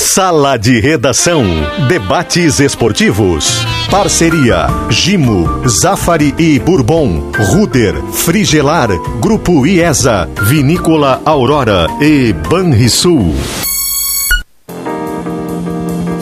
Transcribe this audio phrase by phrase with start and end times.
[0.00, 1.44] Sala de Redação.
[1.86, 3.64] Debates esportivos.
[3.90, 8.88] Parceria: Gimo, Zafari e Bourbon, Ruder, Frigelar,
[9.20, 13.34] Grupo IESA, Vinícola Aurora e Banrisul.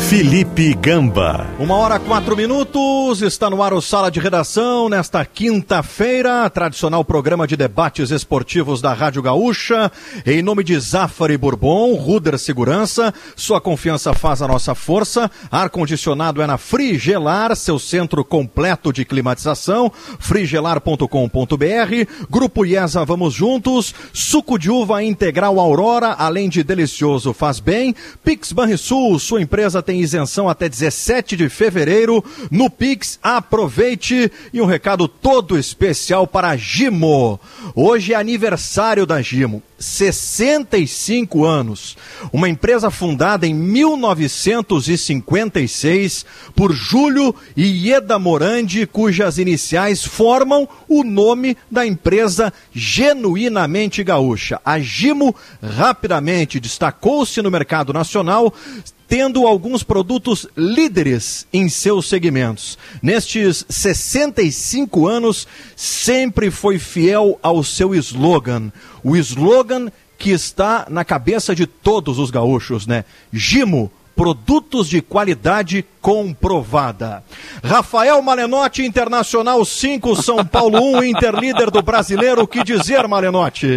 [0.09, 1.47] Felipe Gamba.
[1.59, 7.47] Uma hora quatro minutos, está no ar o Sala de Redação nesta quinta-feira, tradicional programa
[7.47, 9.93] de debates esportivos da Rádio Gaúcha.
[10.25, 15.31] Em nome de Zafari Bourbon, Ruder Segurança, sua confiança faz a nossa força.
[15.51, 19.93] Ar-condicionado é na Frigelar, seu centro completo de climatização.
[20.19, 22.27] frigelar.com.br.
[22.31, 23.95] Grupo IESA, vamos juntos.
[24.15, 27.95] Suco de uva integral Aurora, além de delicioso, faz bem.
[28.25, 33.19] Pix Banrisul, sua empresa tem isenção até 17 de fevereiro no Pix.
[33.23, 37.41] Aproveite e um recado todo especial para a Gimo.
[37.75, 39.63] Hoje é aniversário da Gimo.
[39.79, 41.97] 65 anos.
[42.33, 51.57] Uma empresa fundada em 1956 por Júlio e Ieda Morandi, cujas iniciais formam o nome
[51.71, 54.61] da empresa genuinamente gaúcha.
[54.65, 58.53] A Gimo rapidamente destacou-se no mercado nacional,
[59.09, 62.79] tendo alguns produtos líderes em seus segmentos.
[63.03, 68.71] Nestes 65 anos, sempre foi fiel ao seu slogan.
[69.03, 73.05] O slogan que está na cabeça de todos os gaúchos, né?
[73.33, 77.23] Gimo, produtos de qualidade comprovada.
[77.63, 82.43] Rafael Malenotti, Internacional 5, São Paulo 1, Interlíder do Brasileiro.
[82.43, 83.69] O que dizer, Malenotti?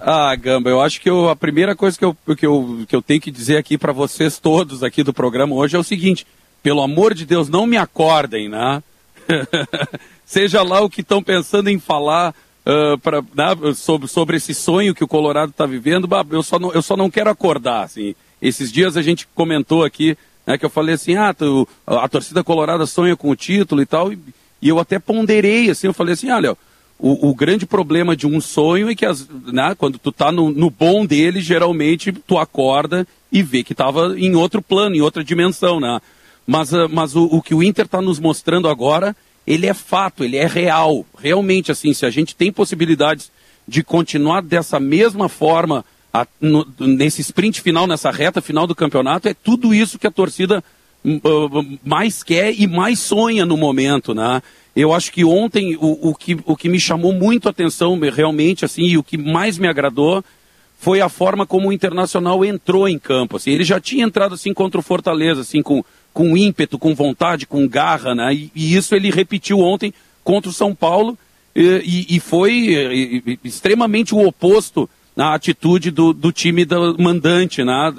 [0.00, 3.02] Ah, Gamba, eu acho que eu, a primeira coisa que eu, que, eu, que eu
[3.02, 6.24] tenho que dizer aqui para vocês todos aqui do programa hoje é o seguinte:
[6.62, 8.80] pelo amor de Deus, não me acordem, né?
[10.24, 12.32] Seja lá o que estão pensando em falar.
[12.60, 16.70] Uh, pra, né, sobre, sobre esse sonho que o Colorado está vivendo, eu só, não,
[16.72, 18.14] eu só não quero acordar, assim.
[18.40, 22.42] Esses dias a gente comentou aqui, né, que eu falei assim, ah, tu, a torcida
[22.42, 24.18] colorada sonha com o título e tal, e,
[24.60, 26.56] e eu até ponderei, assim, eu falei assim, olha,
[26.98, 30.50] o, o grande problema de um sonho é que as, né, quando tu tá no,
[30.50, 35.24] no bom dele, geralmente tu acorda e vê que estava em outro plano, em outra
[35.24, 36.00] dimensão, né?
[36.46, 40.24] Mas, ah, mas o, o que o Inter está nos mostrando agora, ele é fato,
[40.24, 41.06] ele é real.
[41.18, 43.30] Realmente, assim, se a gente tem possibilidades
[43.66, 49.28] de continuar dessa mesma forma a, no, nesse sprint final, nessa reta final do campeonato,
[49.28, 50.62] é tudo isso que a torcida
[51.04, 54.42] uh, mais quer e mais sonha no momento, né?
[54.74, 58.64] Eu acho que ontem o, o, que, o que me chamou muito a atenção realmente,
[58.64, 60.24] assim, e o que mais me agradou
[60.78, 63.50] foi a forma como o Internacional entrou em campo, assim.
[63.50, 67.68] Ele já tinha entrado, assim, contra o Fortaleza, assim, com, com ímpeto, com vontade, com
[67.68, 68.32] garra, né?
[68.32, 69.92] E, e isso ele repetiu ontem
[70.24, 71.18] contra o São Paulo
[71.54, 77.92] e, e, e foi extremamente o oposto na atitude do, do time do mandante, né?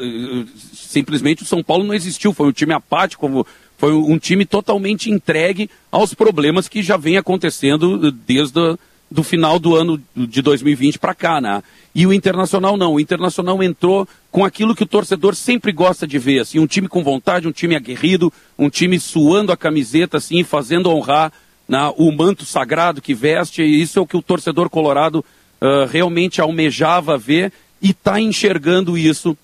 [0.74, 3.46] Simplesmente o São Paulo não existiu, foi um time apático,
[3.78, 8.80] foi um time totalmente entregue aos problemas que já vem acontecendo desde o
[9.12, 11.62] do final do ano de 2020 para cá, né?
[11.94, 16.18] E o Internacional não, o Internacional entrou com aquilo que o torcedor sempre gosta de
[16.18, 20.42] ver, assim, um time com vontade, um time aguerrido, um time suando a camiseta, assim,
[20.46, 21.34] fazendo honrar
[21.68, 25.26] né, o manto sagrado que veste, e isso é o que o torcedor colorado
[25.62, 29.38] uh, realmente almejava ver e está enxergando isso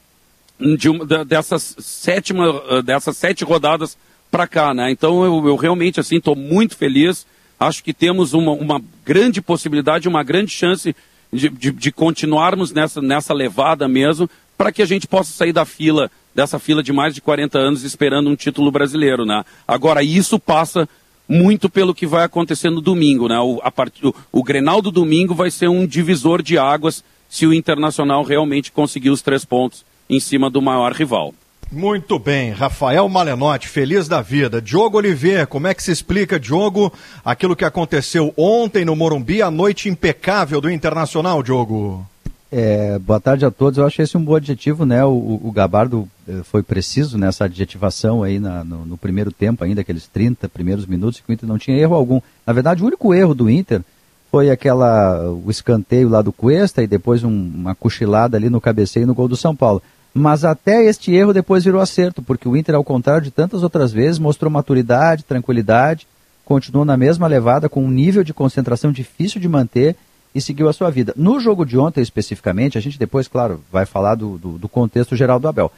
[0.78, 3.98] de uma, dessas, sétima, uh, dessas sete rodadas
[4.32, 4.92] para cá, né?
[4.92, 7.26] Então eu, eu realmente assim estou muito feliz.
[7.60, 10.96] Acho que temos uma, uma grande possibilidade, uma grande chance
[11.32, 15.66] de, de, de continuarmos nessa, nessa levada mesmo, para que a gente possa sair da
[15.66, 19.44] fila, dessa fila de mais de 40 anos esperando um título brasileiro, né?
[19.68, 20.88] Agora, isso passa
[21.28, 23.28] muito pelo que vai acontecer no domingo.
[23.28, 23.40] Né?
[23.40, 23.94] O, a part...
[24.06, 28.72] o, o Grenal do domingo vai ser um divisor de águas se o Internacional realmente
[28.72, 31.34] conseguir os três pontos em cima do maior rival.
[31.70, 34.62] Muito bem, Rafael Malenotti, feliz da vida.
[34.62, 36.94] Diogo Oliveira, como é que se explica, Diogo,
[37.26, 42.08] aquilo que aconteceu ontem no Morumbi, a noite impecável do Internacional, Diogo?
[42.50, 43.78] É, boa tarde a todos.
[43.78, 45.04] Eu acho esse um bom adjetivo, né?
[45.04, 46.08] O, o Gabardo
[46.44, 51.20] foi preciso nessa adjetivação aí na, no, no, primeiro tempo, ainda aqueles 30 primeiros minutos,
[51.20, 52.20] que o Inter não tinha erro algum.
[52.46, 53.82] Na verdade, o único erro do Inter
[54.30, 59.08] foi aquela o escanteio lá do Cuesta e depois um, uma cochilada ali no cabeceio
[59.08, 59.82] no gol do São Paulo.
[60.14, 63.92] Mas até este erro depois virou acerto, porque o Inter, ao contrário de tantas outras
[63.92, 66.08] vezes, mostrou maturidade, tranquilidade,
[66.44, 69.96] continuou na mesma levada, com um nível de concentração difícil de manter
[70.34, 71.14] e seguiu a sua vida.
[71.16, 75.16] No jogo de ontem, especificamente, a gente depois, claro, vai falar do, do, do contexto
[75.16, 75.72] geral do Abel.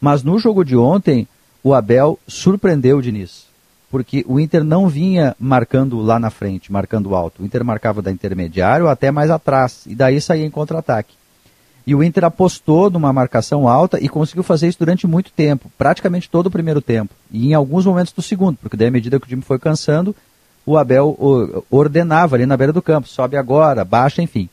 [0.00, 1.26] Mas no jogo de ontem,
[1.62, 3.46] o Abel surpreendeu o Diniz.
[3.90, 7.42] Porque o Inter não vinha marcando lá na frente, marcando alto.
[7.42, 9.82] O Inter marcava da intermediário até mais atrás.
[9.86, 11.14] E daí saía em contra-ataque.
[11.86, 16.28] E o Inter apostou numa marcação alta e conseguiu fazer isso durante muito tempo, praticamente
[16.28, 17.14] todo o primeiro tempo.
[17.30, 20.14] E em alguns momentos do segundo, porque daí à medida que o time foi cansando,
[20.66, 21.16] o Abel
[21.70, 24.48] ordenava ali na beira do campo, sobe agora, baixa, enfim.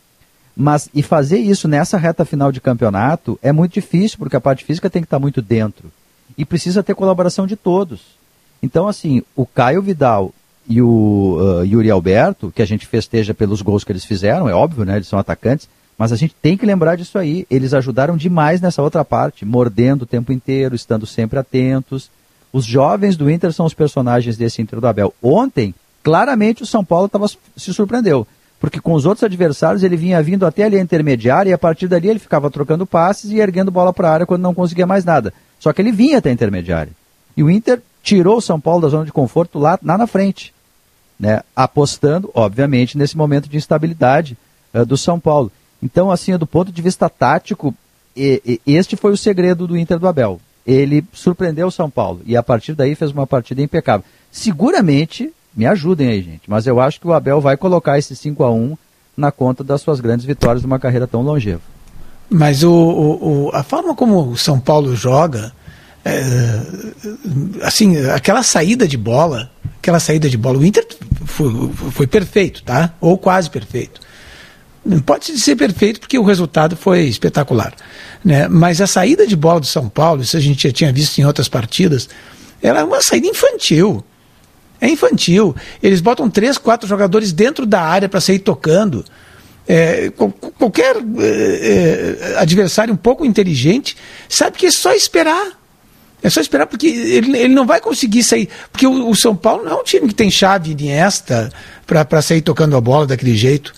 [0.55, 4.63] Mas e fazer isso nessa reta final de campeonato é muito difícil, porque a parte
[4.63, 5.91] física tem que estar muito dentro.
[6.37, 8.01] E precisa ter colaboração de todos.
[8.61, 10.33] Então, assim, o Caio Vidal
[10.67, 14.53] e o uh, Yuri Alberto, que a gente festeja pelos gols que eles fizeram, é
[14.53, 14.95] óbvio, né?
[14.95, 15.67] Eles são atacantes,
[15.97, 17.45] mas a gente tem que lembrar disso aí.
[17.49, 22.09] Eles ajudaram demais nessa outra parte, mordendo o tempo inteiro, estando sempre atentos.
[22.51, 25.13] Os jovens do Inter são os personagens desse Inter do Abel.
[25.21, 25.73] Ontem,
[26.03, 28.27] claramente o São Paulo tava, se surpreendeu,
[28.63, 31.85] porque com os outros adversários ele vinha vindo até ali a intermediária e a partir
[31.85, 35.03] dali ele ficava trocando passes e erguendo bola para a área quando não conseguia mais
[35.03, 35.33] nada.
[35.59, 36.93] Só que ele vinha até a intermediária.
[37.35, 40.53] E o Inter tirou o São Paulo da zona de conforto lá, lá na frente,
[41.19, 41.41] né?
[41.53, 44.37] apostando, obviamente, nesse momento de instabilidade
[44.73, 45.51] uh, do São Paulo.
[45.81, 47.75] Então, assim, do ponto de vista tático,
[48.15, 50.39] e, e, este foi o segredo do Inter do Abel.
[50.65, 54.05] Ele surpreendeu o São Paulo e a partir daí fez uma partida impecável.
[54.31, 58.43] Seguramente, me ajudem aí, gente, mas eu acho que o Abel vai colocar esse 5
[58.43, 58.77] a 1
[59.15, 61.61] na conta das suas grandes vitórias numa carreira tão longeva.
[62.29, 65.53] Mas o, o, a forma como o São Paulo joga,
[66.03, 66.61] é,
[67.61, 70.85] assim, aquela saída de bola, aquela saída de bola, o Inter
[71.25, 72.93] foi, foi perfeito, tá?
[72.99, 74.01] Ou quase perfeito.
[74.85, 77.73] Não pode ser perfeito porque o resultado foi espetacular,
[78.23, 78.47] né?
[78.49, 81.25] Mas a saída de bola do São Paulo, isso a gente já tinha visto em
[81.25, 82.09] outras partidas,
[82.61, 84.03] ela é uma saída infantil.
[84.83, 85.55] É infantil.
[85.81, 89.05] Eles botam três, quatro jogadores dentro da área para sair tocando.
[89.65, 90.11] É,
[90.59, 93.95] qualquer é, é, adversário um pouco inteligente
[94.27, 95.57] sabe que é só esperar
[96.21, 98.47] é só esperar, porque ele, ele não vai conseguir sair.
[98.71, 101.51] Porque o, o São Paulo não é um time que tem chave Iniesta
[101.85, 103.73] para sair tocando a bola daquele jeito.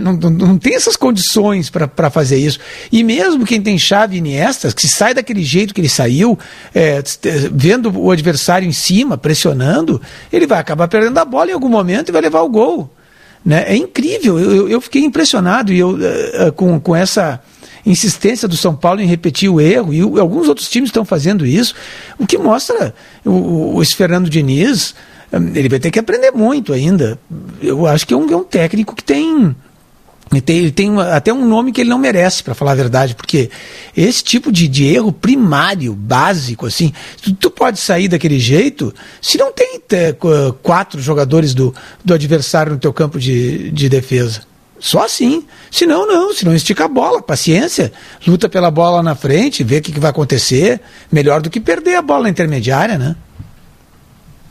[0.00, 2.60] Não, não, não, tem essas condições para fazer isso.
[2.92, 6.38] E mesmo quem tem chave Iniesta, que sai daquele jeito que ele saiu,
[6.74, 7.02] é,
[7.50, 10.00] vendo o adversário em cima, pressionando,
[10.32, 12.90] ele vai acabar perdendo a bola em algum momento e vai levar o gol.
[13.44, 13.64] Né?
[13.66, 14.38] É incrível.
[14.38, 17.40] Eu, eu fiquei impressionado e eu, uh, com, com essa
[17.84, 21.74] insistência do São Paulo em repetir o erro, e alguns outros times estão fazendo isso,
[22.18, 22.94] o que mostra
[23.24, 24.94] o, o, esse Fernando Diniz,
[25.32, 27.18] ele vai ter que aprender muito ainda.
[27.60, 29.54] Eu acho que é um, é um técnico que tem.
[30.46, 33.50] Ele tem, até um nome que ele não merece, para falar a verdade, porque
[33.96, 36.92] esse tipo de, de erro primário, básico, assim,
[37.22, 40.14] tu, tu, pode sair daquele jeito se não tem é,
[40.62, 44.42] quatro jogadores do, do adversário no teu campo de, de defesa.
[44.78, 45.44] Só assim.
[45.70, 46.32] Senão, não.
[46.32, 47.20] Senão estica a bola.
[47.22, 47.92] Paciência.
[48.26, 50.80] Luta pela bola na frente, vê o que, que vai acontecer.
[51.10, 53.16] Melhor do que perder a bola intermediária, né?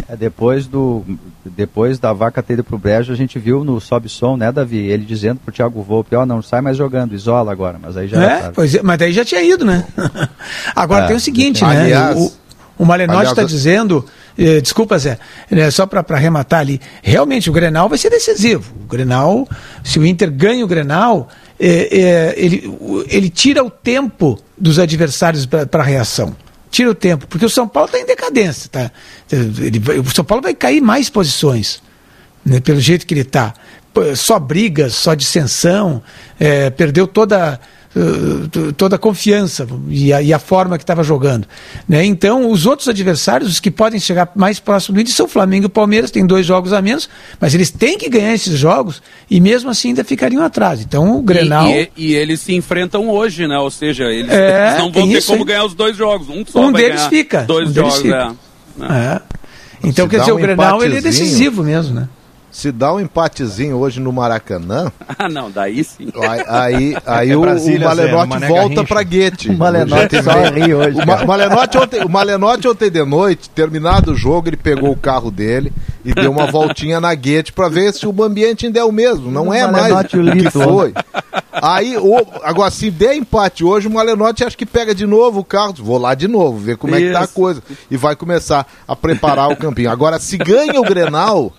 [0.10, 1.04] É, depois, do,
[1.46, 4.78] depois da vaca ter ido pro brejo, a gente viu no Sobe Som, né, Davi?
[4.78, 7.78] Ele dizendo pro Thiago Volpe, ó, oh, não sai mais jogando, isola agora.
[7.82, 9.86] Mas aí já é, pois é, mas daí já tinha ido, né?
[10.74, 11.82] agora é, tem o seguinte, né?
[11.82, 12.32] Aliás, o,
[12.78, 14.06] o Malenotti está dizendo,
[14.38, 15.18] eh, desculpa Zé,
[15.50, 18.72] né, só para arrematar ali, realmente o Grenal vai ser decisivo.
[18.84, 19.48] O Grenal,
[19.84, 21.28] se o Inter ganha o Grenal,
[21.60, 22.78] eh, eh, ele,
[23.10, 26.36] ele tira o tempo dos adversários para a reação.
[26.70, 28.70] Tira o tempo, porque o São Paulo está em decadência.
[28.70, 28.92] Tá?
[29.32, 31.82] Ele, o São Paulo vai cair mais posições,
[32.46, 33.54] né, pelo jeito que ele está.
[34.16, 36.04] Só brigas, só dissensão,
[36.40, 37.60] eh, perdeu toda
[37.98, 41.48] eh, toda a confiança e a, e a forma que estava jogando.
[41.90, 42.06] Né?
[42.06, 45.66] Então, os outros adversários, os que podem chegar mais próximo do Inter, são o Flamengo
[45.66, 49.02] e o Palmeiras, tem dois jogos a menos, mas eles têm que ganhar esses jogos
[49.30, 50.80] e mesmo assim ainda ficariam atrás.
[50.80, 51.68] Então, o Grenal.
[51.70, 53.58] E, e, e eles se enfrentam hoje, né?
[53.58, 56.30] Ou seja, eles, é, eles não vão ter como ganhar os dois jogos.
[56.30, 57.42] Um, só um deles fica.
[57.44, 58.36] Dois um jogos, fica.
[58.82, 58.94] É.
[58.94, 59.22] é.
[59.84, 62.10] Então, Se quer dizer, um o Grenal ele é decisivo mesmo, né?
[62.52, 64.92] Se dá um empatezinho hoje no Maracanã.
[65.18, 66.10] ah, não, daí sim.
[66.16, 67.46] Aí, aí, aí é o, o
[67.80, 69.50] Malenotti Zé, volta para Guete.
[69.50, 71.00] O Malenotti só ri hoje.
[71.00, 74.98] O, Ma Malenotti ontem, o Malenotti ontem de noite, terminado o jogo, ele pegou o
[74.98, 75.72] carro dele
[76.04, 79.30] e deu uma voltinha na Guete para ver se o ambiente ainda é o mesmo.
[79.30, 80.94] Não o é mais o que foi.
[81.52, 85.44] Aí, o, agora, se der empate hoje, o Malenotti acho que pega de novo o
[85.44, 85.74] carro.
[85.80, 87.04] Vou lá de novo, ver como Isso.
[87.04, 87.62] é que tá a coisa.
[87.90, 89.92] E vai começar a preparar o campinho.
[89.92, 91.54] Agora, se ganha o Grenal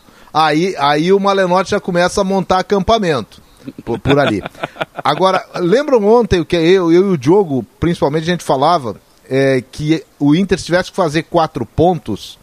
[0.46, 3.42] aí, aí o Malenotti já começa a montar acampamento
[3.84, 4.42] por, por ali.
[5.02, 8.96] Agora, lembram ontem que eu, eu e o Diogo, principalmente, a gente falava
[9.28, 12.37] é, que o Inter tivesse que fazer quatro pontos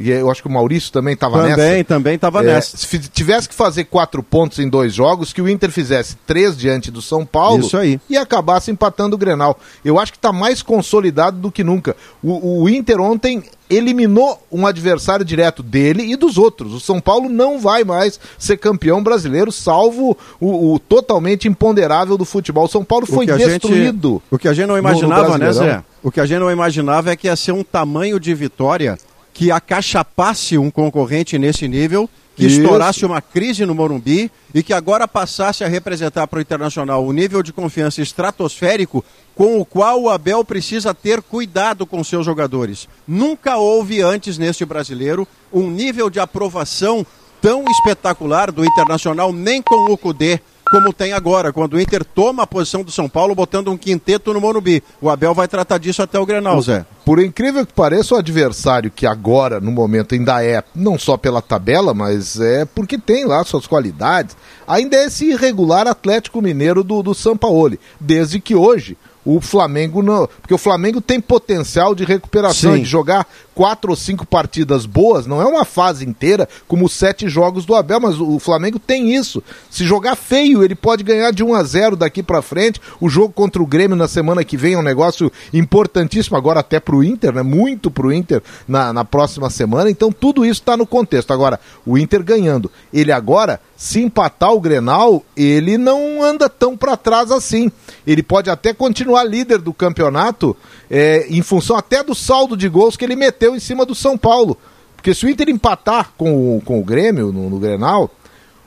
[0.00, 1.56] e eu acho que o Maurício também estava nessa.
[1.56, 2.74] Também, também estava é, nessa.
[2.74, 6.90] Se tivesse que fazer quatro pontos em dois jogos, que o Inter fizesse três diante
[6.90, 8.00] do São Paulo Isso aí.
[8.08, 9.60] e acabasse empatando o Grenal.
[9.84, 11.94] Eu acho que está mais consolidado do que nunca.
[12.22, 16.72] O, o Inter ontem eliminou um adversário direto dele e dos outros.
[16.72, 22.24] O São Paulo não vai mais ser campeão brasileiro, salvo o, o totalmente imponderável do
[22.24, 22.64] futebol.
[22.64, 24.12] O São Paulo foi o destruído.
[24.12, 25.84] Gente, o que a gente não imaginava, né, Zé?
[26.02, 28.98] O que a gente não imaginava é que ia ser um tamanho de vitória
[29.32, 32.60] que acachapasse um concorrente nesse nível, que Isso.
[32.60, 37.12] estourasse uma crise no Morumbi e que agora passasse a representar para o Internacional um
[37.12, 42.88] nível de confiança estratosférico com o qual o Abel precisa ter cuidado com seus jogadores.
[43.06, 47.06] Nunca houve antes neste brasileiro um nível de aprovação
[47.40, 52.44] tão espetacular do Internacional, nem com o Cudê, como tem agora, quando o Inter toma
[52.44, 54.82] a posição do São Paulo botando um quinteto no Morumbi.
[55.00, 56.86] O Abel vai tratar disso até o Grenal, Zé.
[57.04, 61.42] Por incrível que pareça, o adversário que agora, no momento, ainda é, não só pela
[61.42, 64.36] tabela, mas é porque tem lá suas qualidades,
[64.66, 67.80] ainda é esse irregular Atlético Mineiro do, do Sampaoli.
[67.98, 70.28] Desde que hoje o Flamengo não.
[70.40, 72.82] Porque o Flamengo tem potencial de recuperação, Sim.
[72.82, 73.26] de jogar
[73.60, 77.74] quatro ou cinco partidas boas, não é uma fase inteira como os sete jogos do
[77.74, 79.42] Abel, mas o Flamengo tem isso.
[79.68, 82.80] Se jogar feio, ele pode ganhar de 1 a 0 daqui para frente.
[82.98, 86.80] O jogo contra o Grêmio na semana que vem é um negócio importantíssimo, agora até
[86.80, 87.42] pro Inter, né?
[87.42, 89.90] Muito pro Inter na, na próxima semana.
[89.90, 91.30] Então tudo isso está no contexto.
[91.30, 92.70] Agora, o Inter ganhando.
[92.90, 97.70] Ele agora, se empatar o Grenal, ele não anda tão para trás assim.
[98.06, 100.56] Ele pode até continuar líder do campeonato
[100.90, 104.16] é, em função até do saldo de gols que ele meteu em cima do São
[104.16, 104.56] Paulo.
[104.96, 108.10] Porque se o Inter empatar com o, com o Grêmio no, no Grenal,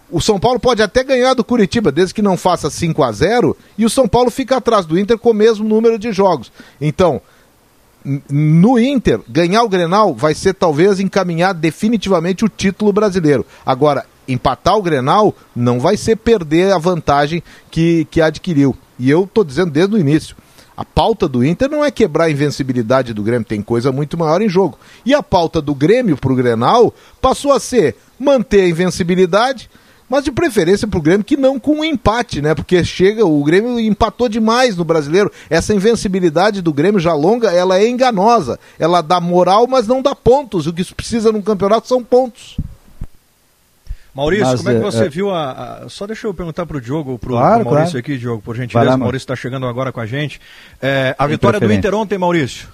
[0.10, 3.58] o São Paulo pode até ganhar do Curitiba, desde que não faça 5 a 0
[3.78, 6.52] e o São Paulo fica atrás do Inter com o mesmo número de jogos.
[6.80, 7.22] Então,
[8.30, 13.46] no Inter, ganhar o Grenal vai ser talvez encaminhar definitivamente o título brasileiro.
[13.66, 18.76] Agora, empatar o Grenal não vai ser perder a vantagem que, que adquiriu.
[19.00, 20.36] E eu estou dizendo desde o início.
[20.76, 24.42] A pauta do Inter não é quebrar a invencibilidade do Grêmio, tem coisa muito maior
[24.42, 24.78] em jogo.
[25.06, 29.70] E a pauta do Grêmio para o Grenal passou a ser manter a invencibilidade,
[30.10, 32.56] mas de preferência para o Grêmio que não com um empate, né?
[32.56, 35.32] Porque chega, o Grêmio empatou demais no brasileiro.
[35.50, 38.60] Essa invencibilidade do Grêmio já longa, ela é enganosa.
[38.80, 40.66] Ela dá moral, mas não dá pontos.
[40.66, 42.58] O que precisa num campeonato são pontos.
[44.14, 45.10] Maurício, Mas, como é que você é, é...
[45.10, 47.98] viu a, a, Só deixa eu perguntar para o Diogo, para o claro, Maurício claro.
[47.98, 48.92] aqui, Diogo, por gentileza.
[48.92, 50.40] Lá, o Maurício está chegando agora com a gente.
[50.82, 52.68] É, a vitória do Inter ontem, Maurício.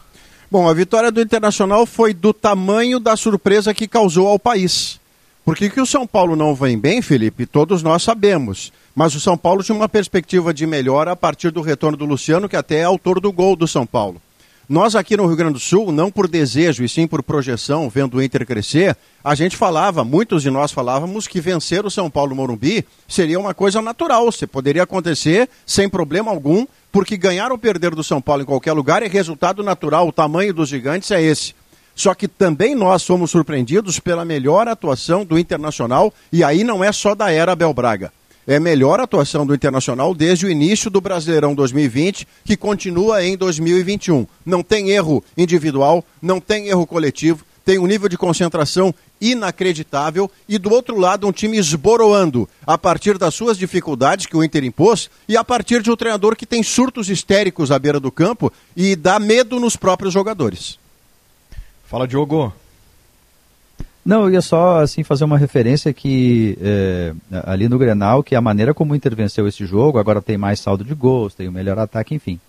[0.52, 5.00] Bom, a vitória do Internacional foi do tamanho da surpresa que causou ao país.
[5.46, 8.74] Porque que o São Paulo não vem bem, Felipe, todos nós sabemos.
[8.94, 12.50] Mas o São Paulo tinha uma perspectiva de melhora a partir do retorno do Luciano,
[12.50, 14.22] que até é autor do gol do São Paulo.
[14.70, 18.18] Nós aqui no Rio Grande do Sul, não por desejo e sim por projeção, vendo
[18.18, 22.36] o Inter crescer, a gente falava, muitos de nós falávamos que vencer o São Paulo
[22.36, 27.96] Morumbi seria uma coisa natural, se poderia acontecer sem problema algum, porque ganhar ou perder
[27.96, 31.56] do São Paulo em qualquer lugar é resultado natural, o tamanho dos gigantes é esse.
[31.96, 36.92] Só que também nós somos surpreendidos pela melhor atuação do Internacional, e aí não é
[36.92, 38.12] só da era Abel Braga
[38.50, 44.26] é melhor atuação do Internacional desde o início do Brasileirão 2020, que continua em 2021.
[44.44, 48.92] Não tem erro individual, não tem erro coletivo, tem um nível de concentração
[49.22, 54.44] inacreditável e do outro lado um time esboroando a partir das suas dificuldades que o
[54.44, 58.12] Inter impôs e a partir de um treinador que tem surtos histéricos à beira do
[58.12, 60.80] campo e dá medo nos próprios jogadores.
[61.86, 62.52] Fala, Diogo.
[64.10, 67.14] Não, eu ia só assim fazer uma referência que é,
[67.46, 70.96] ali no Grenal, que a maneira como intervenceu esse jogo, agora tem mais saldo de
[70.96, 72.40] gols, tem o melhor ataque, enfim.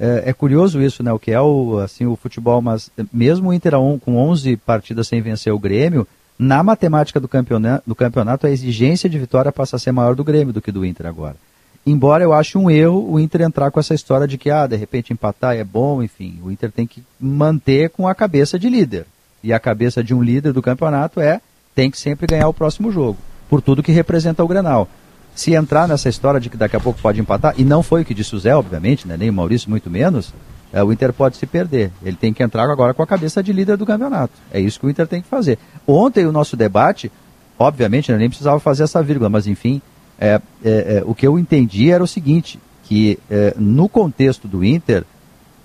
[0.00, 1.12] É, é, curioso isso, né?
[1.12, 5.20] O que é o, assim, o futebol, mas mesmo o Inter com 11 partidas sem
[5.20, 9.78] vencer o Grêmio, na matemática do campeonato, do campeonato a exigência de vitória passa a
[9.78, 11.36] ser maior do Grêmio do que do Inter agora.
[11.84, 14.76] Embora eu ache um erro o Inter entrar com essa história de que, ah, de
[14.76, 19.04] repente empatar é bom, enfim, o Inter tem que manter com a cabeça de líder
[19.42, 21.40] e a cabeça de um líder do campeonato é
[21.74, 23.18] tem que sempre ganhar o próximo jogo,
[23.48, 24.88] por tudo que representa o Grenal.
[25.34, 28.04] Se entrar nessa história de que daqui a pouco pode empatar, e não foi o
[28.04, 30.32] que disse o Zé, obviamente, né, nem o Maurício muito menos,
[30.72, 31.90] é, o Inter pode se perder.
[32.02, 34.32] Ele tem que entrar agora com a cabeça de líder do campeonato.
[34.52, 35.58] É isso que o Inter tem que fazer.
[35.86, 37.10] Ontem o nosso debate,
[37.58, 39.80] obviamente, né, nem precisava fazer essa vírgula, mas enfim,
[40.18, 44.62] é, é, é o que eu entendi era o seguinte, que é, no contexto do
[44.62, 45.04] Inter,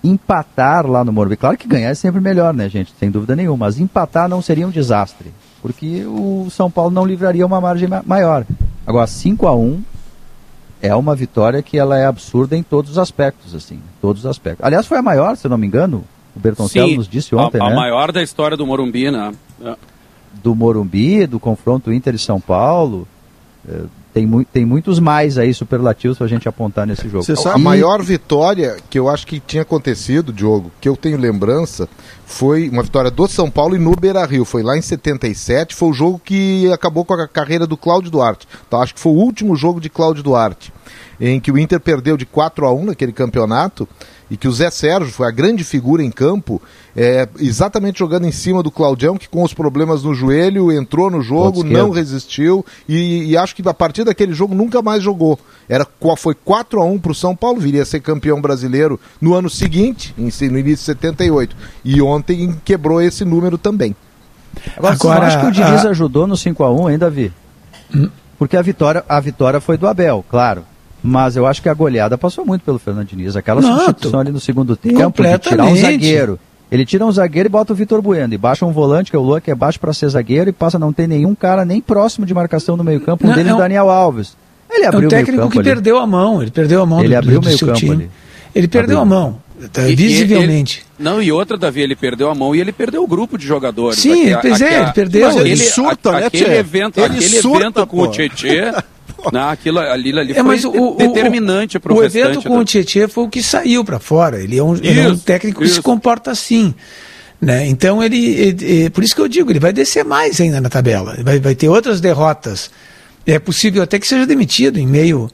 [0.02, 1.36] empatar lá no Morumbi.
[1.36, 2.92] Claro que ganhar é sempre melhor, né, gente?
[2.98, 3.66] Sem dúvida nenhuma.
[3.66, 5.32] Mas empatar não seria um desastre.
[5.60, 8.46] Porque o São Paulo não livraria uma margem maior.
[8.86, 9.82] Agora, 5 a 1
[10.80, 13.80] é uma vitória que ela é absurda em todos os aspectos, assim.
[14.00, 14.64] Todos os aspectos.
[14.64, 16.04] Aliás, foi a maior, se não me engano.
[16.34, 17.72] O Bertoncello nos disse ontem, a, a né?
[17.72, 19.32] A maior da história do Morumbi, né?
[19.64, 19.74] é.
[20.42, 23.08] do Morumbi, do confronto Inter e São Paulo.
[24.18, 27.22] Tem, mu tem muitos mais aí superlativos para a gente apontar nesse jogo.
[27.22, 31.16] Você sabe, a maior vitória que eu acho que tinha acontecido, Diogo, que eu tenho
[31.16, 31.88] lembrança,
[32.26, 34.44] foi uma vitória do São Paulo e no Beira Rio.
[34.44, 38.48] Foi lá em 77, foi o jogo que acabou com a carreira do Cláudio Duarte.
[38.66, 40.72] Então acho que foi o último jogo de Cláudio Duarte,
[41.20, 43.88] em que o Inter perdeu de 4 a 1 naquele campeonato
[44.28, 46.60] e que o Zé Sérgio foi a grande figura em campo,
[47.00, 51.22] é, exatamente jogando em cima do Claudião, que com os problemas no joelho entrou no
[51.22, 55.38] jogo, não resistiu e, e, acho que a partir daquele jogo nunca mais jogou.
[55.68, 55.86] Era,
[56.16, 59.48] foi 4 a 1 para o São Paulo, viria a ser campeão brasileiro no ano
[59.48, 61.54] seguinte, em, no início de 78.
[61.84, 63.94] E ontem quebrou esse número também.
[64.76, 65.90] Agora, Agora acho que o Diniz a...
[65.90, 67.32] ajudou no 5 a 1 hein, Davi?
[67.94, 68.10] Hum.
[68.36, 70.64] Porque a vitória, a vitória foi do Abel, claro.
[71.00, 73.36] Mas eu acho que a goleada passou muito pelo Fernando Diniz.
[73.36, 76.40] Aquela Não, substituição ali no segundo tempo, de tirar um zagueiro.
[76.70, 78.34] Ele tira um zagueiro e bota o Vitor Bueno.
[78.34, 80.52] E baixa um volante, que é o Lua, que é baixo para ser zagueiro, e
[80.52, 83.26] passa a não ter nenhum cara nem próximo de marcação no meio-campo.
[83.26, 83.58] Um deles é um...
[83.58, 84.36] Daniel Alves.
[84.70, 85.68] Ele abriu é um técnico que ali.
[85.68, 86.42] perdeu a mão.
[86.42, 87.92] Ele perdeu a mão ele do, abriu do, do seu time.
[87.92, 88.10] Ali.
[88.54, 89.16] Ele perdeu abriu.
[89.16, 89.40] a mão.
[89.88, 90.84] E, visivelmente.
[90.98, 93.46] Ele, não, e outra, Davi, ele perdeu a mão e ele perdeu o grupo de
[93.46, 93.98] jogadores.
[93.98, 95.26] Sim, aqui, aqui, é, ele perdeu.
[95.26, 98.72] Mas ele surta, né, Aquele evento, ele aquele surta, evento com o Tietê
[99.32, 103.08] Não, aquilo ali, ali é, mas o, determinante para o O evento com o Tietchan
[103.08, 104.40] foi o que saiu para fora.
[104.40, 105.72] Ele é um, isso, ele é um técnico isso.
[105.72, 106.74] que se comporta assim.
[107.40, 107.66] Né?
[107.66, 110.68] Então ele, ele, ele, por isso que eu digo, ele vai descer mais ainda na
[110.68, 111.16] tabela.
[111.22, 112.70] Vai, vai ter outras derrotas.
[113.26, 115.30] É possível até que seja demitido em meio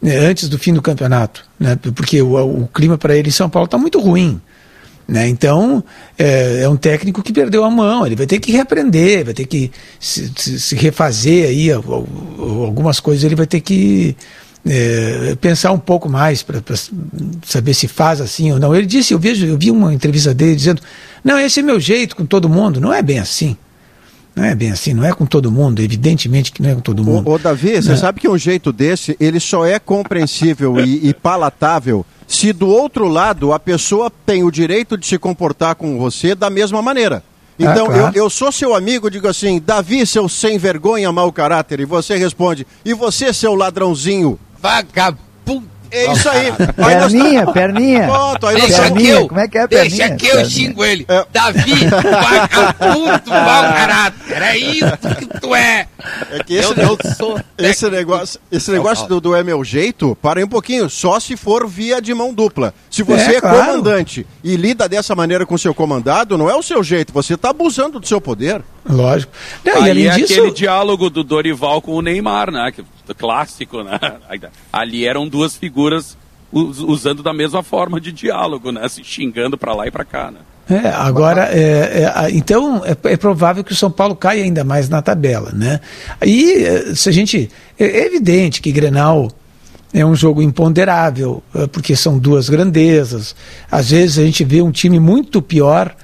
[0.00, 1.76] né, antes do fim do campeonato, né?
[1.94, 4.40] Porque o, o clima para ele em São Paulo está muito ruim.
[5.08, 5.26] Né?
[5.26, 5.82] Então,
[6.18, 9.46] é, é, um técnico que perdeu a mão, ele vai ter que reaprender, vai ter
[9.46, 14.14] que se, se, se refazer aí, algumas coisas ele vai ter que
[14.68, 16.62] é, pensar um pouco mais para
[17.42, 18.74] saber se faz assim ou não.
[18.74, 20.82] Ele disse, eu vejo, eu vi uma entrevista dele dizendo,
[21.24, 23.56] não, esse é meu jeito com todo mundo, não é bem assim.
[24.38, 27.04] Não é bem assim, não é com todo mundo, evidentemente que não é com todo
[27.04, 27.28] mundo.
[27.28, 31.12] Ô, ô Davi, você sabe que um jeito desse, ele só é compreensível e, e
[31.12, 36.34] palatável se do outro lado a pessoa tem o direito de se comportar com você
[36.34, 37.24] da mesma maneira.
[37.58, 38.16] Ah, então, ah, claro.
[38.16, 42.16] eu, eu sou seu amigo, digo assim, Davi, seu sem vergonha, mau caráter, e você
[42.16, 44.38] responde, e você, seu ladrãozinho?
[44.60, 46.52] Vagabundo é isso aí.
[46.74, 47.54] perninha, nós...
[47.54, 48.06] perninha.
[48.06, 49.00] Pronto, aí deixa perninha.
[49.00, 50.08] que eu, Como é que é perninha?
[50.08, 50.50] Deixa que eu perninha.
[50.50, 51.06] xingo ele.
[51.08, 51.26] É.
[51.32, 54.42] Davi, vagabundo, mau caráter.
[54.42, 54.86] É isso
[55.18, 55.86] que tu é.
[56.30, 60.16] É que esse, eu, eu sou esse negócio, esse negócio do, do, é meu jeito,
[60.22, 62.72] para aí um pouquinho, só se for via de mão dupla.
[62.90, 63.58] Se você é, é claro.
[63.58, 67.50] comandante e lida dessa maneira com seu comandado, não é o seu jeito, você está
[67.50, 68.62] abusando do seu poder.
[68.88, 69.32] Lógico.
[69.64, 70.34] Não, Aí é disso...
[70.34, 72.72] aquele diálogo do Dorival com o Neymar, né?
[73.16, 73.98] Clássico, né?
[74.72, 76.16] Ali eram duas figuras
[76.50, 78.88] usando da mesma forma de diálogo, né?
[78.88, 80.40] Se xingando para lá e para cá, né?
[80.70, 84.88] É, agora, é, é, então é, é, provável que o São Paulo caia ainda mais
[84.88, 85.80] na tabela, né?
[86.24, 89.30] E é, se a gente é, é evidente que Grenal
[89.94, 93.34] é um jogo imponderável, é, porque são duas grandezas.
[93.70, 95.94] Às vezes a gente vê um time muito pior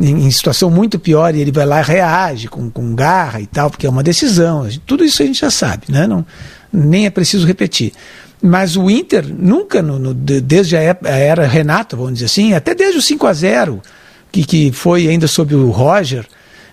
[0.00, 3.46] em, em, situação muito pior e ele vai lá e reage com, com garra e
[3.46, 4.68] tal, porque é uma decisão.
[4.86, 6.06] Tudo isso a gente já sabe, né?
[6.06, 6.24] Não,
[6.72, 7.92] nem é preciso repetir.
[8.40, 12.98] Mas o Inter nunca, no, no, desde a era Renato, vamos dizer assim, até desde
[12.98, 13.82] o 5 a 0
[14.30, 16.26] que, que foi ainda sob o Roger,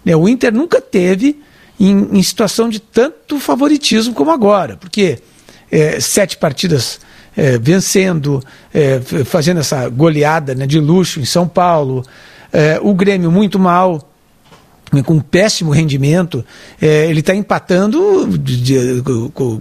[0.03, 1.39] né, o Inter nunca teve
[1.79, 5.17] em, em, situação de tanto favoritismo como agora, porque
[5.71, 6.99] é, sete partidas
[7.35, 12.05] é, vencendo, é, fazendo essa goleada né, de luxo em São Paulo,
[12.55, 14.01] é, o Grêmio muito mal,
[14.93, 16.43] né, com um péssimo rendimento,
[16.81, 19.01] é, ele está empatando, de, de,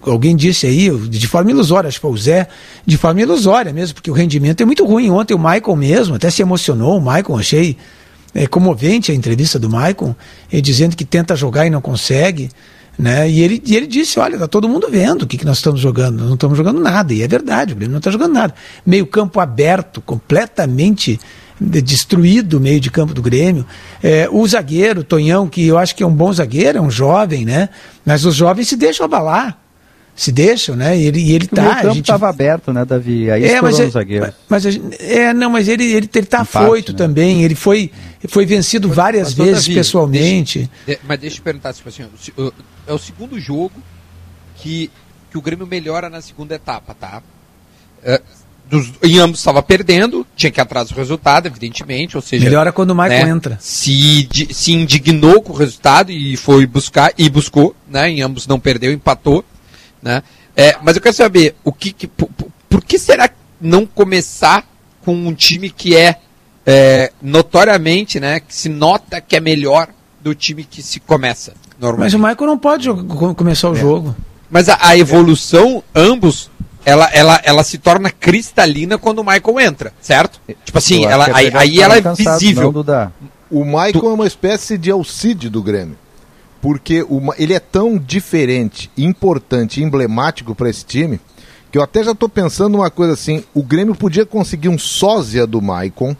[0.06, 2.46] alguém disse aí, de forma ilusória, acho que foi o Zé,
[2.86, 5.10] de forma ilusória mesmo, porque o rendimento é muito ruim.
[5.10, 7.76] Ontem o Michael mesmo até se emocionou, o Michael, achei
[8.32, 10.14] é, comovente a entrevista do Michael,
[10.52, 12.48] ele dizendo que tenta jogar e não consegue.
[12.96, 13.28] Né?
[13.28, 15.80] E, ele, e ele disse: Olha, está todo mundo vendo o que, que nós estamos
[15.80, 16.22] jogando.
[16.24, 17.12] Não estamos jogando nada.
[17.12, 18.54] E é verdade, o Grêmio não está jogando nada.
[18.86, 21.18] Meio campo aberto, completamente
[21.60, 23.66] destruído o meio de campo do Grêmio.
[24.02, 27.44] É, o zagueiro, Tonhão, que eu acho que é um bom zagueiro, é um jovem,
[27.44, 27.68] né?
[28.04, 29.58] Mas os jovens se deixam abalar.
[30.16, 30.96] Se deixam, né?
[30.96, 31.62] E ele, e ele o tá.
[31.62, 32.34] O campo estava gente...
[32.34, 33.28] aberto, né, Davi?
[33.30, 34.32] Aí é, mas, é, zagueiro.
[34.48, 34.64] Mas,
[35.00, 36.98] é, não, mas ele, ele, ele tá afoito né?
[36.98, 37.42] também.
[37.42, 37.90] Ele foi,
[38.28, 40.70] foi vencido várias vezes Davi, pessoalmente.
[40.86, 42.04] Deixa, mas deixa eu perguntar, tipo assim,
[42.86, 43.72] é o segundo jogo
[44.56, 44.88] que,
[45.32, 47.20] que o Grêmio melhora na segunda etapa, tá?
[48.04, 48.22] É,
[48.68, 52.44] dos, em ambos estava perdendo, tinha que atrás do resultado, evidentemente, ou seja...
[52.44, 53.58] Melhora quando o Michael né, entra.
[53.60, 58.58] Se, se indignou com o resultado e foi buscar, e buscou, né, em ambos não
[58.58, 59.44] perdeu, empatou,
[60.02, 60.22] né,
[60.56, 62.28] é, mas eu quero saber, o que, que por,
[62.68, 63.28] por, que será
[63.60, 64.66] não começar
[65.04, 66.16] com um time que é,
[66.66, 69.88] é notoriamente, né, que se nota que é melhor
[70.22, 72.12] do time que se começa normalmente.
[72.12, 72.88] Mas o Michael não pode
[73.36, 73.78] começar o é.
[73.78, 74.16] jogo.
[74.50, 76.50] Mas a, a evolução, ambos,
[76.84, 80.40] ela, ela, ela se torna cristalina quando o Michael entra, certo?
[80.64, 82.72] Tipo assim, ela, aí, aí ela é visível.
[82.72, 83.12] Não,
[83.50, 84.06] o Michael tu...
[84.06, 85.96] é uma espécie de Alcide do Grêmio.
[86.60, 91.20] Porque o, ele é tão diferente, importante e emblemático para esse time,
[91.70, 95.46] que eu até já estou pensando uma coisa assim: o Grêmio podia conseguir um sósia
[95.46, 96.16] do Maicon,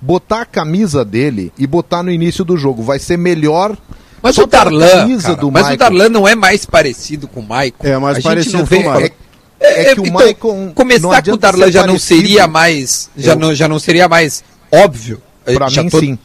[0.00, 2.82] botar a camisa dele e botar no início do jogo.
[2.82, 3.76] Vai ser melhor
[4.22, 7.86] mas o Darlan, cara, mas o Darlan não é mais parecido com o Maicon.
[7.86, 9.25] É mais a parecido com o Maicon.
[9.58, 13.10] É, é, é, que o então, Maicon começar com o Darlan já não seria mais
[13.16, 13.38] já eu...
[13.38, 15.20] não já não seria mais óbvio.
[15.44, 16.00] Para mim tô...
[16.00, 16.18] sim.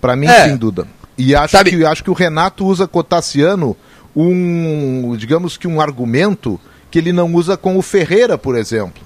[0.00, 0.44] Para mim é.
[0.44, 0.86] sem dúvida.
[1.16, 1.70] E acho Sabe...
[1.70, 3.76] que acho que o Renato usa Cotassiano
[4.14, 9.02] um, digamos que um argumento que ele não usa com o Ferreira, por exemplo.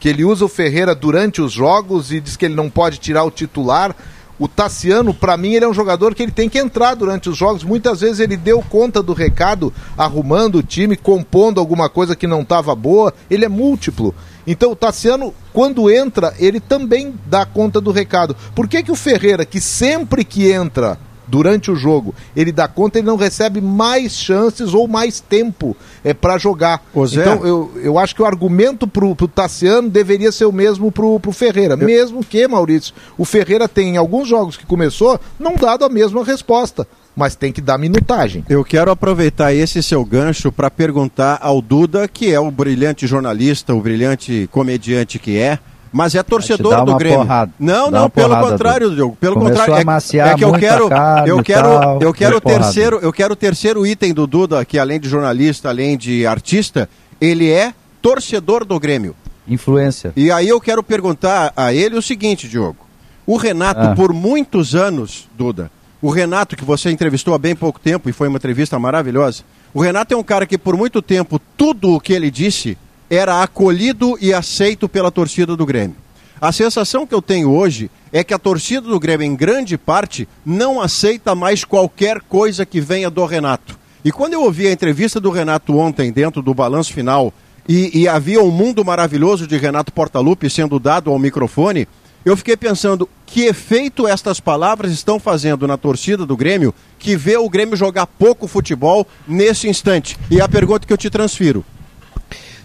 [0.00, 3.24] Que ele usa o Ferreira durante os jogos e diz que ele não pode tirar
[3.24, 3.94] o titular
[4.38, 7.36] o Tassiano, para mim, ele é um jogador que ele tem que entrar durante os
[7.36, 7.64] jogos.
[7.64, 12.42] Muitas vezes ele deu conta do recado, arrumando o time, compondo alguma coisa que não
[12.42, 13.12] estava boa.
[13.28, 14.14] Ele é múltiplo.
[14.46, 18.36] Então o Tassiano, quando entra, ele também dá conta do recado.
[18.54, 22.98] Por que, que o Ferreira, que sempre que entra durante o jogo, ele dá conta,
[22.98, 26.82] ele não recebe mais chances ou mais tempo é, para jogar.
[26.94, 31.20] Então, eu, eu acho que o argumento pro, pro Tassiano deveria ser o mesmo pro,
[31.20, 31.74] pro Ferreira.
[31.74, 31.86] Eu...
[31.86, 36.24] Mesmo que, Maurício, o Ferreira tem em alguns jogos que começou, não dado a mesma
[36.24, 36.86] resposta
[37.18, 38.44] mas tem que dar minutagem.
[38.48, 43.74] Eu quero aproveitar esse seu gancho para perguntar ao Duda, que é o brilhante jornalista,
[43.74, 45.58] o brilhante comediante que é,
[45.92, 47.18] mas é torcedor do Grêmio.
[47.20, 49.16] Porrada, não, não, pelo contrário, Diogo.
[49.16, 49.90] Pelo Começou contrário.
[50.14, 50.88] É, é, que eu quero,
[51.26, 51.68] eu quero,
[52.00, 55.68] eu quero o terceiro, eu quero o terceiro item do Duda, que além de jornalista,
[55.68, 56.88] além de artista,
[57.20, 59.14] ele é torcedor do Grêmio.
[59.46, 60.12] Influência.
[60.16, 62.86] E aí eu quero perguntar a ele o seguinte, Diogo.
[63.26, 63.94] O Renato, ah.
[63.94, 65.70] por muitos anos, Duda,
[66.00, 69.42] o Renato, que você entrevistou há bem pouco tempo e foi uma entrevista maravilhosa,
[69.74, 72.78] o Renato é um cara que por muito tempo tudo o que ele disse
[73.10, 75.96] era acolhido e aceito pela torcida do Grêmio.
[76.40, 80.28] A sensação que eu tenho hoje é que a torcida do Grêmio, em grande parte,
[80.44, 83.78] não aceita mais qualquer coisa que venha do Renato.
[84.04, 87.32] E quando eu ouvi a entrevista do Renato ontem, dentro do balanço final,
[87.68, 91.88] e, e havia um mundo maravilhoso de Renato Portaluppi sendo dado ao microfone,
[92.24, 97.36] eu fiquei pensando que efeito estas palavras estão fazendo na torcida do Grêmio que vê
[97.36, 100.16] o Grêmio jogar pouco futebol nesse instante.
[100.30, 101.64] E a pergunta que eu te transfiro: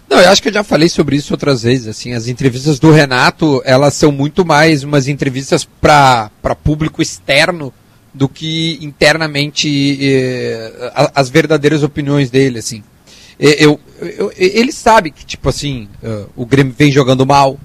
[0.08, 1.88] não, eu acho que eu já falei sobre isso outras vezes.
[1.88, 6.30] Assim, as entrevistas do Renato, elas são muito mais umas entrevistas para
[6.62, 7.72] público externo
[8.12, 12.82] do que internamente eh, as verdadeiras opiniões dele, assim.
[13.38, 17.58] Eu, eu, ele sabe que, tipo assim, uh, o Grêmio vem jogando mal,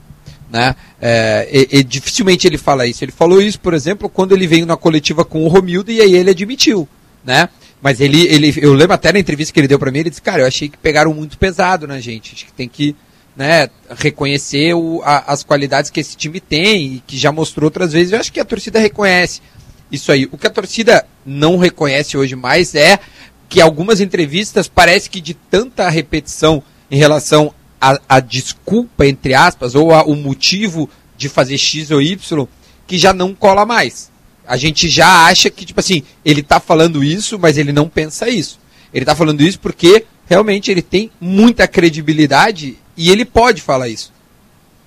[0.51, 0.75] né?
[0.99, 3.03] É, e, e, dificilmente ele fala isso.
[3.03, 6.15] Ele falou isso, por exemplo, quando ele veio na coletiva com o Romildo e aí
[6.15, 6.89] ele admitiu,
[7.23, 7.49] né?
[7.81, 10.21] Mas ele, ele, eu lembro até na entrevista que ele deu para mim, ele disse,
[10.21, 12.35] cara, eu achei que pegaram muito pesado na gente.
[12.35, 12.95] Acho que tem que
[13.35, 17.93] né, reconhecer o, a, as qualidades que esse time tem e que já mostrou outras
[17.93, 18.11] vezes.
[18.11, 19.41] Eu acho que a torcida reconhece
[19.89, 20.27] isso aí.
[20.29, 22.99] O que a torcida não reconhece hoje mais é
[23.47, 26.61] que algumas entrevistas parece que de tanta repetição
[26.91, 32.47] em relação à desculpa, entre aspas, ou a, o motivo de fazer X ou Y,
[32.85, 34.11] que já não cola mais
[34.49, 38.27] a gente já acha que, tipo assim, ele está falando isso, mas ele não pensa
[38.27, 38.59] isso.
[38.91, 44.11] Ele está falando isso porque realmente ele tem muita credibilidade e ele pode falar isso.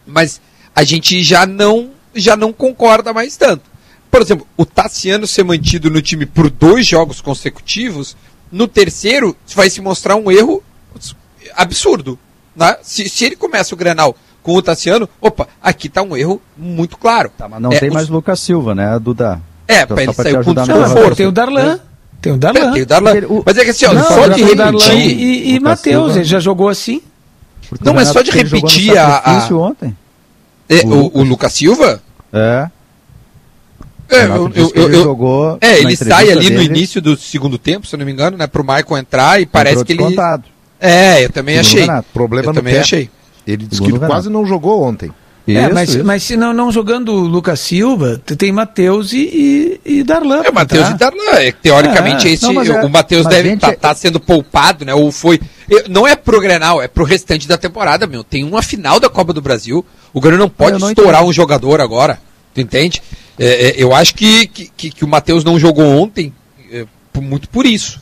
[0.05, 0.41] Mas
[0.75, 3.63] a gente já não, já não concorda mais tanto.
[4.11, 8.17] Por exemplo, o Tassiano ser mantido no time por dois jogos consecutivos,
[8.51, 10.61] no terceiro vai se mostrar um erro
[11.55, 12.19] absurdo.
[12.57, 12.79] Né?
[12.83, 16.99] Se, se ele começa o Grenal com o Tassiano, opa, aqui está um erro muito
[16.99, 17.31] claro.
[17.39, 19.41] Tá, mas não é, tem mais Lucas Silva, né, Duda?
[19.69, 21.17] É, então, ele saiu com desconforto.
[21.17, 21.79] Tem o Darlan.
[22.21, 22.71] Tem o Darlan.
[22.71, 23.13] É, tem o Darlan.
[23.45, 24.95] Mas é que assim, ó, não, só de repetir.
[24.95, 27.03] E, e Matheus, ele já jogou assim.
[27.69, 29.19] Porque não, mas só de repetir a.
[29.19, 29.55] a...
[29.55, 29.97] ontem.
[30.69, 32.03] É, o, o, Lucas Silva?
[32.33, 32.69] É.
[34.09, 36.57] É, eu, eu, eu, ele jogou é, ele sai ali dele.
[36.57, 39.47] no início do segundo tempo, se eu não me engano, né, pro Michael entrar e
[39.47, 40.03] parece que ele.
[40.79, 41.87] É, eu também achei.
[42.13, 42.81] Problema eu também pé.
[42.81, 43.11] achei.
[43.47, 45.11] Ele disse que quase não jogou ontem.
[45.47, 46.05] É, isso, é, mas, isso.
[46.05, 49.19] mas se não, não jogando Lucas Silva, tem Matheus e,
[49.85, 50.43] e, e, Darlan.
[50.45, 50.95] É, Matheus tá?
[50.95, 51.31] e Darlan.
[51.33, 54.95] É, teoricamente, é, esse, não, é, o Matheus deve estar tá, tá sendo poupado, né?
[54.95, 55.41] Ou foi.
[55.89, 58.23] Não é pro Grenal, é pro restante da temporada, meu.
[58.23, 59.85] Tem uma final da Copa do Brasil.
[60.13, 61.31] O Grêmio não pode não estourar entendi.
[61.31, 62.21] um jogador agora.
[62.55, 63.03] Tu entende?
[63.39, 66.33] É, é, eu acho que, que, que o Matheus não jogou ontem
[67.21, 68.01] muito por isso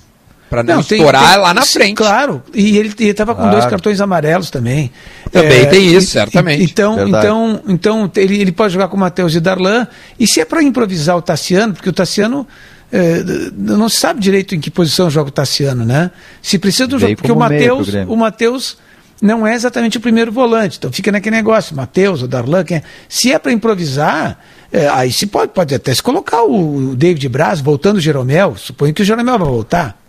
[0.51, 1.95] para não, não tem, estourar tem, lá na frente.
[1.95, 3.57] Claro, e ele estava com claro.
[3.57, 4.91] dois cartões amarelos também.
[5.31, 6.65] Também é, tem isso, certamente.
[6.65, 9.87] Então, então, então ele, ele pode jogar com o Matheus e Darlan.
[10.19, 12.49] E se é para improvisar o Tassiano, porque o Tassiano
[12.93, 13.23] é,
[13.57, 16.11] não se sabe direito em que posição joga o Tassiano, né?
[16.43, 18.77] Se precisa do jogo, porque o Matheus, o Matheus
[19.23, 22.83] não é exatamente o primeiro volante, então fica naquele negócio, Matheus, o Darlan, quem é.
[23.09, 24.39] se é para improvisar,
[24.73, 28.95] é, aí se pode, pode até se colocar o David Braz voltando o Jeromel, suponho
[28.95, 30.00] que o Jeromel vai voltar.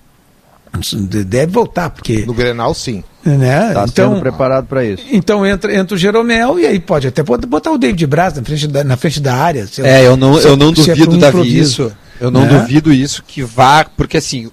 [1.25, 2.25] Deve voltar, porque.
[2.25, 3.03] No Grenal, sim.
[3.23, 3.73] Né?
[3.73, 5.05] Tá então, sendo preparado para isso.
[5.11, 8.67] Então entra, entra o Jeromel e aí pode até botar o David Braz na frente
[8.67, 9.67] da, na frente da área.
[9.79, 11.91] É, eu não, eu não é duvido, é Davi, isso.
[12.19, 12.59] Eu não né?
[12.59, 14.49] duvido isso que vá, porque assim,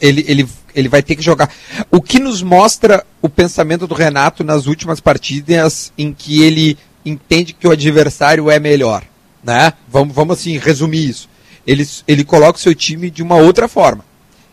[0.00, 1.50] ele, ele, ele vai ter que jogar.
[1.90, 7.52] O que nos mostra o pensamento do Renato nas últimas partidas em que ele entende
[7.52, 9.02] que o adversário é melhor.
[9.42, 9.72] Né?
[9.88, 11.28] Vamos, vamos assim, resumir isso.
[11.66, 14.04] Ele, ele coloca o seu time de uma outra forma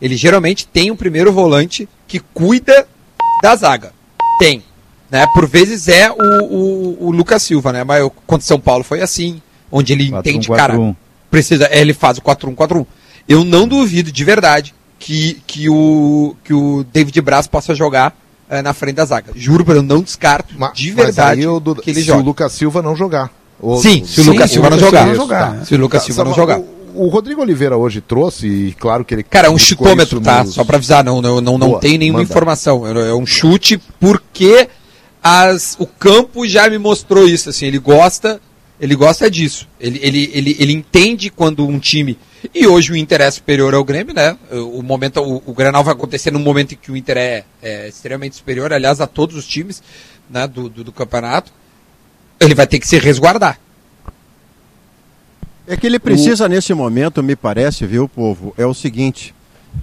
[0.01, 2.87] ele geralmente tem um primeiro volante que cuida
[3.41, 3.93] da zaga.
[4.39, 4.63] Tem.
[5.09, 5.27] Né?
[5.33, 7.83] Por vezes é o, o, o Lucas Silva, né?
[7.83, 10.95] Mas contra São Paulo foi assim, onde ele 4, entende, 1, 4, cara, 1.
[11.29, 12.85] precisa, é, ele faz o 4-1-4-1.
[13.27, 18.15] Eu não duvido de verdade que, que, o, que o David Braz possa jogar
[18.49, 19.31] é, na frente da zaga.
[19.35, 22.19] Juro, eu não descarto mas, de verdade do, que ele se joga.
[22.19, 23.31] Se o Lucas Silva não jogar.
[23.59, 25.15] Ou, sim, se o Lucas Silva não jogar.
[25.15, 25.65] jogar.
[25.65, 29.23] Se o Lucas Silva não jogar o Rodrigo Oliveira hoje trouxe, e claro que ele.
[29.23, 30.43] Cara, é um chutômetro, tá?
[30.43, 30.53] Nos...
[30.53, 32.29] Só para avisar, não, não, não, não tem nenhuma manda.
[32.29, 32.85] informação.
[32.87, 34.67] É um chute porque
[35.23, 37.49] as, o campo já me mostrou isso.
[37.49, 38.41] Assim, ele gosta,
[38.79, 39.67] ele gosta disso.
[39.79, 42.17] Ele, ele, ele, ele entende quando um time.
[42.53, 44.35] E hoje o Inter é superior ao Grêmio, né?
[44.51, 47.87] O momento, o, o Granal vai acontecer no momento em que o Inter é, é
[47.87, 49.83] extremamente superior, aliás, a todos os times
[50.29, 51.51] né, do, do, do campeonato.
[52.39, 53.59] Ele vai ter que se resguardar.
[55.67, 56.47] É que ele precisa, o...
[56.47, 59.33] nesse momento, me parece, viu, povo, é o seguinte.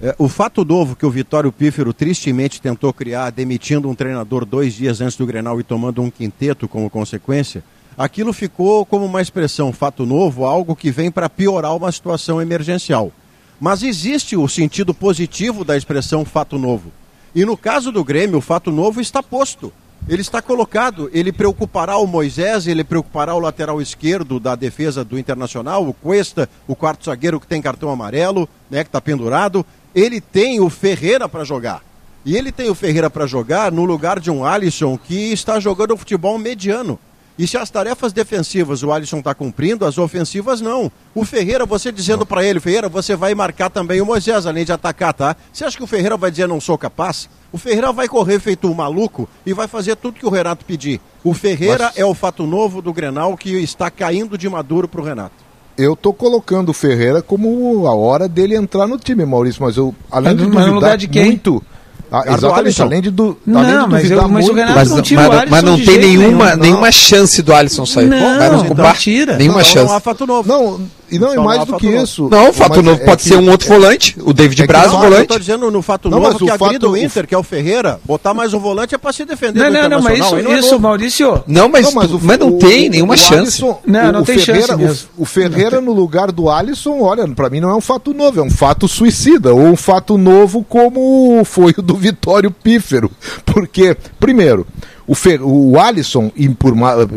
[0.01, 4.73] É, o fato novo que o Vitório Pífero tristemente tentou criar, demitindo um treinador dois
[4.73, 7.63] dias antes do Grenal e tomando um quinteto como consequência,
[7.97, 13.11] aquilo ficou como uma expressão fato novo, algo que vem para piorar uma situação emergencial.
[13.59, 16.91] Mas existe o sentido positivo da expressão fato novo.
[17.33, 19.73] E no caso do Grêmio, o fato novo está posto
[20.07, 25.19] ele está colocado, ele preocupará o Moisés, ele preocupará o lateral esquerdo da defesa do
[25.19, 29.65] Internacional, o Cuesta, o quarto zagueiro que tem cartão amarelo, né, que está pendurado.
[29.93, 31.83] Ele tem o Ferreira para jogar.
[32.25, 35.97] E ele tem o Ferreira para jogar no lugar de um Alisson que está jogando
[35.97, 36.99] futebol mediano.
[37.39, 40.91] E se as tarefas defensivas o Alisson está cumprindo, as ofensivas não.
[41.15, 44.73] O Ferreira, você dizendo para ele, Ferreira, você vai marcar também o Moisés, além de
[44.73, 45.37] atacar, tá?
[45.53, 47.29] Você acha que o Ferreira vai dizer não sou capaz?
[47.49, 50.99] O Ferreira vai correr feito um maluco e vai fazer tudo que o Renato pedir.
[51.23, 51.97] O Ferreira Mas...
[51.97, 55.35] é o fato novo do Grenal que está caindo de maduro para o Renato.
[55.77, 59.95] Eu tô colocando o Ferreira como a hora dele entrar no time, Maurício, mas eu
[60.11, 61.27] além mas, de duvidar no lugar de quem?
[61.27, 61.63] muito
[62.11, 64.51] ah, exatamente, além de, do, não, além de mas, eu, mas muito.
[64.51, 67.41] o Renato mas, não tira mas, o Alisson mas não tem nenhuma, nenhum, nenhuma chance
[67.41, 68.07] do Alisson sair.
[68.07, 69.37] Não, vai nos então tira.
[69.37, 69.85] Nenhuma não, chance.
[69.85, 70.49] Não há fato novo.
[70.49, 72.27] Não, e não, é mais do que isso.
[72.29, 74.97] Não, o fato novo é pode ser um outro volante, o David é Braz, o
[74.97, 75.21] volante.
[75.21, 78.33] Eu tô dizendo no fato novo que agrida o Inter, que é o Ferreira, botar
[78.33, 81.43] mais um volante é para se defender não, não, não, mas isso, é isso Maurício.
[81.47, 83.61] Não, mas, mas, o, mas não tem nenhuma chance.
[83.85, 87.75] Não, não tem chance O Ferreira no lugar do Alisson, olha, para mim não é
[87.75, 91.95] um fato novo, é um fato suicida, ou um fato novo como foi o do
[91.95, 93.11] Vitório Pífero.
[93.45, 94.65] Porque, primeiro,
[95.09, 96.71] o, Fer, o Alisson, e por,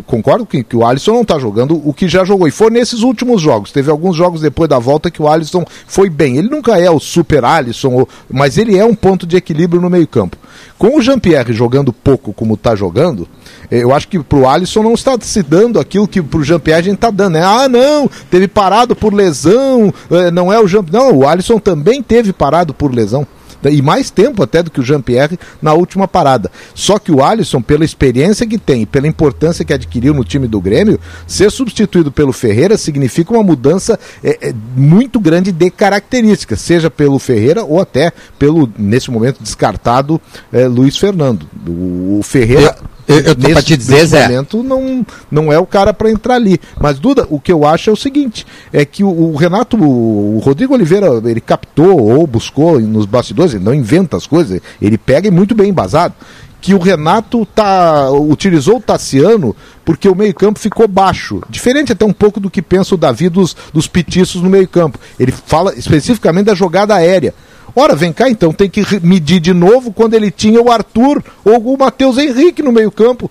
[0.06, 2.48] concordo que, que o Alisson não está jogando o que já jogou.
[2.48, 3.70] E foi nesses últimos jogos.
[3.70, 6.38] Teve alguns jogos depois da volta que o Alisson foi bem.
[6.38, 10.38] Ele nunca é o super Alisson, mas ele é um ponto de equilíbrio no meio-campo.
[10.78, 13.28] Com o Jean-Pierre jogando pouco como está jogando,
[13.70, 16.44] eh, eu acho que para o Alisson não está se dando aquilo que para o
[16.44, 17.34] Jean-Pierre a gente está dando.
[17.34, 17.42] Né?
[17.44, 20.82] Ah, não, teve parado por lesão, eh, não é o Jean.
[20.90, 23.26] Não, o Alisson também teve parado por lesão
[23.70, 26.50] e mais tempo até do que o Jean-Pierre na última parada.
[26.74, 30.60] Só que o Alisson, pela experiência que tem, pela importância que adquiriu no time do
[30.60, 36.90] Grêmio, ser substituído pelo Ferreira significa uma mudança é, é, muito grande de características, seja
[36.90, 40.20] pelo Ferreira ou até pelo, nesse momento, descartado
[40.52, 41.46] é, Luiz Fernando.
[41.66, 42.76] O, o Ferreira.
[42.78, 44.22] Eu, eu tô nesse, te dizer, Zé.
[44.22, 46.60] momento não, não é o cara para entrar ali.
[46.80, 50.36] Mas, Duda, o que eu acho é o seguinte: é que o, o Renato, o,
[50.36, 54.98] o, Rodrigo Oliveira, ele captou ou buscou nos bastidores, ele não inventa as coisas, ele
[54.98, 56.14] pega e muito bem embasado.
[56.60, 61.42] Que o Renato tá, utilizou o Tassiano porque o meio-campo ficou baixo.
[61.50, 64.96] Diferente até um pouco do que pensa o Davi dos, dos petiços no meio-campo.
[65.18, 67.34] Ele fala especificamente da jogada aérea.
[67.74, 71.74] Ora, vem cá então, tem que medir de novo quando ele tinha o Arthur ou
[71.74, 73.30] o Matheus Henrique no meio-campo.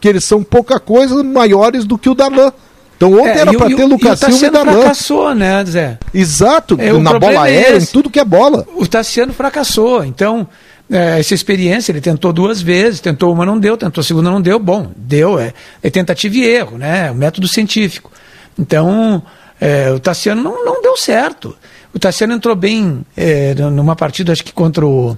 [0.00, 2.52] Que eles são pouca coisa maiores do que o Darlan.
[2.96, 4.80] Então ontem é, era para ter Lucas e Silva e Darlan.
[4.80, 5.98] fracassou, né, Zé?
[6.14, 8.66] Exato, é, na bola é aérea, em tudo que é bola.
[8.76, 10.46] O Tassiano fracassou, então
[10.90, 14.40] é, essa experiência ele tentou duas vezes, tentou uma não deu, tentou a segunda não
[14.40, 15.52] deu, bom, deu, é,
[15.82, 18.10] é tentativa e erro, né, é o método científico.
[18.58, 19.22] Então,
[19.64, 21.54] É, o Tassiano não, não deu certo.
[21.94, 25.16] O Tassiano entrou bem é, numa partida, acho que contra o,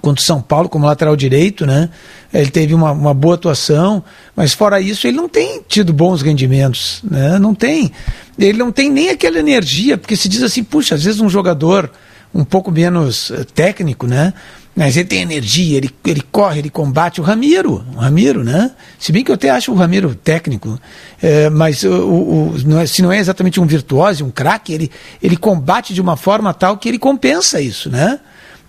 [0.00, 1.90] contra o São Paulo como lateral direito, né?
[2.32, 4.02] Ele teve uma, uma boa atuação,
[4.34, 7.38] mas fora isso ele não tem tido bons rendimentos, né?
[7.38, 7.92] Não tem.
[8.38, 11.90] Ele não tem nem aquela energia, porque se diz assim, puxa, às vezes um jogador
[12.34, 14.32] um pouco menos uh, técnico, né?
[14.74, 17.20] Mas ele tem energia, ele, ele corre, ele combate.
[17.20, 18.70] O Ramiro, o Ramiro, né?
[18.98, 20.80] Se bem que eu até acho o Ramiro técnico,
[21.22, 24.90] é, mas o, o, não é, se não é exatamente um virtuoso, um craque, ele,
[25.22, 28.18] ele combate de uma forma tal que ele compensa isso, né?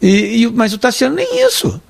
[0.02, 1.82] E, e, mas o Tassiano nem isso.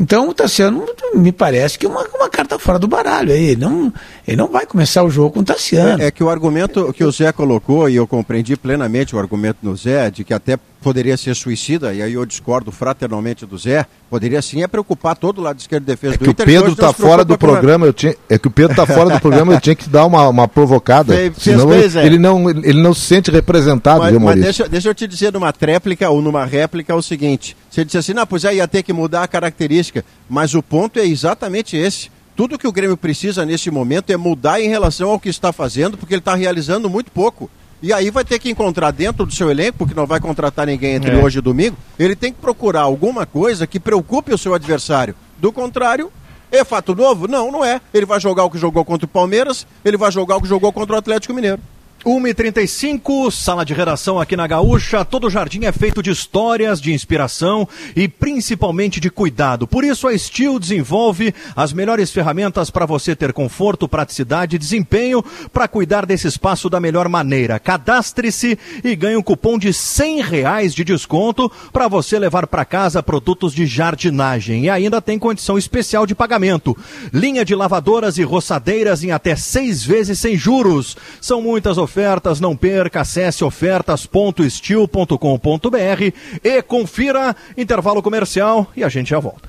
[0.00, 3.32] Então o Tassiano me parece que é uma, uma carta fora do baralho.
[3.32, 3.92] Ele não,
[4.26, 6.02] ele não vai começar o jogo com o Tassiano.
[6.02, 9.58] É, é, que o argumento que o Zé colocou, e eu compreendi plenamente o argumento
[9.62, 13.84] do Zé, de que até poderia ser suicida, e aí eu discordo fraternalmente do Zé,
[14.08, 16.44] poderia sim é preocupar todo o lado esquerdo de defesa é do que Inter.
[16.44, 19.20] O Pedro está fora do programa, eu tinha, é que o Pedro está fora do
[19.20, 21.12] programa, eu tinha que dar uma, uma provocada.
[21.14, 24.68] Fez, senão fez ele, ele, não, ele não se sente representado, mas, viu, Mas deixa,
[24.68, 28.26] deixa eu te dizer numa tréplica ou numa réplica o seguinte: você disse assim, não,
[28.26, 32.10] pois é, ia ter que mudar a característica, mas o ponto é exatamente esse.
[32.34, 35.98] Tudo que o Grêmio precisa nesse momento é mudar em relação ao que está fazendo,
[35.98, 37.50] porque ele está realizando muito pouco.
[37.82, 40.94] E aí vai ter que encontrar dentro do seu elenco, porque não vai contratar ninguém
[40.94, 41.22] entre é.
[41.22, 45.14] hoje e domingo, ele tem que procurar alguma coisa que preocupe o seu adversário.
[45.38, 46.10] Do contrário,
[46.50, 47.28] é fato novo?
[47.28, 47.80] Não, não é.
[47.92, 50.72] Ele vai jogar o que jogou contra o Palmeiras, ele vai jogar o que jogou
[50.72, 51.60] contra o Atlético Mineiro.
[52.04, 55.04] 1h35, sala de redação aqui na Gaúcha.
[55.04, 59.66] Todo jardim é feito de histórias, de inspiração e principalmente de cuidado.
[59.66, 65.24] Por isso a Steel desenvolve as melhores ferramentas para você ter conforto, praticidade e desempenho
[65.52, 67.58] para cuidar desse espaço da melhor maneira.
[67.58, 73.02] Cadastre-se e ganhe um cupom de 100 reais de desconto para você levar para casa
[73.02, 74.64] produtos de jardinagem.
[74.64, 76.76] E ainda tem condição especial de pagamento.
[77.12, 80.96] Linha de lavadoras e roçadeiras em até seis vezes sem juros.
[81.20, 86.12] São muitas ofertas ofertas, não perca, acesse ofertas.estil.com.br
[86.44, 89.48] e confira intervalo comercial e a gente já volta.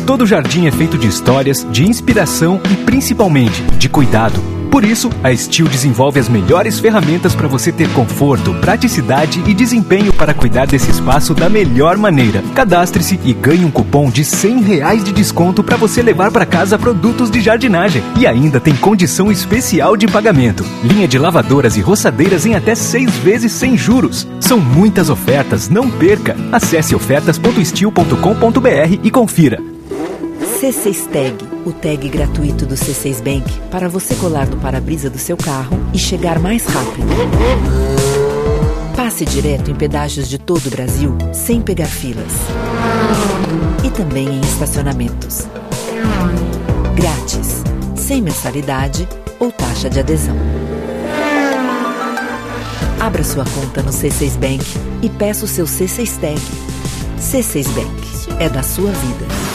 [0.06, 4.58] Todo jardim é feito de histórias, de inspiração e principalmente de cuidado.
[4.70, 10.12] Por isso, a Steel desenvolve as melhores ferramentas para você ter conforto, praticidade e desempenho
[10.12, 12.42] para cuidar desse espaço da melhor maneira.
[12.54, 16.78] Cadastre-se e ganhe um cupom de 100 reais de desconto para você levar para casa
[16.78, 18.02] produtos de jardinagem.
[18.18, 20.64] E ainda tem condição especial de pagamento.
[20.84, 24.28] Linha de lavadoras e roçadeiras em até seis vezes sem juros.
[24.38, 26.36] São muitas ofertas, não perca!
[26.52, 29.67] Acesse ofertas.steel.com.br e confira.
[30.60, 35.36] C6 Tag, o tag gratuito do C6 Bank para você colar no para-brisa do seu
[35.36, 37.06] carro e chegar mais rápido.
[38.96, 42.32] Passe direto em pedágios de todo o Brasil sem pegar filas.
[43.84, 45.46] E também em estacionamentos.
[46.96, 47.62] Grátis,
[47.94, 49.06] sem mensalidade
[49.38, 50.36] ou taxa de adesão.
[52.98, 54.64] Abra sua conta no C6 Bank
[55.02, 56.42] e peça o seu C6 Tag.
[57.20, 59.47] C6 Bank é da sua vida.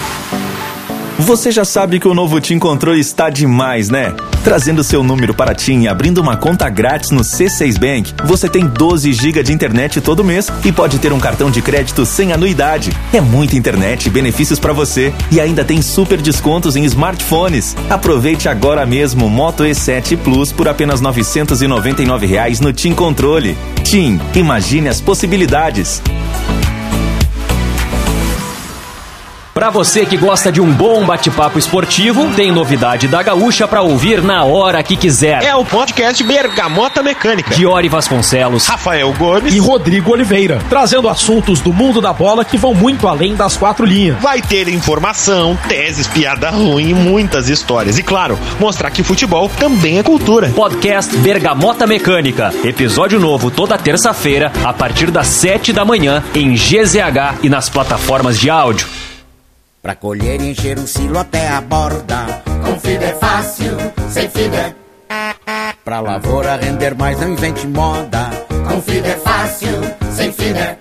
[1.23, 4.13] Você já sabe que o novo TIM Controle está demais, né?
[4.43, 8.67] Trazendo seu número para TIM e abrindo uma conta grátis no C6 Bank, você tem
[8.67, 12.91] 12 GB de internet todo mês e pode ter um cartão de crédito sem anuidade.
[13.13, 15.13] É muita internet e benefícios para você.
[15.31, 17.73] E ainda tem super descontos em smartphones.
[17.89, 23.57] Aproveite agora mesmo o Moto E7 Plus por apenas 999 reais no TIM Controle.
[23.81, 26.01] TIM, imagine as possibilidades.
[29.53, 34.19] Para você que gosta de um bom bate-papo esportivo, tem novidade da Gaúcha para ouvir
[34.19, 35.43] na hora que quiser.
[35.43, 37.53] É o podcast Bergamota Mecânica.
[37.53, 42.73] Giori Vasconcelos, Rafael Gomes e Rodrigo Oliveira, trazendo assuntos do mundo da bola que vão
[42.73, 44.19] muito além das quatro linhas.
[44.19, 47.99] Vai ter informação, teses, piada ruim e muitas histórias.
[47.99, 50.49] E claro, mostrar que futebol também é cultura.
[50.49, 52.51] Podcast Bergamota Mecânica.
[52.63, 58.39] Episódio novo toda terça-feira, a partir das sete da manhã, em GZH e nas plataformas
[58.39, 58.87] de áudio.
[59.83, 62.41] Pra colher e encher um silo até a borda.
[62.45, 63.75] Com é fácil,
[64.09, 64.73] sem fibra.
[65.09, 68.29] É Pra lavoura render mais, não invente moda.
[68.47, 69.81] Com Fida é fácil,
[70.15, 70.77] sem Fida é...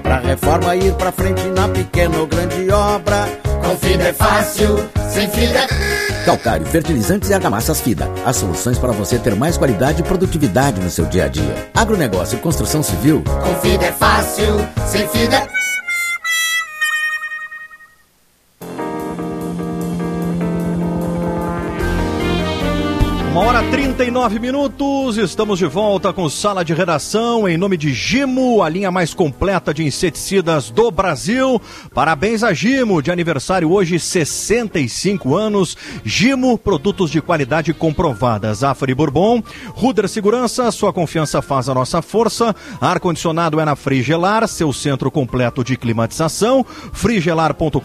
[0.00, 3.26] Pra reforma ir pra frente na pequena ou grande obra.
[3.64, 6.24] Com Fida é fácil, sem Fida é...
[6.24, 8.08] Calcário, fertilizantes e argamassas FIDA.
[8.24, 11.68] As soluções para você ter mais qualidade e produtividade no seu dia a dia.
[11.74, 13.24] Agronegócio e construção civil.
[13.24, 14.54] Com Fida é fácil,
[14.86, 15.48] sem Fida
[23.40, 23.67] é...
[23.68, 28.62] Uma hora 39 minutos, estamos de volta com sala de redação em nome de Gimo,
[28.62, 31.60] a linha mais completa de inseticidas do Brasil.
[31.92, 35.76] Parabéns a Gimo, de aniversário hoje, 65 anos.
[36.04, 38.54] Gimo, produtos de qualidade comprovada.
[38.54, 39.42] Zafari Bourbon,
[39.74, 42.54] Ruder Segurança, sua confiança faz a nossa força.
[42.80, 46.64] Ar-condicionado é na Frigelar, seu centro completo de climatização.
[46.92, 47.80] frigelar.com.br.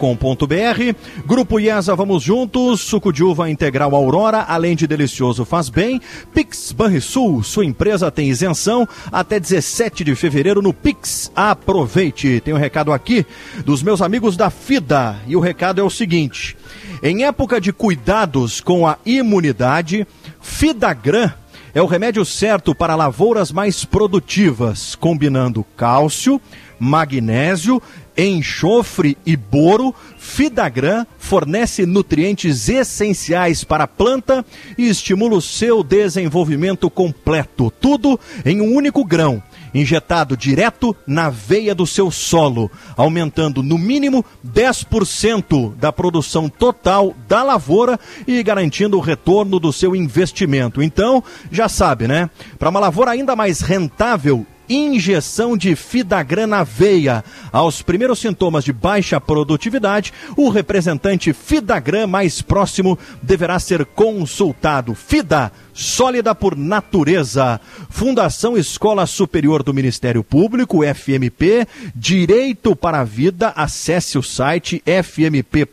[1.26, 2.82] Grupo IESA, vamos juntos.
[2.82, 6.00] Suco de uva integral Aurora, além de delicioso faz bem.
[6.32, 11.32] Pix Banrisul, sua empresa tem isenção até 17 de fevereiro no Pix.
[11.34, 12.40] Aproveite.
[12.40, 13.26] Tem um recado aqui
[13.64, 16.56] dos meus amigos da FIDA e o recado é o seguinte:
[17.02, 20.06] em época de cuidados com a imunidade,
[20.40, 21.32] Fidagran
[21.74, 26.40] é o remédio certo para lavouras mais produtivas, combinando cálcio,
[26.78, 27.82] magnésio,
[28.16, 34.44] enxofre e boro, Fidagran fornece nutrientes essenciais para a planta
[34.76, 37.72] e estimula o seu desenvolvimento completo.
[37.80, 39.42] Tudo em um único grão,
[39.74, 47.42] injetado direto na veia do seu solo, aumentando no mínimo 10% da produção total da
[47.42, 50.82] lavoura e garantindo o retorno do seu investimento.
[50.82, 52.30] Então, já sabe, né?
[52.58, 57.24] Para uma lavoura ainda mais rentável, injeção de Fidagran na veia.
[57.52, 64.94] Aos primeiros sintomas de baixa produtividade, o representante Fidagran mais próximo deverá ser consultado.
[64.94, 67.60] Fida, sólida por natureza.
[67.90, 73.52] Fundação Escola Superior do Ministério Público, FMP, Direito para a Vida.
[73.56, 75.64] Acesse o site fmp.edu.br.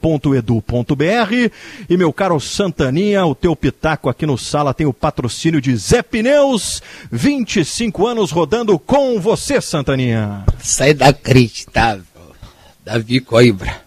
[1.89, 6.01] E meu caro Santaninha, o teu pitaco aqui no Sala tem o patrocínio de Zé
[6.01, 6.81] Pneus.
[7.11, 10.43] 25 anos rodando com você, Santaninha.
[10.59, 12.05] Sai da acreditável.
[12.83, 13.80] Davi Coimbra.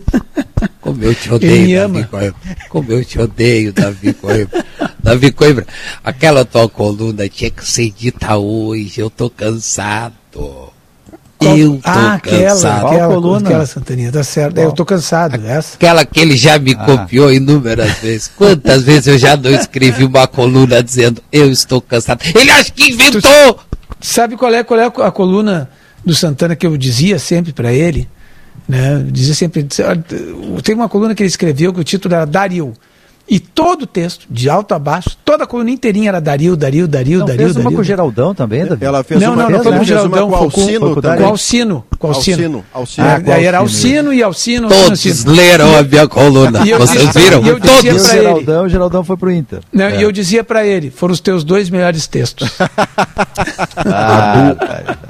[0.80, 2.34] Como eu te odeio, Davi Coimbra.
[2.68, 4.64] Como eu te odeio, Davi Coimbra.
[5.02, 5.66] Davi Coimbra,
[6.04, 9.00] aquela tua coluna tinha que ser dita hoje.
[9.00, 10.14] Eu tô cansado.
[11.40, 12.86] Eu tô ah, cansado.
[12.86, 13.48] Aquela, aquela coluna.
[13.48, 14.58] Aquela Santaninha, tá certo.
[14.58, 15.46] Eu tô cansado.
[15.46, 15.74] Essa.
[15.74, 18.30] Aquela que ele já me copiou inúmeras vezes.
[18.36, 22.22] Quantas vezes eu já não escrevi uma coluna dizendo eu estou cansado?
[22.34, 23.60] Ele acha que inventou!
[24.00, 25.70] Tu sabe qual é, qual é a coluna
[26.04, 28.08] do Santana que eu dizia sempre para ele?
[28.68, 29.04] Né?
[29.10, 29.66] Dizia sempre.
[30.62, 32.74] Tem uma coluna que ele escreveu que o título era Dario.
[33.28, 36.86] E todo o texto, de alto a baixo, toda a coluna inteirinha era Dario, Dario,
[36.86, 37.42] Dario, não, Dario.
[37.42, 38.84] Fez uma Dario, com o Geraldão também, Davi?
[38.84, 41.18] Ela fez não, uma não, não foi com o Geraldão, com Alcino com, também.
[41.18, 41.84] com Alcino.
[41.98, 42.36] Com Alcino.
[42.36, 43.06] Alcino, Alcino.
[43.08, 44.68] Ah, aí era Alcino e Alcino.
[44.68, 45.32] Todos Alcino.
[45.32, 46.62] leram a minha coluna.
[46.66, 47.42] E eu Vocês dizia- viram?
[47.44, 48.06] e eu dizia Todos.
[48.06, 49.58] pra ele- Geraldão, o Geraldão foi pro Inter.
[49.72, 49.98] Não, É.
[49.98, 52.48] E eu dizia para ele, foram os teus dois melhores textos.
[53.84, 54.58] a, do,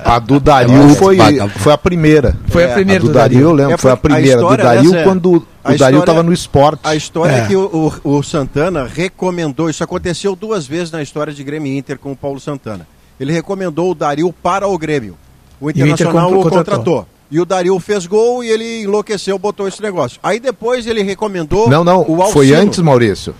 [0.05, 1.19] a do Dario foi,
[1.59, 2.35] foi a primeira.
[2.49, 4.41] Foi a primeira A do Dario, eu lembro, É, foi a primeira.
[4.41, 6.81] do Dario quando A o Dario estava no esporte.
[6.85, 7.47] A história é, É.
[7.47, 11.99] que o, o- o Santana recomendou, isso aconteceu duas vezes na história de Grêmio Inter
[11.99, 12.87] com o Paulo Santana.
[13.19, 15.17] Ele recomendou o Dario para o Grêmio.
[15.61, 16.75] O o Inter Internacional comprou- o contratou.
[16.77, 17.09] contratou.
[17.31, 20.21] E o Dario fez gol e ele enlouqueceu, botou esse negócio.
[20.23, 22.31] Aí depois ele recomendou Não, não, o Alcino.
[22.33, 23.35] foi antes, Maurício.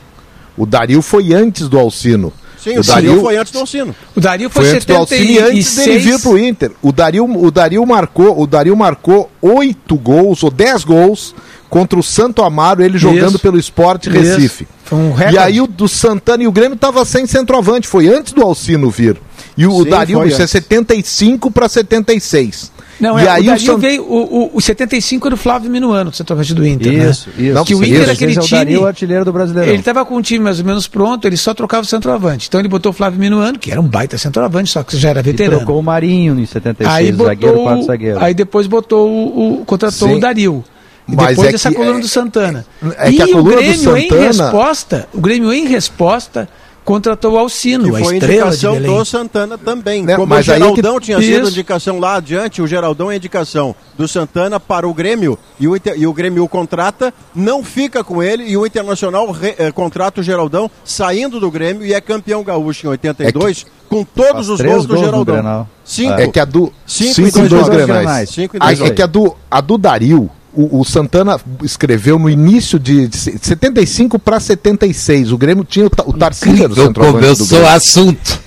[0.57, 2.33] O Dario foi antes do Alcino.
[2.59, 3.95] Sim, o, Dario, foi antes do Alcino.
[4.17, 6.05] O Dario foi, Foi antes do Alcino e antes dele 76.
[6.05, 6.73] vir pro Inter.
[6.83, 11.33] O Dario, o Dario marcou, o Dario marcou oito gols ou dez gols
[11.69, 13.39] contra o Santo Amaro, ele jogando Isso.
[13.41, 14.09] pelo Esporte.
[14.11, 14.67] Recife.
[14.85, 18.33] Foi um E aí o do Santana e o Grêmio tava sem centroavante, foi antes
[18.33, 19.17] do Alcino vir.
[19.57, 20.51] E o Sim, Dario, isso é antes.
[20.51, 22.71] 75 para 76.
[22.99, 25.71] Não, e é, aí o Dario Sant- veio, o, o, o 75 era o Flávio
[25.71, 26.93] Minuano, do centroavante do Inter.
[27.11, 27.49] Isso, né?
[27.51, 27.65] isso.
[27.65, 28.11] Que o Inter, isso.
[28.13, 28.59] aquele Esse é o time.
[28.65, 29.71] Dario, o artilheiro do Brasileirão.
[29.71, 32.47] Ele estava com o time mais ou menos pronto, ele só trocava o centroavante.
[32.49, 35.21] Então ele botou o Flávio Minuano, que era um baita centroavante, só que já era
[35.21, 35.59] E veterano.
[35.59, 38.19] trocou o Marinho em 76, Aí zagueiro, botou, quarto zagueiro.
[38.25, 40.15] aí depois botou o, o- contratou Sim.
[40.17, 40.65] o Dario.
[41.09, 42.67] E Mas depois é dessa que- coluna é- do Santana.
[42.99, 46.49] é e que a o do Grêmio em resposta, o Grêmio em resposta
[46.85, 48.97] contratou o Alcino, Que a foi estrela de indicação Belém.
[48.99, 50.03] do Santana também.
[50.05, 51.51] Né, Como mas o é que- Geraldão tinha sido Isso.
[51.51, 55.95] indicação lá adiante, o Geraldão é indicação do Santana para o Grêmio e o, Inter-
[55.97, 60.21] e o Grêmio o contrata, não fica com ele e o Internacional re- eh, contrata
[60.21, 64.61] o Geraldão saindo do Grêmio e é campeão gaúcho em 82 com todos Faz os
[64.61, 65.69] gols do gols no Geraldão.
[65.85, 66.21] Cinco.
[66.21, 67.85] É que a do Cinco cinco, em dois dois jogos.
[67.87, 68.31] grenais.
[68.31, 72.19] Cinco em Ah, dois é que a do, a do Dario, o, o Santana escreveu
[72.19, 75.31] no início de, de 75 para 76.
[75.33, 78.41] O Grêmio tinha o, o Tarcísio do Eu, centroavante como eu sou assunto.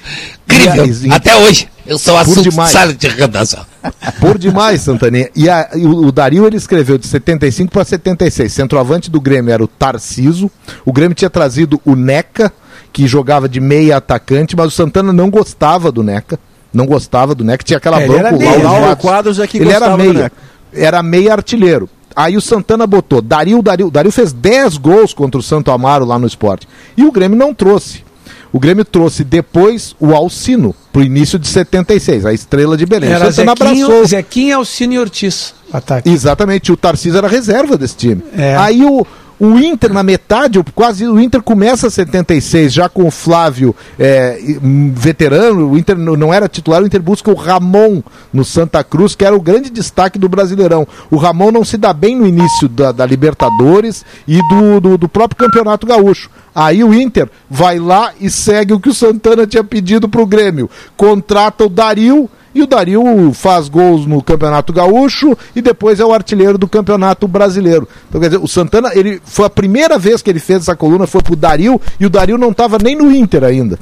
[0.45, 0.85] Incrível.
[0.85, 1.67] E- e- Até hoje.
[1.85, 2.71] Eu sou assunto de demais.
[2.71, 3.65] sala de redação.
[4.19, 5.29] Por demais, Santaninha.
[5.35, 8.51] E, a- e o, o Dario ele escreveu de 75 para 76.
[8.51, 10.51] Centroavante do Grêmio era o Tarciso.
[10.85, 12.51] O Grêmio tinha trazido o Neca,
[12.93, 16.39] que jogava de meia atacante, mas o Santana não gostava do Neca.
[16.71, 17.63] Não gostava do Neca.
[17.63, 18.59] Tinha aquela É, ele era bronca, meia?
[18.61, 18.91] Quadros.
[18.91, 20.31] O Quadros é que Ele era meia.
[20.71, 21.89] Era meia artilheiro.
[22.19, 23.89] Aí o Santana botou Dario, Dario.
[23.89, 26.67] Dario fez 10 gols contra o Santo Amaro lá no esporte.
[26.97, 28.03] E o Grêmio não trouxe.
[28.51, 33.09] O Grêmio trouxe depois o Alcino, pro início de 76, a estrela de Belém.
[33.09, 34.05] Era o Santana Zequinho, abraçou.
[34.05, 35.53] Zequinha, Alcino e Ortiz.
[35.71, 36.09] Ataque.
[36.09, 38.21] Exatamente, o Tarcísio era reserva desse time.
[38.35, 38.57] É.
[38.57, 39.07] Aí o,
[39.39, 44.37] o Inter, na metade, o- quase o Inter começa 76, já com o Flávio é,
[44.41, 48.01] e- um veterano, o Inter não era titular, o Inter busca o Ramon
[48.33, 50.87] no Santa Cruz, que era o grande destaque do Brasileirão.
[51.09, 55.07] O Ramon não se dá bem no início da, da Libertadores e do, do, do
[55.09, 56.29] próprio Campeonato Gaúcho.
[56.53, 60.69] Aí o Inter vai lá e segue o que o Santana tinha pedido pro Grêmio.
[60.97, 66.13] Contrata o Dario e o Dario faz gols no Campeonato Gaúcho e depois é o
[66.13, 67.87] artilheiro do Campeonato Brasileiro.
[68.07, 71.07] Então, quer dizer, o Santana, ele foi a primeira vez que ele fez essa coluna
[71.07, 73.79] foi pro Dario e o Dario não estava nem no Inter ainda.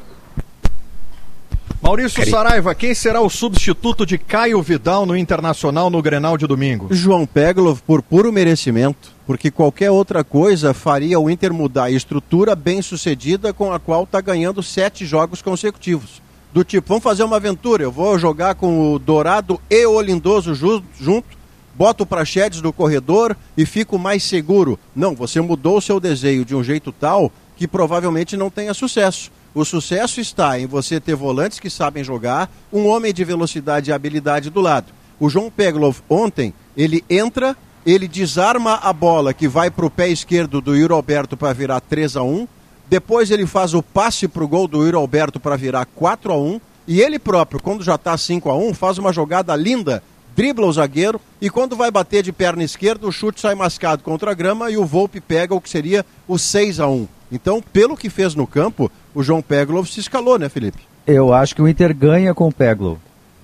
[1.81, 6.87] Maurício Saraiva, quem será o substituto de Caio Vidal no Internacional no Grenal de domingo?
[6.91, 12.55] João Peglov por puro merecimento, porque qualquer outra coisa faria o Inter mudar a estrutura
[12.55, 16.21] bem sucedida com a qual está ganhando sete jogos consecutivos.
[16.57, 20.55] Do tipo, vamos fazer uma aventura, eu vou jogar com o Dourado e o Lindoso
[20.55, 21.37] ju- junto,
[21.75, 24.79] boto o Prachedes no corredor e fico mais seguro.
[24.95, 29.31] Não, você mudou o seu desenho de um jeito tal que provavelmente não tenha sucesso.
[29.53, 33.93] O sucesso está em você ter volantes que sabem jogar, um homem de velocidade e
[33.93, 34.91] habilidade do lado.
[35.19, 37.55] O João Peglov ontem, ele entra,
[37.85, 41.81] ele desarma a bola que vai para o pé esquerdo do Yuri Alberto para virar
[41.81, 42.47] 3 a 1
[42.89, 46.37] depois ele faz o passe para o gol do Yuri Alberto para virar 4 a
[46.37, 50.01] 1 e ele próprio, quando já está 5 a 1 faz uma jogada linda,
[50.35, 54.31] dribla o zagueiro e quando vai bater de perna esquerda, o chute sai mascado contra
[54.31, 57.97] a grama e o Volpe pega o que seria o 6 a 1 Então, pelo
[57.97, 60.79] que fez no campo, o João Peglov se escalou, né, Felipe?
[61.05, 62.99] Eu acho que o Inter ganha com o Peglo.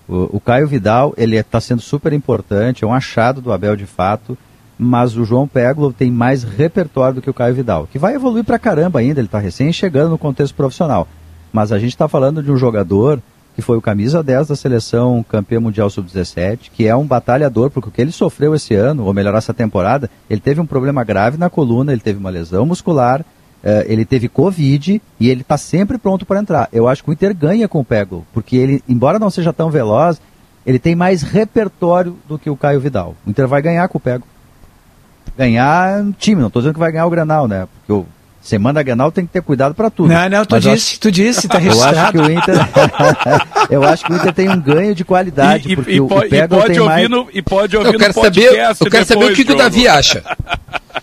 [0.07, 3.85] O, o Caio Vidal, ele está sendo super importante, é um achado do Abel de
[3.85, 4.37] fato,
[4.83, 8.43] mas o João Peglo tem mais repertório do que o Caio Vidal, que vai evoluir
[8.43, 11.07] pra caramba ainda, ele está recém chegando no contexto profissional.
[11.51, 13.21] Mas a gente está falando de um jogador
[13.55, 17.89] que foi o camisa 10 da seleção campeã mundial sub-17, que é um batalhador, porque
[17.89, 21.37] o que ele sofreu esse ano, ou melhor, essa temporada, ele teve um problema grave
[21.37, 23.23] na coluna, ele teve uma lesão muscular,
[23.63, 26.67] eh, ele teve Covid e ele está sempre pronto para entrar.
[26.73, 29.69] Eu acho que o Inter ganha com o Pego, porque ele, embora não seja tão
[29.69, 30.19] veloz,
[30.65, 33.15] ele tem mais repertório do que o Caio Vidal.
[33.25, 34.25] O Inter vai ganhar com o Pego.
[35.37, 37.67] Ganhar time, não estou dizendo que vai ganhar o Granal, né?
[37.79, 38.05] Porque o
[38.41, 40.09] semana Granal tem que ter cuidado para tudo.
[40.13, 42.11] Não, não, tu Mas disse, tu disse, tá eu acho registrado.
[42.11, 42.55] que o Inter
[43.71, 46.07] eu acho que o Inter tem um ganho de qualidade E- porque e o, o
[46.09, 48.45] pode tem ouvir mais no- e pode ouvir Eu quero no saber,
[48.79, 49.55] eu quero saber o que, que o.
[49.57, 50.23] Davi acha.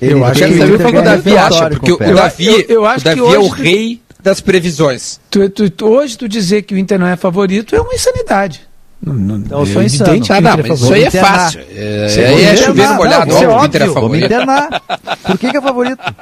[0.00, 2.14] Ele eu quero ele saber o que o Davi acha, porque o o.
[2.14, 5.18] Davi, Eu- eu acho o Davi que é o rei das previsões.
[5.30, 8.60] Tu- tu- tu- hoje tu dizer que o Inter não é favorito é uma insanidade.
[9.02, 10.20] Não, não, Então, eu é sou evidente insano.
[10.20, 11.60] que o Ah, não, é mas isso aí é fácil.
[11.74, 14.24] É, Você é, vai é chover molhado, não, óbvio é que o Inter é favorito.
[14.26, 14.82] internar.
[15.22, 16.14] Por que, que é favorito?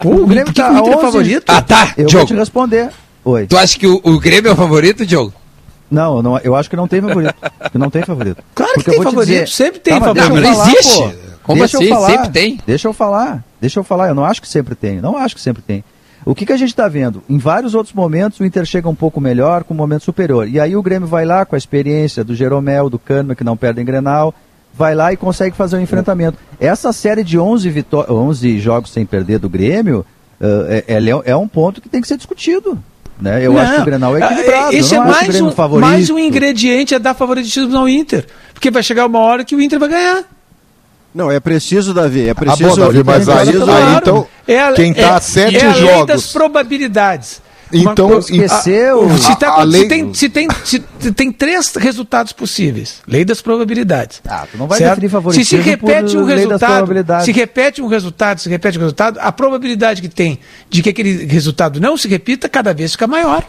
[0.00, 1.04] Pô, o Grêmio por que tá que o Inter é 11.
[1.06, 1.44] favorito?
[1.48, 2.26] Ah, tá, Eu vou Diogo.
[2.26, 2.90] te responder.
[3.24, 3.46] Oi.
[3.46, 5.32] Tu acha que o, o Grêmio é o favorito, Diogo?
[5.90, 7.34] Não, não, eu acho que não tem favorito.
[7.72, 8.42] Que não tem favorito.
[8.54, 10.28] Claro que Porque tem eu vou te favorito, dizer- sempre tem Tá, favorito.
[10.28, 10.94] Não, não falar, existe.
[11.02, 11.10] pô.
[11.42, 11.88] Como Deixa eu assim?
[11.90, 12.10] falar.
[12.10, 12.60] Sempre tem.
[12.66, 13.44] Deixa eu falar.
[13.60, 14.08] Deixa eu falar.
[14.08, 15.00] Eu não acho que sempre tem.
[15.00, 15.82] Não acho que sempre tem.
[16.26, 17.22] O que, que a gente está vendo?
[17.30, 20.48] Em vários outros momentos, o Inter chega um pouco melhor, com um momento superior.
[20.48, 23.56] E aí o Grêmio vai lá com a experiência do Jeromel, do Kahneman, que não
[23.56, 24.34] perdem Grenal,
[24.74, 26.36] vai lá e consegue fazer o enfrentamento.
[26.58, 30.04] Essa série de 11, vitó 11 jogos sem perder do Grêmio,
[30.40, 32.76] eh, é, é- é um ponto que tem que ser discutido.
[33.20, 33.46] Né?
[33.46, 34.76] Eu Não, acho que o Grenal é equilibrado.
[34.76, 35.86] Esse eu é não acho o mais um, favorito.
[35.88, 38.26] mais um ingrediente a dar favoritismo ao Inter.
[38.52, 40.24] Porque vai chegar uma hora que o Inter vai ganhar.
[41.16, 42.28] Não, é preciso, Davi.
[42.28, 42.68] É Ah, preciso.
[42.68, 45.64] bom, Davi, mas é aí, preciso- aí então, É quem tá é- a sete é
[45.66, 46.06] a lei jogos.
[46.06, 47.40] das probabilidades.
[47.72, 49.10] Então, esqueceu.
[49.18, 50.78] se, tá- A- a lei- se tem, se, tem, se
[51.12, 54.20] tem três resultados possíveis, lei das probabilidades.
[54.28, 54.90] Ah, tu não vai certo?
[54.90, 58.48] definir se favoritismo se repete por um lei das resultado, se repete um resultado, se
[58.48, 60.38] repete um resultado, a probabilidade que tem
[60.70, 63.42] de que aquele resultado não se repita cada vez fica maior.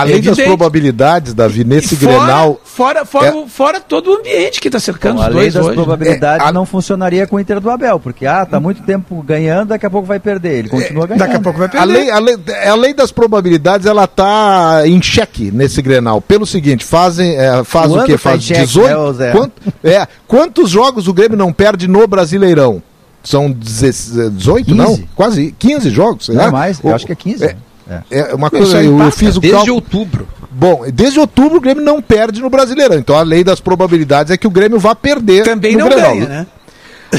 [0.00, 0.46] Além das Evidente.
[0.48, 4.78] probabilidades, Davi, nesse fora, Grenal, Fora, fora, É- o- fora todo o ambiente que está
[4.78, 5.76] cercando Bom, os a lei dois das hoje.
[5.76, 5.82] né?
[5.82, 9.22] probabilidades É, a- não funcionaria com o Inter do Abel, porque ah, tá muito tempo
[9.22, 10.58] ganhando, daqui a pouco vai perder.
[10.58, 11.20] Ele continua ganhando.
[11.20, 11.86] Daqui a pouco vai perder.
[11.86, 12.36] lei, a, lei,
[12.68, 16.20] a lei das probabilidades ela tá em xeque nesse Grenal.
[16.20, 18.12] Pelo seguinte, fazem, é, faz O o quê?
[18.12, 18.88] tá Faz xeque, 18.
[18.88, 19.32] né, ô Zé?
[19.32, 22.82] quant- é, quantos jogos o Grêmio não perde no Brasileirão?
[23.24, 24.98] são 18, não?
[25.14, 26.26] Quase 15 jogos.
[26.26, 26.48] Sei Não lá.
[26.48, 27.44] é mais, eu acho que é 15.
[27.44, 27.56] É,
[27.88, 28.30] É.
[28.30, 29.74] é uma coisa, eu empata fiz o desde cálculo.
[29.76, 30.28] outubro.
[30.50, 32.98] Bom, desde outubro o Grêmio não perde no Brasileirão.
[32.98, 36.14] Então a lei das probabilidades é que o Grêmio vá perder Também no não Grenal.
[36.14, 36.46] ganha, né?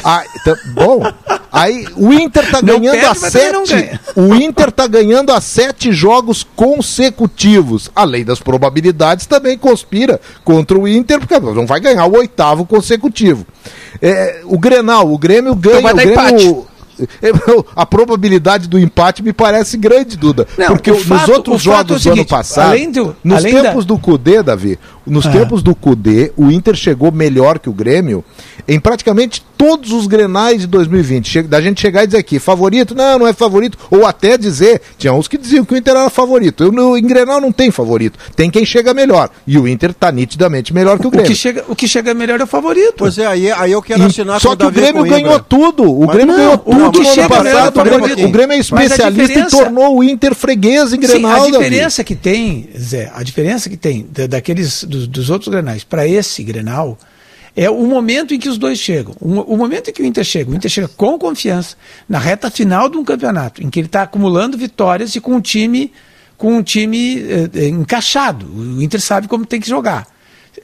[0.03, 1.01] Ah, então, bom,
[1.51, 3.99] aí o Inter tá Não ganhando perde, a sete.
[4.15, 7.89] O Inter tá ganhando a sete jogos consecutivos.
[7.95, 12.65] A lei das probabilidades também conspira contra o Inter, porque não vai ganhar o oitavo
[12.67, 13.47] consecutivo.
[13.99, 15.79] É, o Grenal, o Grêmio ganha.
[15.79, 16.67] Então vai o dar Grêmio,
[17.75, 20.47] a probabilidade do empate me parece grande, Duda.
[20.57, 22.69] Não, porque o nos fato- outros o fato é o jogos do ano seguinte, passado,
[22.69, 25.31] além do- nos além tempos da- do Cudê, Davi, nos Ah.
[25.31, 28.23] tempos do Cudê, o Inter chegou melhor que o Grêmio
[28.67, 31.27] em praticamente todos os grenais de 2020.
[31.29, 32.93] Che- Da gente chegar e dizer aqui, favorito?
[32.95, 33.77] Não, não é favorito.
[33.89, 36.63] Ou até dizer, tinha uns que diziam que o Inter era favorito.
[36.63, 38.17] Eu, no, em Grenal não tem favorito.
[38.35, 39.29] Tem quem chega melhor.
[39.45, 41.29] E o Inter tá nitidamente melhor que o O Grêmio.
[41.29, 42.93] que, chega, o que chega melhor é o favorito.
[42.97, 45.19] Pois é, aí, aí eu quero E- assinar só com que o Grêmio Coimbra.
[45.21, 45.83] ganhou tudo.
[45.91, 47.79] O Mas Grêmio não, ganhou o que chega passado.
[47.79, 51.31] O Grêmio, o Grêmio é a especialista e tornou o Inter freguês em Sim, Grenal.
[51.31, 51.51] a Davi.
[51.51, 56.07] diferença que tem, Zé, a diferença que tem da- daqueles dos, dos outros grenais para
[56.07, 56.97] esse grenal
[57.55, 59.13] é o momento em que os dois chegam.
[59.19, 61.75] O, o momento em que o Inter chega, o Inter chega com confiança
[62.07, 65.41] na reta final de um campeonato, em que ele está acumulando vitórias e com um
[65.41, 65.91] time
[66.37, 68.45] com um time eh, eh, encaixado.
[68.45, 70.07] O Inter sabe como tem que jogar.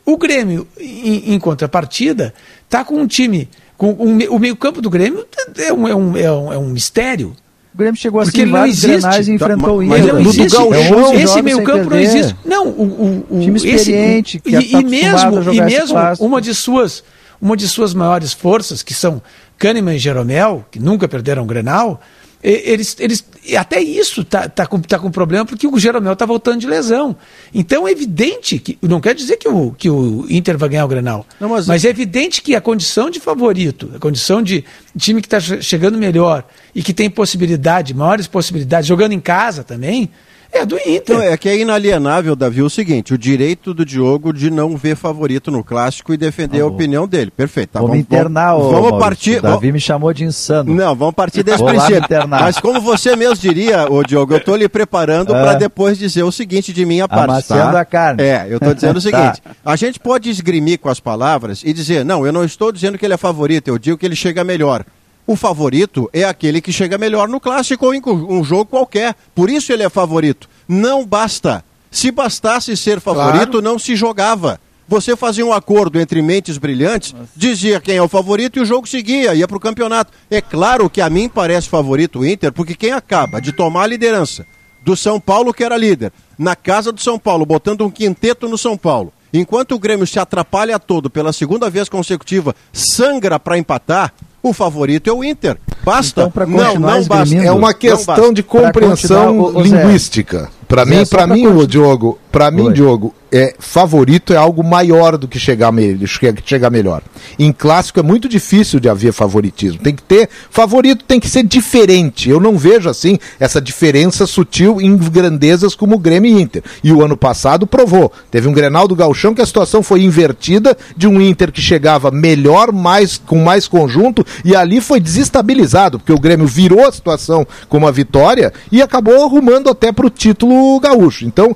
[0.05, 2.33] O Grêmio, em, em contrapartida,
[2.65, 3.49] está com um time.
[3.77, 5.25] Com um o meio-campo do Grêmio
[5.57, 7.35] é um, é um, é um, é um mistério.
[7.73, 9.31] O Grêmio chegou assim Porque em ele não vários existe.
[9.31, 10.13] e enfrentou o Mas Inter.
[10.13, 10.49] não existe.
[10.57, 10.89] Gauchão, esse
[11.19, 12.35] jogos sem meio campo não existe.
[12.45, 15.93] Não, o, o, o Time esse- experiente, que e, tá e mesmo, jogar e esse
[15.93, 17.03] mesmo uma de suas
[17.41, 19.21] uma de suas maiores forças, que são
[19.57, 21.99] Kahneman e Jeromel, que nunca perderam o Grenal,
[22.47, 23.25] eles, eles,
[23.57, 27.15] até isso tá, tá, com, tá com problema porque o Jeromel está voltando de lesão.
[27.53, 28.77] Então é evidente que.
[28.81, 31.25] Não quer dizer que o, que o Inter vai ganhar o Grenal.
[31.39, 31.83] Não, mas- mas...
[31.83, 34.63] é evidente que a condição de favorito, a condição de
[34.95, 40.11] time que está chegando melhor e que tem possibilidade, maiores possibilidades, jogando em casa também,
[40.57, 41.15] é do Inter.
[41.17, 44.95] Não, é que é inalienável, Davi, o seguinte: o direito do Diogo de não ver
[44.95, 47.31] favorito no clássico e defender a opinião dele.
[47.31, 47.71] Perfeito.
[47.71, 48.99] Tá, Vou me internar, ô, vamos Maurício.
[48.99, 49.37] partir.
[49.39, 50.73] O Davi me chamou de insano.
[50.73, 51.97] Não, vamos partir desse Vou princípio.
[51.97, 52.41] internar.
[52.41, 55.41] Mas como você mesmo diria, ô Diogo, eu estou lhe preparando Ah.
[55.41, 57.25] para depois dizer o seguinte de minha parte.
[57.29, 57.79] Amaciando tá?
[57.81, 58.23] a carne.
[58.23, 59.33] É, eu estou dizendo o Tá.
[59.33, 62.97] seguinte: a gente pode esgrimir com as palavras e dizer, não, eu não estou dizendo
[62.97, 64.85] que ele é favorito, eu digo que ele chega melhor.
[65.27, 69.15] O favorito é aquele que chega melhor no clássico ou em um jogo qualquer.
[69.33, 70.47] Por isso ele é favorito.
[70.67, 71.63] Não basta.
[71.89, 74.59] Se bastasse ser favorito, não se jogava.
[74.87, 78.87] Você fazia um acordo entre mentes brilhantes, dizia quem é o favorito e o jogo
[78.87, 80.13] seguia, ia para o campeonato.
[80.29, 83.87] É claro que a mim parece favorito o Inter, porque quem acaba de tomar a
[83.87, 84.45] liderança
[84.83, 88.59] do São Paulo, que era líder, na casa do São Paulo, botando um quinteto no
[88.59, 94.13] São Paulo, enquanto o Grêmio se atrapalha todo pela segunda vez consecutiva, sangra para empatar,
[94.49, 95.57] o favorito é o Inter.
[95.83, 96.31] Basta.
[96.33, 97.35] Então, não, não basta.
[97.35, 99.69] É uma questão de compreensão ô, Zé.
[99.69, 100.49] linguística.
[100.67, 102.71] Para mim, para mim, o Diogo, para mim.
[102.73, 107.01] Diogo, é favorito é algo maior do que chegar me- che- chegar melhor.
[107.39, 109.79] Em clássico é muito difícil de haver favoritismo.
[109.79, 112.29] Tem que ter favorito, tem que ser diferente.
[112.29, 116.61] Eu não vejo assim essa diferença sutil em grandezas como o Grêmio e Inter.
[116.83, 118.11] E o ano passado provou.
[118.29, 122.11] Teve um Grenal do Gauchão que a situação foi invertida de um Inter que chegava
[122.11, 127.45] melhor, mais com mais conjunto e ali foi desestabilizado, porque o Grêmio virou a situação
[127.69, 131.25] com uma vitória e acabou arrumando até para o título gaúcho.
[131.25, 131.55] Então,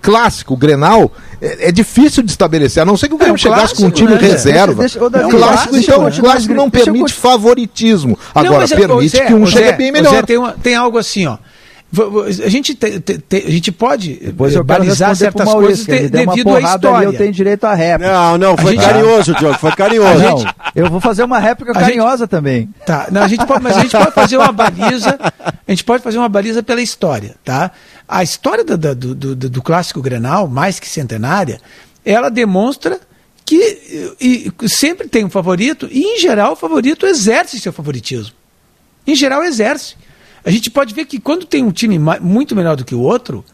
[0.00, 1.10] clássico, Grenal,
[1.40, 3.90] é, é difícil de estabelecer, a não ser que o Grêmio um chegasse com um
[3.90, 4.28] clássico, time né?
[4.28, 4.74] reserva.
[4.82, 8.18] Deixa- deixa- Davi, É um clássico, então, o clássico não permite favoritismo.
[8.34, 10.10] Não, Agora, mas, ô, permite Zé, que um chegue bem melhor.
[10.14, 11.38] Zé, tem, uma- tem algo assim, ó.
[12.44, 16.48] A gente, te- te- te- a gente pode Depois eu balizar certas Maurício, coisas devido
[16.50, 17.06] à porrada ali, história.
[17.06, 18.12] eu tenho direito à réplica.
[18.12, 20.10] Não, não, foi gente- carinhoso, Diogo, foi carinhoso.
[20.10, 22.68] A Não, gente- eu vou fazer uma réplica A gente- carinhosa também.
[22.84, 25.18] Tá, não, a gente pode, mas a gente pode fazer uma baliza,
[25.66, 27.70] a gente pode fazer uma baliza pela história, tá?
[28.08, 31.60] A história do, do, do, do- do clássico Grenal, mais que centenária,
[32.04, 32.98] ela demonstra
[33.46, 33.56] que
[34.20, 38.34] e- e sempre tem um favorito e, em geral, o favorito exerce seu favoritismo.
[39.06, 39.96] Em geral, exerce.
[40.44, 43.44] A gente pode ver que quando tem um time muito melhor do que o outro,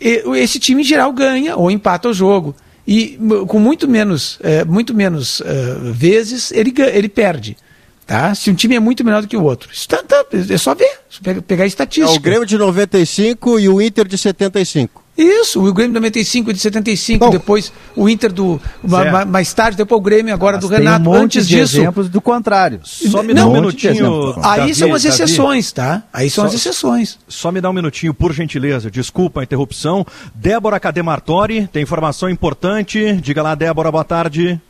[0.00, 2.54] esse time, em geral, ganha ou empata o jogo.
[2.86, 3.18] E
[3.48, 7.56] com muito menos, eh, muito menos eh, vezes ele, ele perde.
[8.06, 8.32] Tá?
[8.32, 9.68] Se um time é muito melhor do que o outro.
[9.72, 11.00] Isso tá- tá- é só ver,
[11.42, 12.16] pegar a É estatística.
[12.16, 15.02] o Grêmio de 95 e o Inter de 75.
[15.16, 17.30] Isso, o Grêmio de 95 de 75, Bom.
[17.30, 18.60] depois o Inter do.
[18.82, 21.00] ma- mais tarde, depois o Grêmio agora do Mas tem Renato.
[21.08, 21.76] um monte Antes de disso.
[21.78, 22.80] exemplos do contrário.
[22.84, 24.34] Só me Não, dá um minutinho.
[24.42, 25.14] Aí Davi, são as Davi.
[25.14, 26.02] exceções, tá?
[26.12, 27.18] Aí são Só- as exceções.
[27.26, 28.90] Só me dá um minutinho, por gentileza.
[28.90, 30.06] Desculpa a interrupção.
[30.34, 33.14] Débora Cadê Martori, tem informação importante.
[33.22, 34.60] Diga lá, Débora, boa tarde.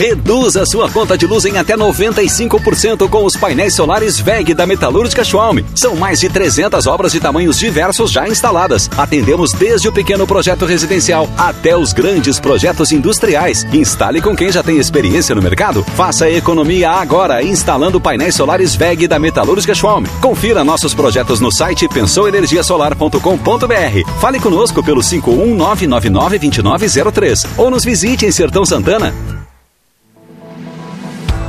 [0.00, 5.22] Reduza sua conta de luz em até 95% com os painéis solares VEG da Metalúrgica
[5.22, 5.58] Schwalm.
[5.74, 8.88] São mais de 300 obras de tamanhos diversos já instaladas.
[8.96, 13.66] Atendemos desde o pequeno projeto residencial até os grandes projetos industriais.
[13.74, 15.84] Instale com quem já tem experiência no mercado.
[15.94, 20.06] Faça economia agora instalando painéis solares VEG da Metalúrgica Schwalm.
[20.22, 24.18] Confira nossos projetos no site pensouenergiasolar.com.br.
[24.18, 29.12] Fale conosco pelo 519992903 ou nos visite em Sertão Santana.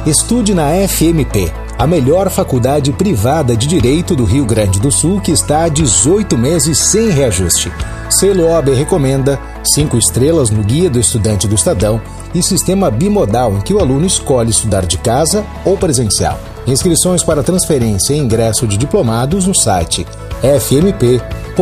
[0.06, 5.32] Estude na FMP, a melhor faculdade privada de direito do Rio Grande do Sul que
[5.32, 7.72] está há 18 meses sem reajuste.
[8.10, 12.02] Selo OAB recomenda 5 estrelas no Guia do Estudante do Estadão
[12.34, 16.40] e sistema bimodal em que o aluno escolhe estudar de casa ou presencial.
[16.66, 20.08] Inscrições para transferência e ingresso de diplomados no site
[20.42, 21.62] fmp.edu.br.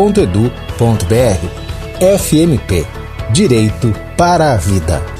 [2.17, 2.87] FMP
[3.33, 5.18] Direito para a Vida.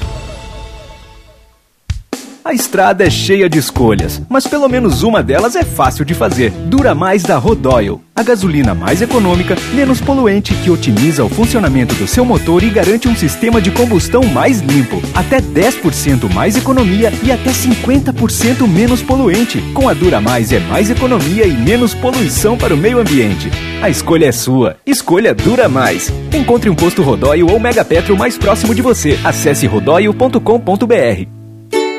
[2.50, 6.50] A estrada é cheia de escolhas, mas pelo menos uma delas é fácil de fazer.
[6.50, 12.08] Dura mais da Rodoil, a gasolina mais econômica, menos poluente que otimiza o funcionamento do
[12.08, 17.30] seu motor e garante um sistema de combustão mais limpo, até 10% mais economia e
[17.30, 19.60] até 50% menos poluente.
[19.72, 23.48] Com a Dura Mais é mais economia e menos poluição para o meio ambiente.
[23.80, 24.76] A escolha é sua.
[24.84, 26.12] Escolha Dura Mais.
[26.34, 29.16] Encontre um posto Rodoil ou Mega Petro mais próximo de você.
[29.22, 31.39] Acesse rodoil.com.br.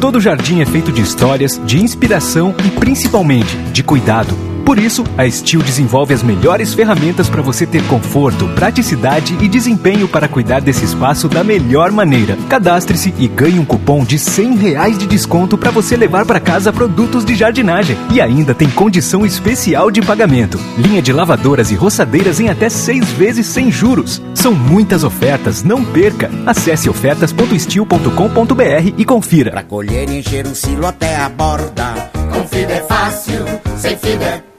[0.00, 4.49] Todo jardim é feito de histórias, de inspiração e principalmente de cuidado.
[4.64, 10.06] Por isso, a Steel desenvolve as melhores ferramentas para você ter conforto, praticidade e desempenho
[10.06, 12.36] para cuidar desse espaço da melhor maneira.
[12.48, 16.72] Cadastre-se e ganhe um cupom de 100 reais de desconto para você levar para casa
[16.72, 17.96] produtos de jardinagem.
[18.12, 20.58] E ainda tem condição especial de pagamento.
[20.78, 24.22] Linha de lavadoras e roçadeiras em até seis vezes sem juros.
[24.34, 26.30] São muitas ofertas, não perca.
[26.46, 29.50] Acesse ofertas.steel.com.br e confira.
[29.50, 32.10] Para colher e encher um silo até a borda.
[32.12, 33.44] Com é fácil,
[33.76, 34.49] sem fibra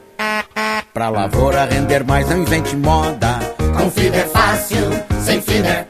[0.93, 3.39] Pra lavoura render mais, não invente moda.
[3.77, 4.89] Com fibra é fácil,
[5.23, 5.87] sem fibra.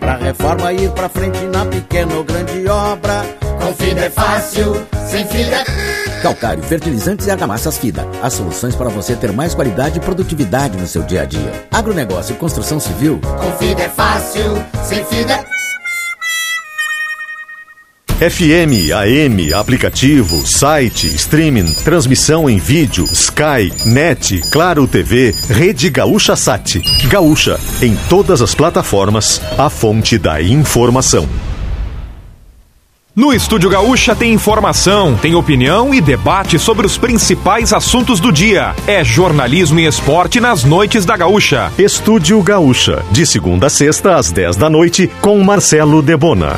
[0.00, 3.24] Pra reforma ir pra frente na pequena ou grande obra.
[3.60, 5.64] Com fibra é fácil, sem fibra.
[6.22, 8.06] Calcário, fertilizantes e argamassas FIDA.
[8.22, 11.66] As soluções para você ter mais qualidade e produtividade no seu dia a dia.
[11.70, 13.20] Agronegócio e construção civil.
[13.20, 14.42] Com é fácil,
[14.82, 15.44] sem fibra.
[18.30, 26.80] FM, AM, aplicativo, site, streaming, transmissão em vídeo, Sky, Net, Claro TV, Rede Gaúcha Sat.
[27.06, 31.28] Gaúcha, em todas as plataformas, a fonte da informação.
[33.14, 38.74] No Estúdio Gaúcha tem informação, tem opinião e debate sobre os principais assuntos do dia.
[38.86, 41.70] É jornalismo e esporte nas noites da Gaúcha.
[41.76, 46.54] Estúdio Gaúcha, de segunda a sexta às 10 da noite, com Marcelo Debona.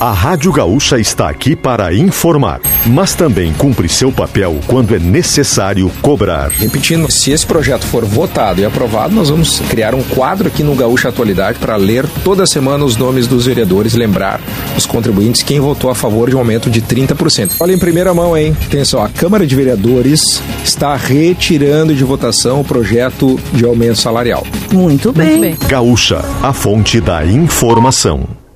[0.00, 5.90] A Rádio Gaúcha está aqui para informar, mas também cumpre seu papel quando é necessário
[6.00, 6.50] cobrar.
[6.50, 10.76] Repetindo, se esse projeto for votado e aprovado, nós vamos criar um quadro aqui no
[10.76, 14.40] Gaúcha Atualidade para ler toda semana os nomes dos vereadores, lembrar
[14.76, 17.56] os contribuintes quem votou a favor de um aumento de 30%.
[17.58, 18.56] Olha em primeira mão, hein?
[18.66, 24.46] Atenção, a Câmara de Vereadores está retirando de votação o projeto de aumento salarial.
[24.72, 25.38] Muito bem.
[25.38, 25.68] Muito bem.
[25.68, 28.47] Gaúcha, a fonte da informação.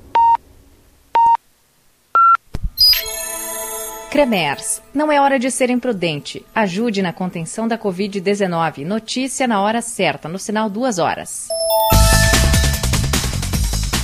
[4.13, 4.79] Cremers.
[4.93, 6.45] Não é hora de ser imprudente.
[6.53, 8.85] Ajude na contenção da Covid-19.
[8.85, 11.47] Notícia na hora certa, no sinal duas horas.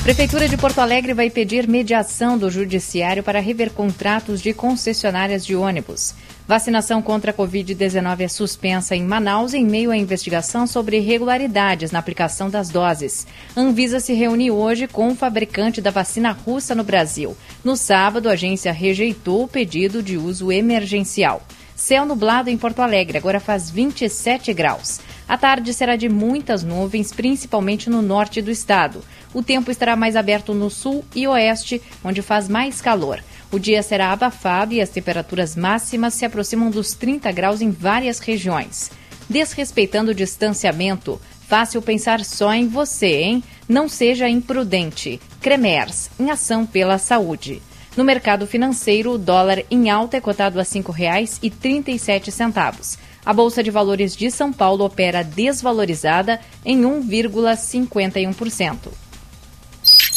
[0.01, 5.55] Prefeitura de Porto Alegre vai pedir mediação do Judiciário para rever contratos de concessionárias de
[5.55, 6.16] ônibus.
[6.49, 11.99] Vacinação contra a Covid-19 é suspensa em Manaus em meio à investigação sobre irregularidades na
[11.99, 13.27] aplicação das doses.
[13.55, 17.37] Anvisa se reuniu hoje com o fabricante da vacina russa no Brasil.
[17.63, 21.43] No sábado, a agência rejeitou o pedido de uso emergencial.
[21.75, 24.99] Céu nublado em Porto Alegre, agora faz 27 graus.
[25.27, 29.01] A tarde será de muitas nuvens, principalmente no norte do estado.
[29.35, 33.23] O tempo estará mais aberto no sul e oeste, onde faz mais calor.
[33.51, 38.19] O dia será abafado e as temperaturas máximas se aproximam dos 30 graus em várias
[38.19, 38.91] regiões.
[39.27, 43.43] Desrespeitando o distanciamento, fácil pensar só em você, hein?
[43.67, 45.19] Não seja imprudente.
[45.41, 47.61] Cremers, em ação pela saúde.
[47.97, 52.99] No mercado financeiro, o dólar em alta é cotado a R$ 5,37.
[53.25, 58.89] A Bolsa de Valores de São Paulo opera desvalorizada em 1,51%.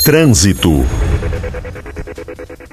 [0.04, 0.84] Trânsito.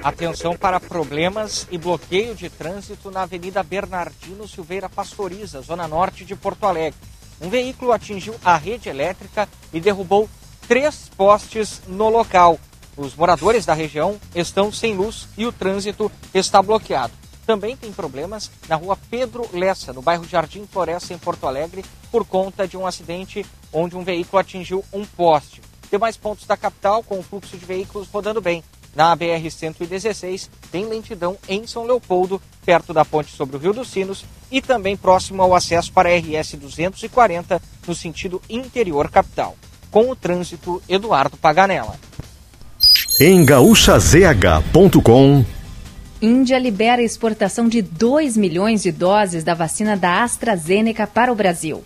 [0.01, 6.37] Atenção para problemas e bloqueio de trânsito na Avenida Bernardino Silveira Pastoriza, zona norte de
[6.37, 6.97] Porto Alegre.
[7.41, 10.29] Um veículo atingiu a rede elétrica e derrubou
[10.69, 12.57] três postes no local.
[12.95, 17.13] Os moradores da região estão sem luz e o trânsito está bloqueado.
[17.45, 22.25] Também tem problemas na rua Pedro Lessa, no bairro Jardim Floresta, em Porto Alegre, por
[22.25, 25.61] conta de um acidente onde um veículo atingiu um poste.
[25.91, 28.63] Demais pontos da capital com o fluxo de veículos rodando bem.
[28.95, 34.25] Na BR-116 tem lentidão em São Leopoldo, perto da ponte sobre o Rio dos Sinos
[34.51, 39.55] e também próximo ao acesso para a RS 240 no sentido interior capital.
[39.91, 41.95] Com o trânsito, Eduardo Paganella.
[43.19, 45.45] Em gaúchazh.com
[46.21, 51.35] Índia libera a exportação de 2 milhões de doses da vacina da AstraZeneca para o
[51.35, 51.81] Brasil.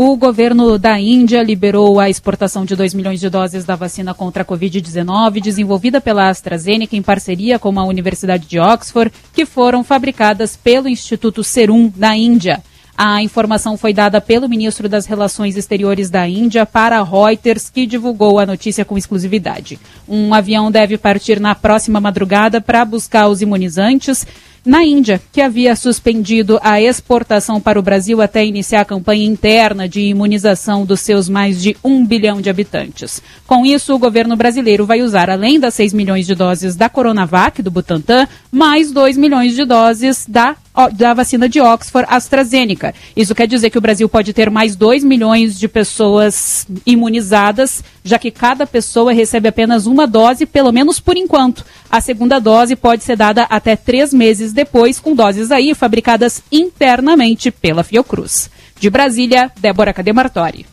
[0.00, 4.44] O governo da Índia liberou a exportação de 2 milhões de doses da vacina contra
[4.44, 10.54] a Covid-19, desenvolvida pela AstraZeneca em parceria com a Universidade de Oxford, que foram fabricadas
[10.54, 12.62] pelo Instituto Serum da Índia.
[12.96, 18.38] A informação foi dada pelo ministro das Relações Exteriores da Índia para Reuters, que divulgou
[18.38, 19.80] a notícia com exclusividade.
[20.08, 24.24] Um avião deve partir na próxima madrugada para buscar os imunizantes
[24.68, 29.88] na Índia, que havia suspendido a exportação para o Brasil até iniciar a campanha interna
[29.88, 33.22] de imunização dos seus mais de um bilhão de habitantes.
[33.46, 37.62] Com isso, o governo brasileiro vai usar, além das 6 milhões de doses da Coronavac,
[37.62, 40.54] do Butantan, mais 2 milhões de doses da
[40.92, 42.94] da vacina de Oxford AstraZeneca.
[43.16, 48.16] Isso quer dizer que o Brasil pode ter mais 2 milhões de pessoas imunizadas, já
[48.16, 51.64] que cada pessoa recebe apenas uma dose, pelo menos por enquanto.
[51.90, 57.50] A segunda dose pode ser dada até três meses depois, com doses aí fabricadas internamente
[57.50, 58.50] pela Fiocruz.
[58.78, 60.66] De Brasília, Débora Cademartori.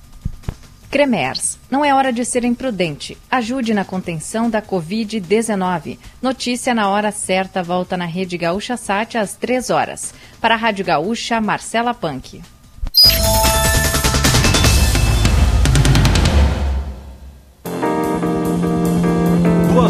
[0.92, 1.58] Cremers.
[1.70, 3.18] Não é hora de ser imprudente.
[3.30, 5.98] Ajude na contenção da Covid-19.
[6.22, 10.14] Notícia na hora certa volta na Rede Gaúcha Sat às 3 horas.
[10.40, 12.42] Para a Rádio Gaúcha, Marcela Punk.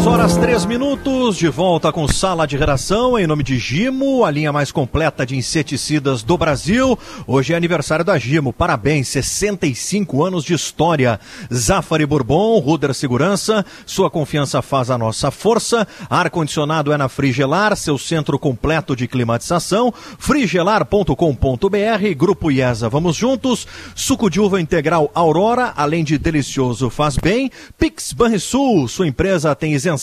[0.06, 4.52] Horas, três minutos, de volta com sala de redação, em nome de Gimo, a linha
[4.52, 6.96] mais completa de inseticidas do Brasil.
[7.26, 11.18] Hoje é aniversário da Gimo, parabéns, 65 anos de história.
[11.52, 15.88] Zafari Bourbon, Ruder Segurança, sua confiança faz a nossa força.
[16.08, 19.92] Ar-condicionado é na Frigelar, seu centro completo de climatização.
[20.20, 23.66] frigelar.com.br, Grupo IESA, vamos juntos.
[23.96, 27.50] Suco de uva integral Aurora, além de delicioso, faz bem.
[27.76, 29.95] Pix Banrisul, sua empresa tem isenção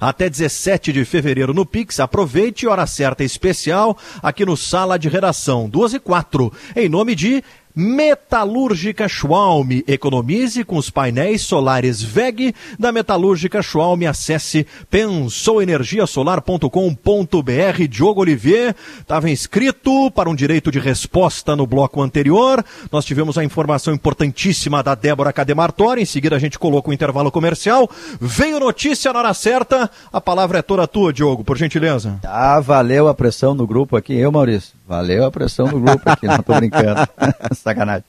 [0.00, 2.00] até 17 de fevereiro no Pix.
[2.00, 7.42] Aproveite hora certa especial aqui no Sala de Redação, 2 e 4, em nome de
[7.74, 9.80] Metalúrgica Schwalm.
[9.86, 14.02] Economize com os painéis solares VEG da Metalúrgica Schwalm.
[14.08, 17.88] Acesse pensouenergiasolar.com.br.
[17.88, 22.62] Diogo Olivier estava inscrito para um direito de resposta no bloco anterior.
[22.90, 26.02] Nós tivemos a informação importantíssima da Débora Cademartori.
[26.02, 27.88] Em seguida a gente coloca o intervalo comercial.
[28.20, 29.90] Veio notícia na hora certa.
[30.12, 32.18] A palavra é toda tua, Diogo, por gentileza.
[32.24, 34.14] Ah, valeu a pressão no grupo aqui.
[34.14, 34.79] Eu, Maurício.
[34.90, 37.08] Valeu a pressão no grupo aqui, não tô brincando.
[37.54, 38.02] Sacanagem.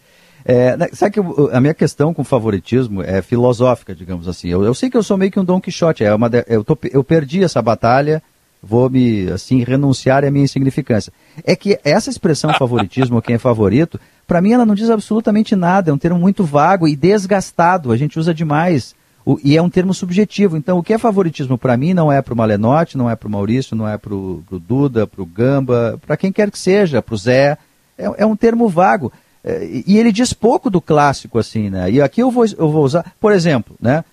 [0.43, 1.19] É, né, sabe que
[1.53, 4.49] a minha questão com favoritismo é filosófica, digamos assim.
[4.49, 6.63] Eu, eu sei que eu sou meio que um Don Quixote, é uma de, eu,
[6.63, 8.23] tô, eu perdi essa batalha,
[8.63, 11.13] vou me, assim, renunciar à minha insignificância.
[11.43, 15.91] É que essa expressão favoritismo, quem é favorito, para mim ela não diz absolutamente nada,
[15.91, 18.95] é um termo muito vago e desgastado, a gente usa demais.
[19.25, 20.57] O, e é um termo subjetivo.
[20.57, 23.27] Então, o que é favoritismo para mim não é para o Malenotti, não é para
[23.27, 27.01] o Maurício, não é para o Duda, para o Gamba, para quem quer que seja,
[27.01, 27.57] para o Zé.
[27.97, 29.11] É, é, um termo vago.
[29.43, 31.91] É, e ele diz pouco do clássico, assim, né?
[31.91, 34.03] E aqui eu vou, eu vou usar, por exemplo, né?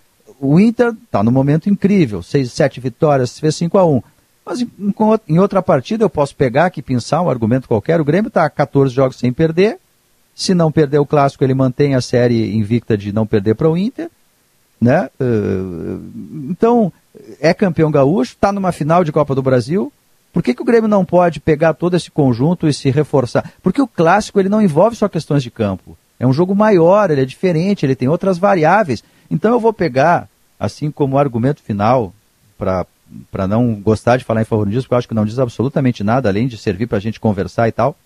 [0.40, 4.02] O Inter está no momento incrível, 6, 7 vitórias, fez 5 a 1
[4.46, 4.68] Mas em,
[5.28, 8.00] em outra partida eu posso pegar aqui, pensar um argumento qualquer.
[8.00, 9.78] O Grêmio está 14 jogos sem perder.
[10.34, 13.76] Se não perder o clássico, ele mantém a série invicta de não perder para o
[13.76, 14.08] Inter
[14.80, 15.08] né?
[15.20, 16.00] Uh,
[16.50, 16.92] então,
[17.40, 19.92] é campeão gaúcho, está numa final de Copa do Brasil.
[20.32, 23.52] Por que, que o Grêmio não pode pegar todo esse conjunto e se reforçar?
[23.62, 25.96] Porque o clássico ele não envolve só questões de campo.
[26.18, 29.02] É um jogo maior, ele é diferente, ele tem outras variáveis.
[29.30, 32.12] Então eu vou pegar, assim como argumento final,
[32.56, 36.28] para não gostar de falar em favoritismo, porque eu acho que não diz absolutamente nada,
[36.28, 37.96] além de servir para a gente conversar e tal.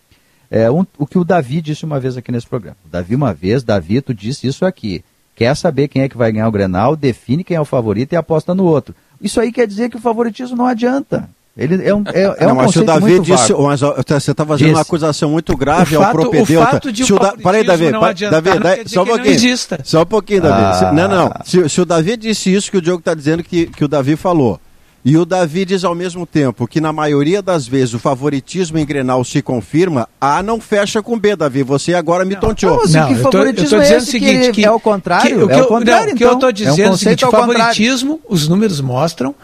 [0.50, 2.76] É um, o que o Davi disse uma vez aqui nesse programa.
[2.84, 5.02] O Davi, uma vez, Davi, tu disse isso aqui
[5.34, 8.16] quer saber quem é que vai ganhar o Grenal, define quem é o favorito e
[8.16, 8.94] aposta no outro.
[9.20, 11.28] Isso aí quer dizer que o favoritismo não adianta.
[11.56, 14.68] Ele é um, é, é não, um mas o Davi disse, mas você está fazendo
[14.68, 14.74] disse.
[14.74, 16.68] uma acusação muito grave fato, ao propedeuta.
[16.68, 17.90] O fato de se o da, Davi, Davi,
[18.30, 19.58] Davi só um pouquinho.
[19.84, 20.86] Só um pouquinho, Davi.
[20.86, 20.92] Ah.
[20.94, 21.32] Não, não.
[21.44, 24.16] Se, se, o Davi disse isso que o Diogo está dizendo que, que o Davi
[24.16, 24.58] falou,
[25.04, 28.86] e o Davi diz ao mesmo tempo que na maioria das vezes o favoritismo em
[28.86, 31.64] Grenal se confirma, A não fecha com B, Davi.
[31.64, 32.76] Você agora me tonteou.
[32.76, 34.78] Não, não, que favoritismo eu tô, eu tô dizendo é o seguinte, que, é o
[34.78, 36.16] contrário, que, o que é o contrário, não, então.
[36.16, 39.34] que eu estou dizendo é um o seguinte, favoritismo, os números mostram.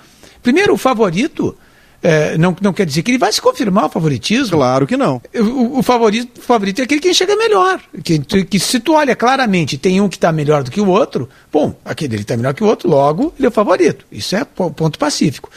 [0.42, 1.56] Primeiro, o favorito
[2.02, 4.56] é, não, não quer dizer que ele vai se confirmar o favoritismo.
[4.56, 5.20] Claro que não.
[5.34, 7.80] O, o, favorito, o favorito é aquele que chega melhor.
[8.04, 11.28] Que, que se tu olha claramente, tem um que está melhor do que o outro,
[11.52, 14.04] bom, aquele está melhor que o outro, logo ele é o favorito.
[14.10, 15.50] Isso é ponto pacífico.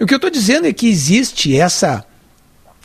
[0.00, 2.04] O que eu estou dizendo é que existe essa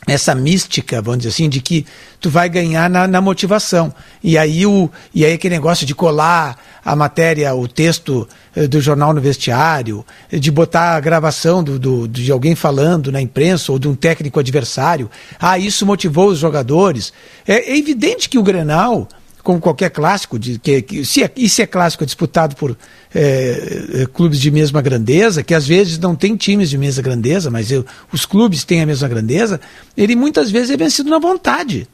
[0.06, 1.86] essa mística, vamos dizer assim, de que
[2.20, 3.92] tu vai ganhar na, na, motivação.
[4.22, 8.26] E aí, o, e aí aquele negócio de colar a matéria, o texto
[8.56, 13.20] eh, do jornal no vestiário, de botar a gravação do, do, de alguém falando na
[13.20, 15.10] imprensa ou de um técnico adversário.
[15.38, 17.12] Ah, isso motivou os jogadores.
[17.46, 19.06] É, é evidente que o Grenal
[19.42, 22.76] como qualquer clássico, de, que, que, se é, se é clássico é disputado por
[23.14, 27.70] é, clubes de mesma grandeza, que às vezes não tem times de mesma grandeza, mas
[27.70, 29.60] eu, os clubes têm a mesma grandeza,
[29.96, 31.88] ele muitas vezes é vencido na vontade.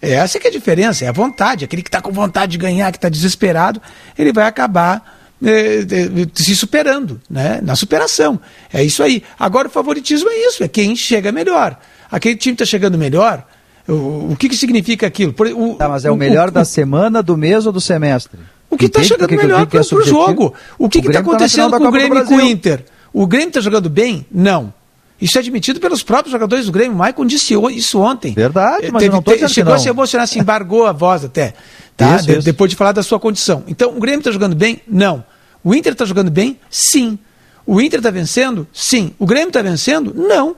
[0.00, 1.64] É, essa é que é a diferença, é a vontade.
[1.64, 3.80] Aquele que está com vontade de ganhar, que está desesperado,
[4.16, 5.80] ele vai acabar é,
[6.34, 7.60] se superando, né?
[7.62, 8.40] na superação.
[8.72, 9.22] É isso aí.
[9.38, 11.78] Agora o favoritismo é isso, é quem chega melhor.
[12.10, 13.46] Aquele time está chegando melhor,
[13.88, 15.34] o, o que, que significa aquilo?
[15.56, 18.38] O, tá, mas é o, o melhor da semana, do mês ou do semestre?
[18.70, 20.54] O que está chegando melhor para o é jogo?
[20.78, 22.84] O que está tá acontecendo tá com o Grêmio e com o Inter?
[23.12, 24.26] O Grêmio está jogando bem?
[24.30, 24.72] Não.
[25.20, 26.94] Isso é admitido pelos próprios jogadores do Grêmio.
[26.94, 28.32] O Maicon disse isso ontem.
[28.34, 31.54] Verdade, mas Teve, não te, Chegou a se emocionar, se embargou a voz até.
[31.96, 32.16] Tá?
[32.16, 32.42] Isso, de, isso.
[32.42, 33.64] Depois de falar da sua condição.
[33.66, 34.80] Então, o Grêmio está jogando bem?
[34.86, 35.24] Não.
[35.64, 36.58] O Inter está jogando bem?
[36.70, 37.18] Sim.
[37.66, 38.68] O Inter está vencendo?
[38.72, 39.12] Sim.
[39.18, 40.14] O Grêmio está vencendo?
[40.14, 40.54] Não.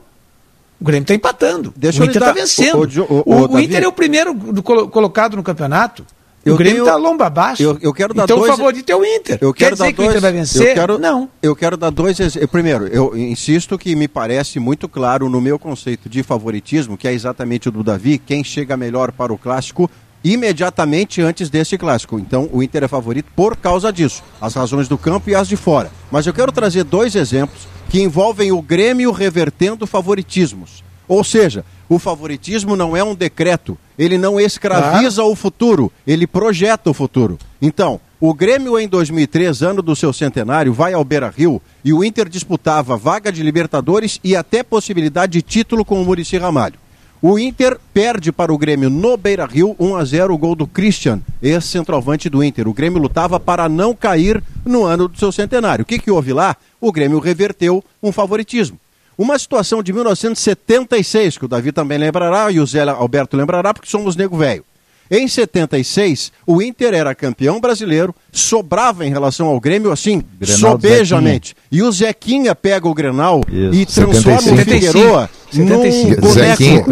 [0.80, 1.74] O Grêmio está empatando.
[1.76, 2.76] Deixa o Inter está vencendo.
[2.76, 6.06] O, o, o, o Inter é o primeiro do, colocado no campeonato.
[6.42, 7.62] Eu o Grêmio está lomba abaixo.
[7.62, 8.50] Eu, eu quero dar então dois...
[8.50, 9.38] o favorito é o Inter.
[9.42, 10.68] Eu quero Quer dizer que o Inter vai vencer?
[10.68, 11.28] Eu quero, não.
[11.42, 12.16] Eu quero dar dois
[12.50, 17.12] Primeiro, eu insisto que me parece muito claro no meu conceito de favoritismo, que é
[17.12, 19.90] exatamente o do Davi, quem chega melhor para o clássico
[20.22, 22.18] imediatamente antes desse clássico.
[22.18, 25.56] Então o Inter é favorito por causa disso, as razões do campo e as de
[25.56, 25.90] fora.
[26.10, 30.84] Mas eu quero trazer dois exemplos que envolvem o Grêmio revertendo favoritismos.
[31.08, 36.88] Ou seja, o favoritismo não é um decreto, ele não escraviza o futuro, ele projeta
[36.88, 37.36] o futuro.
[37.60, 42.28] Então, o Grêmio em 2003, ano do seu centenário, vai ao Beira-Rio e o Inter
[42.28, 46.78] disputava vaga de Libertadores e até possibilidade de título com o Murici Ramalho.
[47.22, 50.66] O Inter perde para o Grêmio no Beira Rio 1 a 0 o gol do
[50.66, 52.66] Christian, ex-centroavante do Inter.
[52.66, 55.82] O Grêmio lutava para não cair no ano do seu centenário.
[55.82, 56.56] O que, que houve lá?
[56.80, 58.78] O Grêmio reverteu um favoritismo.
[59.18, 63.90] Uma situação de 1976, que o Davi também lembrará e o Zé Alberto lembrará, porque
[63.90, 64.64] somos nego velho.
[65.10, 71.54] Em 76, o Inter era campeão brasileiro, sobrava em relação ao Grêmio assim, Grenal sobejamente.
[71.70, 73.42] E o Zequinha pega o Grenal
[73.72, 74.54] e transforma 75.
[74.54, 76.28] o Figueroa num boneco.
[76.28, 76.84] Zequinho,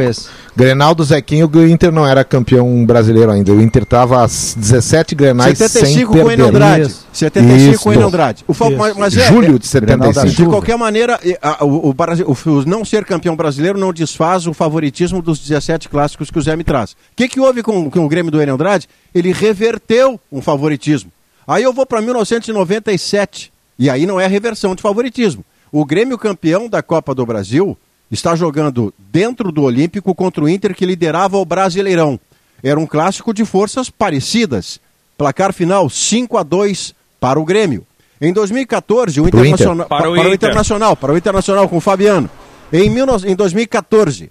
[0.57, 3.53] Grenal do Zequinho, o Inter não era campeão brasileiro ainda.
[3.53, 6.33] O Inter estava às 17 Grenais 75 sem com o perder.
[6.43, 6.83] Eneldrade.
[6.89, 7.07] Isso.
[7.13, 8.01] 75 com o Isso.
[8.01, 8.45] Eneldrade.
[8.49, 8.77] O fa- Isso.
[8.77, 10.27] mas- mas é- Julho é- de 75.
[10.43, 13.93] De qualquer maneira, e, a- o, o Brasil- o- o não ser campeão brasileiro não
[13.93, 16.91] desfaz o favoritismo dos 17 clássicos que o Zé me traz.
[16.93, 18.89] O que, que houve com, com o Grêmio do Eneldrade?
[19.15, 21.13] Ele reverteu um favoritismo.
[21.47, 23.53] Aí eu vou para 1997.
[23.79, 25.45] E aí não é reversão de favoritismo.
[25.71, 27.77] O Grêmio campeão da Copa do Brasil
[28.11, 32.19] está jogando dentro do Olímpico contra o Inter que liderava o Brasileirão.
[32.63, 34.81] Era um clássico de forças parecidas.
[35.17, 37.87] Placar final 5 a 2 para o Grêmio.
[38.21, 39.53] Em 2014, o Pro Inter.
[39.53, 40.35] Internacional Para para, o para o Inter.
[40.35, 42.31] Internacional, para o Internacional com o Fabiano.
[42.73, 44.31] Em, 19 em 2014,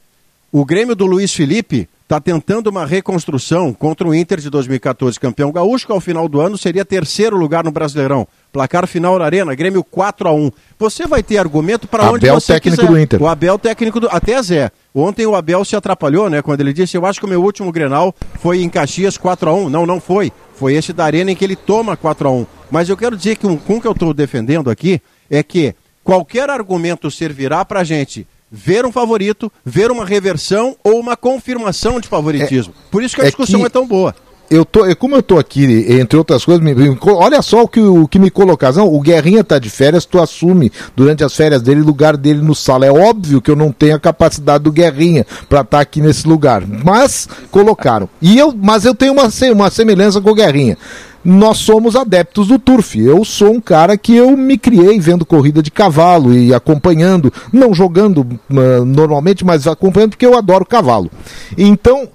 [0.51, 5.51] o Grêmio do Luiz Felipe está tentando uma reconstrução contra o Inter de 2014, campeão
[5.51, 8.25] gaúcho, que ao final do ano seria terceiro lugar no Brasileirão.
[8.53, 10.49] Placar final na Arena, Grêmio 4 a 1
[10.79, 12.89] Você vai ter argumento para onde Abel, você técnico quiser.
[12.89, 13.21] do Inter.
[13.21, 14.07] O Abel, técnico do...
[14.09, 14.71] Até Zé.
[14.95, 16.41] Ontem o Abel se atrapalhou, né?
[16.41, 19.53] Quando ele disse, eu acho que o meu último Grenal foi em Caxias 4 a
[19.53, 20.31] 1 Não, não foi.
[20.55, 23.35] Foi esse da Arena em que ele toma 4 a 1 Mas eu quero dizer
[23.35, 28.25] que um, com que eu estou defendendo aqui é que qualquer argumento servirá para gente
[28.51, 32.73] ver um favorito, ver uma reversão ou uma confirmação de favoritismo.
[32.89, 34.15] Por isso que a é discussão que- é tão boa.
[34.49, 38.07] Eu tô, como eu tô aqui, entre outras coisas, me- olha só o que, o
[38.07, 38.87] que me colocaram.
[38.93, 42.55] O Guerrinha tá de férias, tu assume durante as férias dele o lugar dele no
[42.55, 42.85] sala.
[42.85, 46.63] É óbvio que eu não tenho a capacidade do Guerrinha para estar aqui nesse lugar,
[46.65, 48.07] mas colocaram.
[48.21, 50.77] E eu, mas eu tenho uma, uma semelhança com o Guerrinha.
[51.25, 52.95] Nós somos adeptos do turf.
[52.97, 57.73] Eu sou um cara que eu me criei vendo corrida de cavalo e acompanhando, não
[57.73, 61.11] jogando ah, normalmente, mas acompanhando porque eu adoro cavalo.
[61.57, 62.07] Então,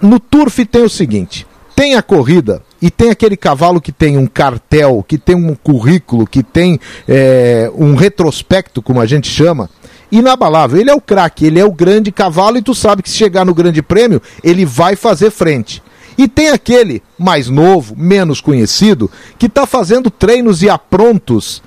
[0.00, 1.46] no turf tem o seguinte:
[1.76, 6.26] tem a corrida e tem aquele cavalo que tem um cartel, que tem um currículo,
[6.26, 9.68] que tem é, um retrospecto, como a gente chama.
[10.10, 13.16] Inabalável, ele é o craque, ele é o grande cavalo e tu sabe que se
[13.16, 15.82] chegar no grande prêmio, ele vai fazer frente.
[16.16, 21.62] E tem aquele mais novo, menos conhecido, que está fazendo treinos e aprontos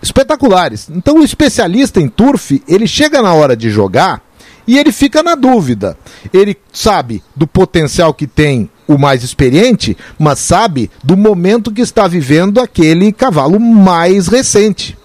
[0.00, 0.88] espetaculares.
[0.88, 4.22] Então o especialista em turf, ele chega na hora de jogar
[4.70, 5.98] e ele fica na dúvida.
[6.32, 12.06] Ele sabe do potencial que tem o mais experiente, mas sabe do momento que está
[12.06, 14.96] vivendo aquele cavalo mais recente.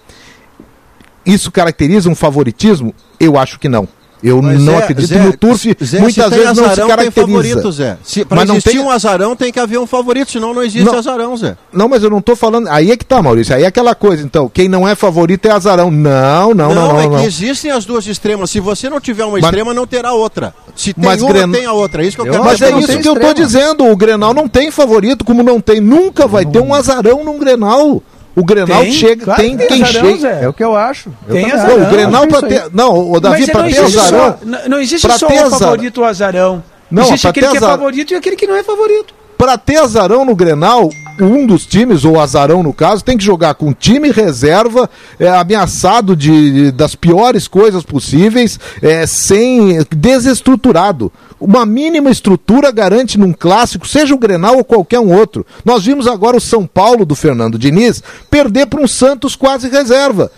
[1.26, 2.94] Isso caracteriza um favoritismo?
[3.18, 3.88] Eu acho que não.
[4.28, 6.96] Eu Mas, não Zé, acredito Zé, no turf, Zé, muitas vezes não se azarão, tem
[6.96, 7.26] caracteriza.
[7.26, 7.96] favorito, Zé.
[8.02, 10.62] Se, pra Mas não existir tem- um azarão, tem que haver um favorito, senão não
[10.62, 10.98] existe Não.
[10.98, 11.56] azarão, Zé.
[11.72, 12.66] Não, mas eu não tô falando.
[12.68, 13.54] Aí é que tá, Maurício.
[13.54, 14.48] Aí é aquela coisa, então.
[14.48, 15.90] Quem não é favorito é azarão.
[15.90, 17.00] Não, não, não, não.
[17.00, 17.18] é não.
[17.20, 18.50] que existem as duas extremas.
[18.50, 20.52] Se você não tiver uma Mas- extrema, não terá outra.
[20.74, 22.02] Se tem Mas uma, Gren- tem a outra.
[22.02, 23.84] É isso que eu, Eu quero mas é isso que eu tô dizendo.
[23.86, 25.80] O Grenal não tem favorito, como não tem.
[25.80, 28.02] Nunca vai ter um azarão num Grenal.
[28.36, 30.18] O Grenal Tem, chega, claro tem tem quem azarão, chega.
[30.20, 30.44] Zé.
[30.44, 31.08] É o que eu acho.
[31.26, 31.78] Eu Tem também azarão.
[31.78, 32.64] Não, o Grenal isso ter.
[32.72, 34.18] Não, o Davi, não ter azarão.
[34.20, 36.62] só, não- não existe só o azar- favorito o azarão.
[36.90, 39.14] Não, existe aquele que é favorito e aquele que não é favorito.
[39.38, 43.54] Pra ter azarão no Grenal, um dos times, ou azarão no caso, tem que jogar
[43.54, 51.12] com time reserva, é, ameaçado de, das piores coisas possíveis, é, sem desestruturado.
[51.38, 55.44] Uma mínima estrutura garante num clássico, seja o Grenal ou qualquer um outro.
[55.64, 60.30] Nós vimos agora o São Paulo do Fernando Diniz perder para um Santos quase reserva.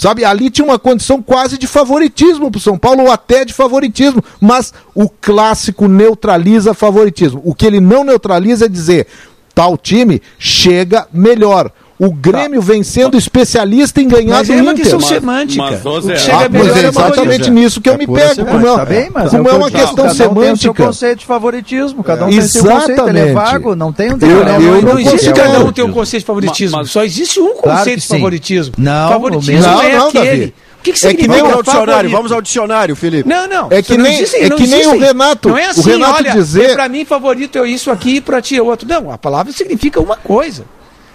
[0.00, 3.52] Sabe, ali tinha uma condição quase de favoritismo para o São Paulo, ou até de
[3.52, 7.42] favoritismo, mas o clássico neutraliza favoritismo.
[7.44, 9.06] O que ele não neutraliza é dizer,
[9.54, 11.70] tal time chega melhor.
[12.02, 14.76] O Grêmio vem sendo especialista em ganhar Mas do é uma Inter.
[14.76, 15.62] questão semântica.
[15.62, 17.50] mas, que ah, chega Ah, mas é é exatamente coisa.
[17.50, 18.18] nisso que eu É me pego.
[18.34, 18.44] semântica.
[18.50, 20.10] Como Tá é, bem, mas como é, é o que uma eu digo, questão cada
[20.10, 20.84] um tem o seu semântica.
[20.86, 23.34] conceito de favoritismo, cada um tem o seu conceito, ele é Exatamente.
[23.52, 26.22] vago, não tem um Eu- eu Não, não não existe cada um ter um conceito
[26.22, 26.78] de favoritismo.
[26.78, 28.74] Mas- Só existe um Claro conceito que de favoritismo.
[28.78, 30.24] Não, favoritismo não, é não, aquele.
[30.24, 30.54] Davi.
[30.78, 33.28] O que, que é que nem ao dicionário, vamos ao dicionário, Felipe.
[33.28, 33.68] Não, não.
[33.70, 35.50] É que nem, disse, é que nem o Renato.
[35.50, 36.72] Não é assim, o Renato olha, dizer...
[36.72, 38.88] para mim favorito é isso aqui e para ti é outro.
[38.88, 40.64] Não, a palavra significa uma coisa.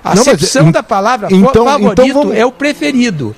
[0.05, 3.35] A Não, mas, acepção em- da palavra então- favorito então vamos- é o preferido.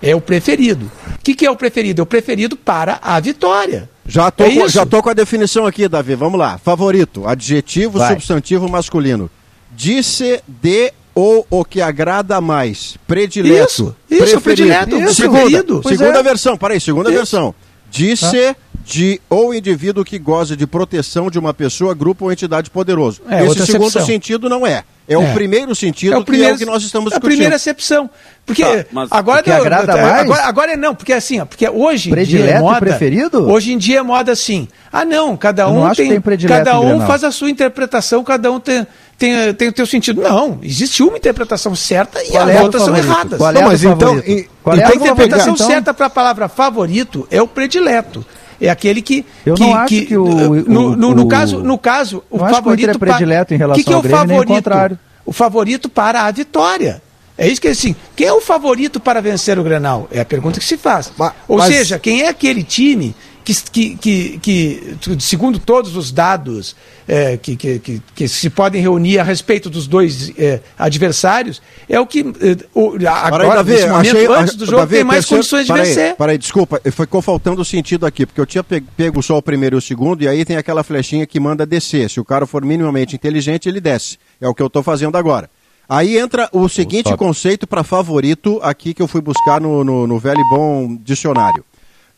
[0.00, 0.90] É o preferido.
[1.14, 2.00] O que, que é o preferido?
[2.00, 3.88] É o preferido para a vitória.
[4.06, 6.14] Já tô, É com, já tô com a definição aqui, Davi.
[6.16, 6.58] Vamos lá.
[6.58, 8.14] Favorito, adjetivo, Vai.
[8.14, 9.30] substantivo masculino.
[9.70, 12.96] Disse de ou o que agrada mais.
[13.06, 13.94] Predileto.
[14.10, 15.82] Isso, isso, predileto, Isso, preferido.
[15.82, 16.22] Segunda, segunda é.
[16.22, 17.18] versão, peraí, segunda Isso.
[17.18, 17.54] versão.
[17.90, 23.20] Disse de ou indivíduo que goza de proteção de uma pessoa, grupo ou entidade poderoso.
[23.28, 24.06] É, Esse segundo acepção.
[24.06, 24.82] sentido não é.
[25.08, 25.32] É, o É.
[25.34, 27.30] primeiro sentido É o que é primeiro- o que nós estamos é a discutindo.
[27.36, 28.08] primeira acepção.
[28.46, 30.20] Porque Tá, mas agora, o que não, agrada agora, mais?
[30.22, 32.78] agora, agora é não, porque assim, ó, porque hoje em dia é Predileto moda.
[32.80, 33.50] preferido?
[33.50, 34.68] Hoje em dia é moda assim.
[34.92, 38.50] Ah, não, cada um não tem, tem predileto cada um faz a sua interpretação, cada
[38.50, 38.86] um tem
[39.18, 40.20] tem, tem o teu sentido.
[40.22, 43.38] Não, existe uma interpretação certa e Qual as é a outras são erradas.
[43.38, 45.66] Qual é a Não, mas então- e- Qual a é a do interpretação favorito, então?
[45.70, 48.24] certa para a palavra favorito é o predileto.
[48.62, 49.26] É aquele que.
[49.44, 50.24] Eu que, não acho que o-
[50.70, 52.90] no, no- no o- caso, no caso, o acho que o favorito.
[52.90, 54.54] É predileto em relação que que é ao o Grêmio, nem o favorito?
[54.54, 54.98] contrário.
[55.26, 57.02] O favorito para a vitória.
[57.36, 57.96] É isso que assim.
[58.14, 60.06] Quem é o favorito para vencer o Grenal?
[60.12, 61.10] É a pergunta que se faz.
[61.48, 63.14] Ou mas- seja, quem é aquele time
[63.44, 63.54] que,
[63.96, 66.76] que, que, segundo todos os dados
[67.08, 71.98] é, que, que, que, que se podem reunir a respeito dos dois é, adversários, é
[71.98, 75.04] o que é, o- agora, Peraí, Davi, nesse momento, achei- antes do jogo, Davi, tem
[75.04, 76.14] mais terceiro- condições de peraí, vencer.
[76.16, 79.76] Peraí, desculpa, ficou faltando o sentido aqui, porque eu tinha pe- pego só o primeiro
[79.76, 82.08] e o segundo, e aí tem aquela flechinha que manda descer.
[82.08, 84.18] Se o cara for minimamente inteligente, ele desce.
[84.40, 85.50] É o que eu estou fazendo agora.
[85.88, 90.18] Aí entra o seguinte conceito para favorito aqui que eu fui buscar no, no, no
[90.18, 91.64] velho e bom dicionário.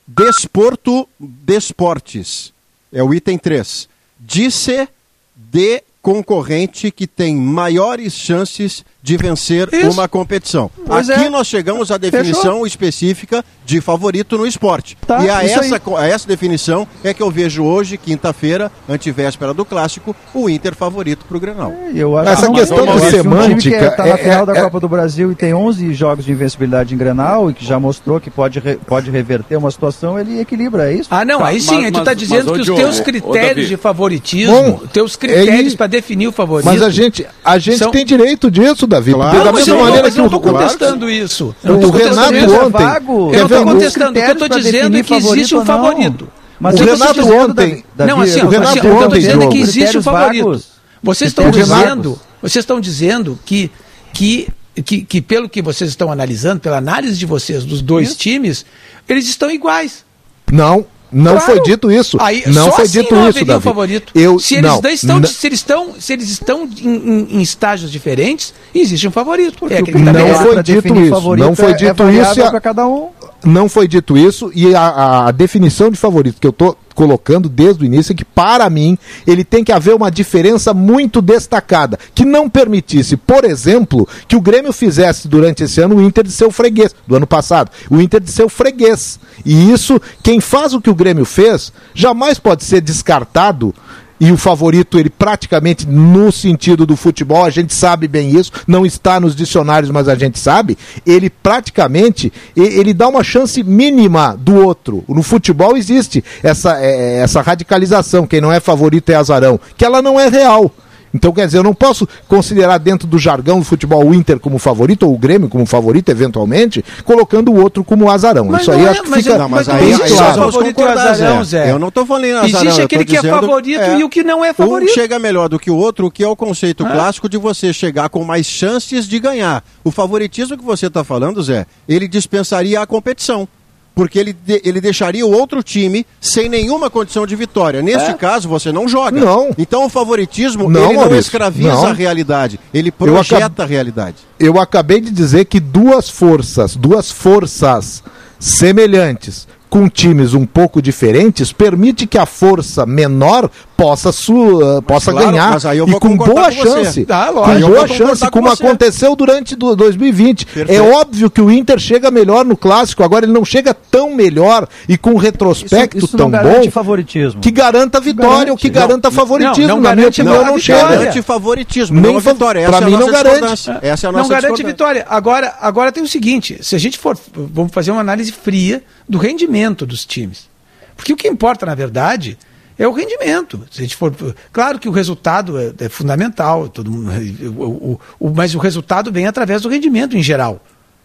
[0.06, 2.52] Desporto, desportes.
[2.92, 3.88] É o item 3.
[4.20, 4.88] Disse
[5.34, 9.90] de concorrente que tem maiores chances de vencer Isso.
[9.90, 10.70] uma competição.
[10.86, 11.28] Pois Aqui é.
[11.28, 12.66] nós chegamos à definição Fechou.
[12.66, 14.96] específica de favorito no esporte.
[15.06, 19.62] Tá, e a essa, a essa definição é que eu vejo hoje, quinta-feira, antivéspera do
[19.62, 21.70] clássico, o Inter favorito para o Grenal.
[21.94, 24.42] Eu acho Essa que questão eu de que um semântica que está é- na final
[24.42, 27.54] é- da é- Copa do Brasil e tem 11 jogos de invencibilidade em Grenal e
[27.54, 31.08] que já mostrou que pode, re- pode reverter uma situação, ele equilibra, é isso?
[31.10, 32.80] Ah, não, Tá, aí sim, mas- aí tu mas- tá dizendo mas, que os Diogo,
[32.80, 36.64] teus ô, critérios de favoritismo, Bom, teus critérios para definir o favorito.
[36.64, 39.12] Mas a gente, a gente São- tem direito disso, Davi.
[39.12, 39.44] Claro.
[39.44, 41.54] Da mesma eu não- maneira que eu não tô contestando isso.
[41.64, 42.64] Eu O não tô contestando Renato isso.
[42.66, 42.82] ontem.
[42.84, 44.10] Eu não estou contestando.
[44.10, 46.28] O que eu estou dizendo é que existe um favorito.
[46.60, 49.20] Mas O Renato ontem- Davi, Não, assim, o Renato assim, o que eu estou ontem,
[49.20, 50.62] dizendo é que existe um favorito.
[51.02, 53.70] Vocês estão dizendo, vocês estão dizendo que,
[54.12, 54.48] que,
[54.84, 58.64] que, que pelo que vocês estão analisando, pela análise de vocês dos dois times,
[59.08, 60.04] eles estão iguais.
[60.50, 61.46] Não, não Claro.
[61.46, 62.16] foi dito isso.
[62.20, 63.62] Aí, não só foi assim dito não isso, Davi.
[63.64, 64.12] favorito.
[64.14, 67.40] Eu, se, eles não, estão, n- se eles estão, se eles estão em, em- em
[67.42, 69.66] estágios diferentes, existe um favorito.
[69.70, 71.10] É não foi pra dito definir isso.
[71.14, 72.40] favorito Não foi é- é dito variável isso.
[72.40, 73.08] e a- pra cada um.
[73.44, 77.82] Não foi dito isso e a, a definição de favorito que eu tô colocando desde
[77.82, 78.96] o início é que, para mim,
[79.26, 84.40] ele tem que haver uma diferença muito destacada, que não permitisse, por exemplo, que o
[84.40, 88.20] Grêmio fizesse durante esse ano o Inter de seu freguês, do ano passado, o Inter
[88.20, 89.18] de seu freguês.
[89.44, 93.74] E isso, quem faz o que o Grêmio fez, jamais pode ser descartado
[94.20, 98.86] e o favorito, ele praticamente no sentido do futebol, a gente sabe bem isso, não
[98.86, 104.54] está nos dicionários, mas a gente sabe, ele praticamente, ele dá uma chance mínima do
[104.54, 105.04] outro.
[105.08, 110.00] No futebol existe essa, é, essa radicalização, quem não é favorito é azarão, que ela
[110.00, 110.72] não é real.
[111.14, 114.58] Então, quer dizer, eu não posso considerar dentro do jargão do futebol o Inter como
[114.58, 118.46] favorito, ou o Grêmio como favorito, eventualmente, colocando o outro como azarão.
[118.46, 120.42] Mas Isso não aí é, acho que mas fica é- mas não existe claro.
[120.42, 121.70] favorito e azarão, Zé.
[121.70, 122.44] Eu não estou falando azarão.
[122.46, 124.90] Existe eu tô aquele que é favorito e o que não é favorito.
[124.90, 126.90] Um chega melhor do que o outro, o que é o conceito É.
[126.92, 129.62] clássico de você chegar com mais chances de ganhar.
[129.84, 133.46] O favoritismo que você está falando, Zé, ele dispensaria a competição.
[133.94, 137.80] Porque ele, ele deixaria o outro time sem nenhuma condição de vitória.
[137.80, 138.14] Neste É.
[138.14, 139.20] caso, você não joga.
[139.20, 139.50] Não.
[139.56, 141.86] Então o favoritismo, Não, ele não escraviza não.
[141.86, 142.58] a realidade.
[142.72, 144.16] Ele projeta acab- a realidade.
[144.40, 148.02] eu acabei de dizer que duas forças, duas forças
[148.40, 155.10] semelhantes com times um pouco diferentes permite que a força menor possa su, uh, possa
[155.10, 158.30] claro, ganhar mas aí eu e com boa com chance, Tá, com boa chance, com
[158.30, 158.62] como você.
[158.62, 160.46] aconteceu durante do 2020.
[160.46, 160.80] Perfeito.
[160.80, 164.68] É óbvio que o Inter chega melhor no clássico, agora ele não chega tão melhor
[164.88, 167.40] e com um retrospecto Isso, isso tão não garante bom favoritismo.
[167.40, 169.66] que garanta vitória ou que Não, garanta não, favoritismo.
[169.66, 170.60] não Na minha garante opinião, não vitória.
[170.86, 170.98] chega.
[170.98, 172.68] Garante favoritismo, Nem não fa- vitória.
[172.68, 173.70] pra Essa é a mim não nossa garante.
[173.82, 174.64] Essa é a não nossa garante discordância.
[174.66, 175.06] vitória.
[175.08, 179.18] Agora, agora tem o seguinte: se a gente for, vamos fazer uma análise fria do
[179.18, 180.48] rendimento dos times.
[180.96, 182.36] Porque o que importa, na verdade,
[182.78, 183.66] é o rendimento.
[183.70, 184.14] Se a gente for,
[184.52, 187.10] claro que o resultado é, é fundamental, todo mundo,
[187.56, 190.62] o, o- o- mas o resultado vem através do rendimento em geral.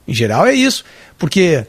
[0.07, 0.83] Em geral é isso.
[1.17, 1.65] Porque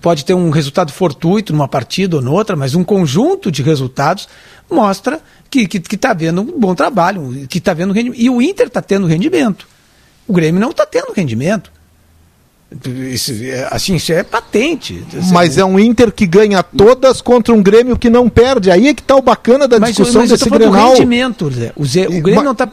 [0.00, 4.28] pode ter um resultado fortuito numa partida ou noutra, mas um conjunto de resultados
[4.70, 5.20] mostra
[5.50, 8.20] que está que, que tá vendo um bom trabalho, que está vendo rendimento.
[8.20, 9.68] E o Inter está tendo rendimento.
[10.26, 11.70] O Grêmio não está tendo rendimento.
[13.10, 15.04] Isso, é, assim, isso é patente.
[15.30, 18.70] Mas é um Inter que ganha todas contra um Grêmio que não perde.
[18.70, 20.90] Aí é que está o bacana da mas, discussão mas desse Grenal.
[20.90, 21.72] Do rendimento, Zé.
[21.76, 22.44] O, Zé, o Grêmio mas...
[22.44, 22.68] não está...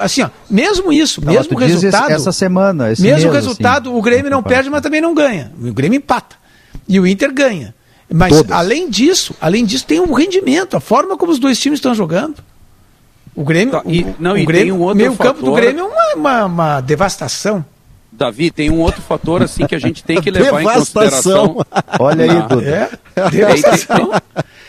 [0.00, 2.10] Assim, ó, mesmo isso, não, mesmo resultado...
[2.10, 5.52] essa semana, Mesmo mês, resultado, assim, o Grêmio não perde, mas também não ganha.
[5.60, 6.36] O Grêmio empata.
[6.88, 7.74] E o Inter ganha.
[8.12, 8.52] Mas, todas.
[8.52, 11.94] além disso, além disso, tem o um rendimento, a forma como os dois times estão
[11.94, 12.36] jogando.
[13.34, 15.32] O Grêmio, tá, e, o, não, o Grêmio, um outro meio fator...
[15.32, 17.64] campo do Grêmio é uma, uma, uma devastação.
[18.16, 21.64] Davi, tem um outro fator assim que a gente tem que levar em consideração.
[21.98, 22.90] Olha aí, Duda.
[23.16, 24.10] É, devastação.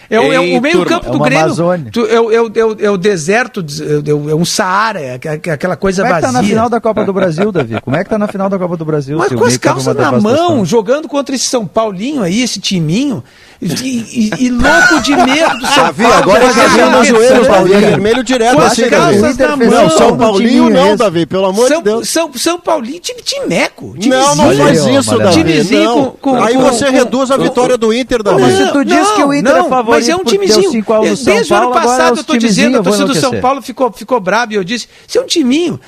[0.09, 1.91] É, o, é o meio campo do é Grêmio.
[1.91, 3.65] Tu, é, é, é, é, o deserto,
[4.07, 5.13] é, um Saara, é
[5.51, 6.21] aquela coisa vazia.
[6.21, 7.81] Como é que tá na final da Copa do Brasil, Davi?
[7.81, 9.17] Como é que tá na final da Copa do Brasil?
[9.17, 13.23] Mas com as calças na mão, jogando contra esse São Paulinho aí, esse timinho.
[13.61, 16.13] E, e, e, louco de medo do São Paulo.
[16.13, 17.79] Agora já viu no joelho, Paulinho.
[17.79, 18.55] Vermelho direto.
[18.55, 19.69] Com as assim, calças na mão.
[19.69, 22.09] Não, São Paulinho não, Davi, pelo amor São, de Deus.
[22.09, 23.95] São, São Paulinho, time timeco.
[24.05, 25.33] Não, não faz isso, Davi.
[25.33, 28.41] Timezinho com, com, Aí você reduz a vitória do Inter, Davi.
[28.41, 30.83] Mas se tu diz que o Inter é favorito mas é um timezinho.
[31.23, 34.53] Desde o ano passado eu tô dizendo, a torcida do São Paulo ficou, ficou braba
[34.53, 35.79] e eu disse, isso é um timinho.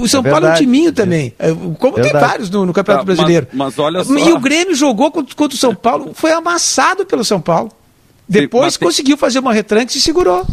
[0.00, 1.34] O São Paulo é um timinho também.
[1.78, 3.48] Como tem vários no Campeonato Brasileiro.
[3.52, 4.14] Mas olha só.
[4.14, 7.70] E o Grêmio jogou contra o São Paulo, foi amassado pelo São Paulo.
[8.28, 9.20] Depois Sim, conseguiu tem...
[9.20, 10.44] fazer uma retranque e se segurou.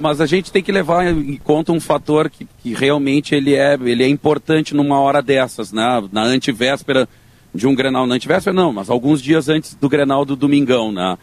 [0.00, 3.74] Mas a gente tem que levar em conta um fator que, que realmente ele é,
[3.74, 6.02] ele é importante numa hora dessas, né?
[6.10, 7.08] Na antivéspera
[7.54, 8.04] de um Grenal.
[8.04, 11.16] Na antivéspera não, mas alguns dias antes do Grenal do Domingão, né?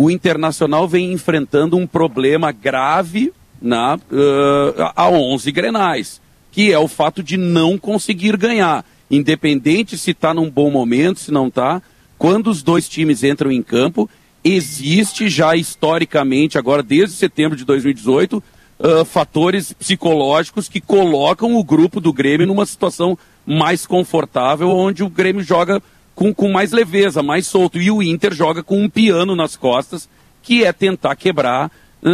[0.00, 3.98] O Internacional vem enfrentando um problema grave né?
[4.12, 6.20] Uh, a 11 Grenais,
[6.52, 8.84] que é o fato de não conseguir ganhar.
[9.10, 11.82] Independente se está num bom momento, se não está,
[12.16, 14.08] quando os dois times entram em campo,
[14.44, 18.36] existe já historicamente, agora desde setembro de 2018,
[18.78, 25.10] uh, fatores psicológicos que colocam o grupo do Grêmio numa situação mais confortável, onde o
[25.10, 25.82] Grêmio joga
[26.18, 30.08] com, com mais leveza, mais solto, e o Inter joga com um piano nas costas,
[30.42, 31.70] que é tentar quebrar
[32.02, 32.10] uh,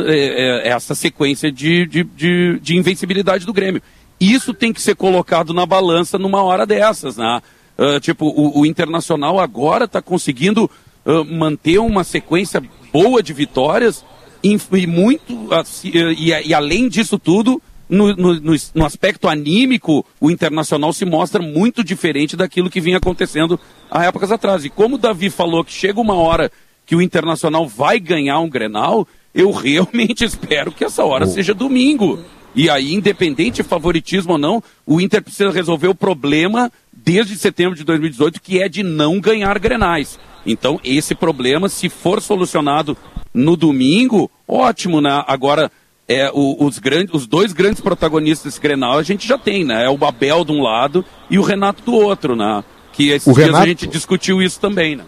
[0.63, 3.81] essa sequência de, de, de, de, invencibilidade do Grêmio.
[4.21, 7.41] Isso tem que ser colocado na balança numa hora dessas, né?
[7.79, 10.71] Uh, tipo, o, o Internacional agora está conseguindo
[11.07, 12.63] uh, manter uma sequência
[12.93, 14.05] boa de vitórias
[14.43, 17.61] e, e muito uh, e, e, além disso tudo
[17.95, 23.59] no, no, no, aspecto anímico o internacional se mostra muito diferente daquilo que vinha acontecendo
[23.91, 26.51] há épocas atrás e como o Davi falou que chega uma hora
[26.87, 32.19] que o internacional vai ganhar um Grenal eu realmente espero que essa hora seja domingo
[32.55, 37.77] e aí, independente de favoritismo ou não, o Inter precisa resolver o problema desde setembro
[37.77, 40.21] de 2018, que é de não ganhar grenais.
[40.47, 42.97] Então, esse problema, se for solucionado
[43.33, 45.25] no domingo, ótimo, né?
[45.27, 45.71] Agora,
[46.09, 49.87] é, o, os, grandes, os dois grandes protagonistas desse Grenal a gente já tem, né?
[49.87, 52.63] É o Babel de um lado e o Renato do outro, né?
[52.93, 53.65] Que esses o dias Renato...
[53.65, 55.05] a gente discutiu isso também, né?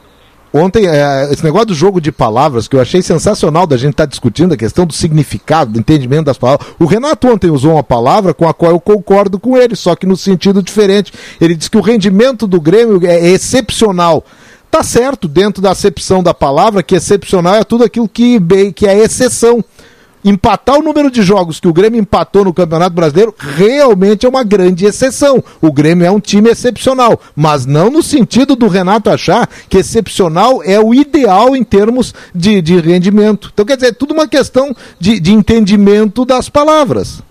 [0.52, 4.04] Ontem, é, esse negócio do jogo de palavras, que eu achei sensacional da gente estar
[4.04, 6.68] tá discutindo, a questão do significado, do entendimento das palavras.
[6.78, 10.06] O Renato ontem usou uma palavra com a qual eu concordo com ele, só que
[10.06, 11.12] no sentido diferente.
[11.38, 14.24] Ele disse que o rendimento do Grêmio é excepcional.
[14.70, 18.40] Tá certo, dentro da acepção da palavra, que excepcional é tudo aquilo que,
[18.74, 19.62] que é exceção.
[20.26, 24.42] Empatar o número de jogos que o Grêmio empatou no Campeonato Brasileiro realmente é uma
[24.42, 25.42] grande exceção.
[25.62, 30.64] O Grêmio é um time excepcional, mas não no sentido do Renato achar que excepcional
[30.64, 33.50] é o ideal em termos de, de rendimento.
[33.54, 37.22] Então, quer dizer, é tudo uma questão de, de entendimento das palavras.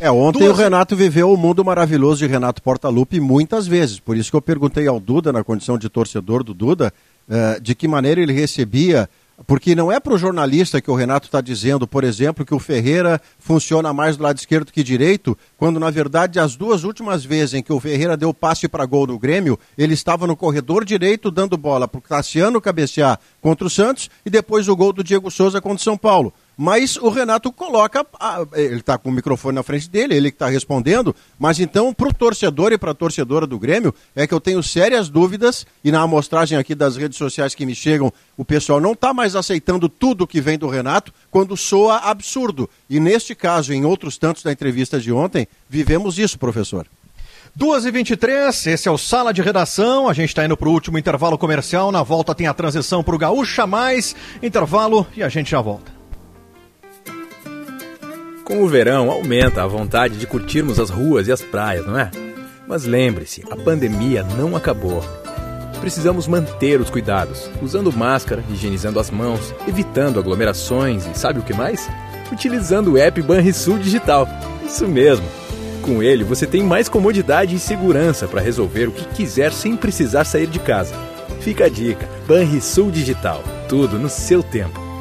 [0.00, 0.58] É, ontem Duas...
[0.58, 4.00] o Renato viveu o mundo maravilhoso de Renato Portaluppi muitas vezes.
[4.00, 6.92] Por isso que eu perguntei ao Duda, na condição de torcedor do Duda,
[7.28, 9.08] uh, de que maneira ele recebia.
[9.46, 12.58] Porque não é para o jornalista que o Renato está dizendo, por exemplo, que o
[12.58, 17.54] Ferreira funciona mais do lado esquerdo que direito, quando na verdade as duas últimas vezes
[17.54, 21.30] em que o Ferreira deu passe para gol no Grêmio, ele estava no corredor direito
[21.30, 25.30] dando bola para o Cassiano cabecear contra o Santos e depois o gol do Diego
[25.30, 26.32] Souza contra o São Paulo.
[26.56, 28.06] Mas o Renato coloca,
[28.54, 32.08] ele está com o microfone na frente dele, ele que está respondendo, mas então para
[32.08, 35.90] o torcedor e para a torcedora do Grêmio é que eu tenho sérias dúvidas, e
[35.90, 39.88] na amostragem aqui das redes sociais que me chegam, o pessoal não está mais aceitando
[39.88, 42.68] tudo que vem do Renato quando soa absurdo.
[42.88, 46.86] E neste caso, em outros tantos da entrevista de ontem, vivemos isso, professor.
[47.58, 50.08] 2h23, esse é o Sala de Redação.
[50.08, 51.92] A gente está indo para o último intervalo comercial.
[51.92, 54.16] Na volta tem a transição para o Gaúcha Mais.
[54.42, 55.91] Intervalo e a gente já volta.
[58.44, 62.10] Com o verão, aumenta a vontade de curtirmos as ruas e as praias, não é?
[62.66, 65.02] Mas lembre-se, a pandemia não acabou.
[65.80, 71.52] precisamos manter os cuidados, usando máscara, higienizando as mãos, evitando aglomerações e sabe o que
[71.52, 71.88] mais?
[72.30, 74.28] Utilizando o app Banrisul Digital.
[74.64, 75.26] Isso mesmo.
[75.82, 80.24] Com ele, você tem mais comodidade e segurança para resolver o que quiser sem precisar
[80.24, 80.94] sair de casa.
[81.40, 83.42] Fica a dica: Banrisul Digital.
[83.68, 84.91] Tudo no seu tempo.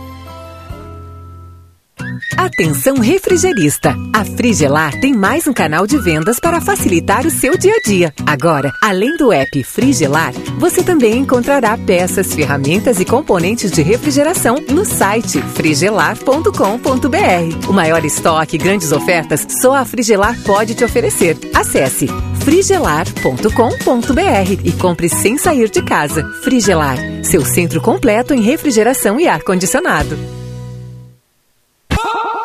[2.38, 3.96] Atenção refrigerista!
[4.14, 8.14] A Frigelar tem mais um canal de vendas para facilitar o seu dia a dia.
[8.26, 14.86] Agora, além do app Frigelar, você também encontrará peças, ferramentas e componentes de refrigeração no
[14.86, 17.70] site frigelar.com.br.
[17.70, 21.38] O maior estoque e grandes ofertas só a Frigelar pode te oferecer.
[21.54, 22.08] Acesse
[22.44, 26.24] frigelar.com.br e compre sem sair de casa.
[26.44, 30.41] Frigelar, seu centro completo em refrigeração e ar-condicionado.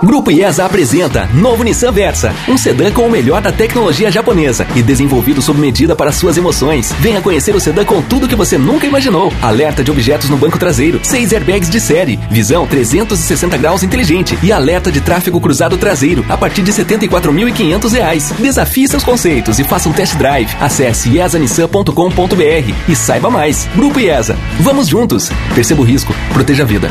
[0.02, 4.82] Grupo IESA apresenta novo Nissan Versa, um sedã com o melhor da tecnologia japonesa e
[4.82, 6.92] desenvolvido sob medida para suas emoções.
[7.00, 9.32] Venha conhecer o sedã com tudo que você nunca imaginou.
[9.40, 14.52] Alerta de objetos no banco traseiro, seis airbags de série, visão 360 graus inteligente e
[14.52, 18.34] alerta de tráfego cruzado traseiro a partir de R$ 74.500.
[18.38, 20.54] Desafie seus conceitos e faça um test drive.
[20.60, 23.66] Acesse iesanissan.com.br e saiba mais.
[23.74, 24.36] Grupo IESA.
[24.60, 25.30] Vamos juntos.
[25.54, 26.90] Perceba o risco, proteja a vida.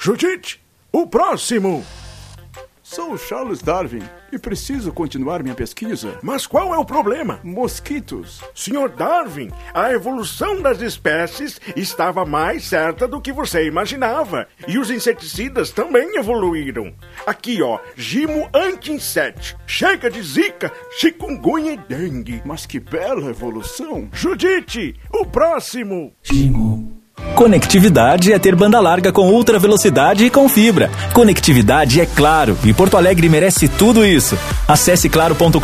[0.00, 0.60] Judite,
[0.90, 1.84] o próximo!
[2.82, 4.02] Sou Charles Darwin
[4.32, 6.18] e preciso continuar minha pesquisa.
[6.20, 7.38] Mas qual é o problema?
[7.44, 8.42] Mosquitos.
[8.52, 14.48] Senhor Darwin, a evolução das espécies estava mais certa do que você imaginava.
[14.66, 16.92] E os inseticidas também evoluíram.
[17.24, 19.56] Aqui, ó, Gimo anti-inset.
[19.68, 22.42] Chega de zika, chikungunya e dengue.
[22.44, 24.08] Mas que bela evolução.
[24.12, 26.12] Judite, o próximo!
[26.24, 26.73] Gimo.
[27.34, 30.88] Conectividade é ter banda larga com ultra velocidade e com fibra.
[31.12, 34.38] Conectividade é claro e Porto Alegre merece tudo isso.
[34.68, 35.58] Acesse claro.com.br,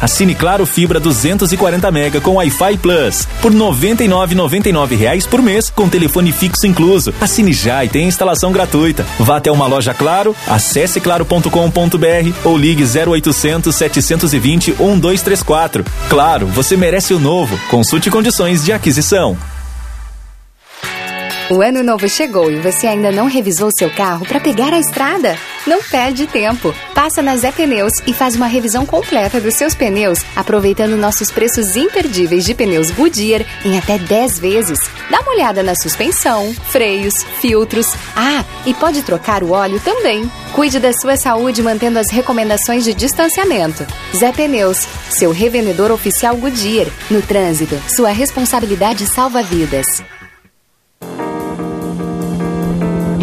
[0.00, 6.32] assine Claro Fibra 240 mega com Wi-Fi Plus por 99,99 reais por mês com telefone
[6.32, 7.12] fixo incluso.
[7.20, 9.04] Assine já e tem instalação gratuita.
[9.18, 15.84] Vá até uma loja Claro, acesse claro.com.br ou ligue 0800 720 1234.
[16.08, 17.58] Claro, você merece o novo.
[17.68, 19.36] Consulte condições de aquisição.
[21.50, 25.34] O ano novo chegou e você ainda não revisou seu carro para pegar a estrada?
[25.66, 26.74] Não perde tempo.
[26.94, 31.74] Passa na Zé Pneus e faz uma revisão completa dos seus pneus, aproveitando nossos preços
[31.74, 34.78] imperdíveis de pneus Goodyear em até 10 vezes.
[35.10, 37.94] Dá uma olhada na suspensão, freios, filtros.
[38.14, 40.30] Ah, e pode trocar o óleo também.
[40.52, 43.86] Cuide da sua saúde mantendo as recomendações de distanciamento.
[44.14, 46.88] Zé Pneus, seu revendedor oficial Goodyear.
[47.10, 49.86] No trânsito, sua responsabilidade salva vidas.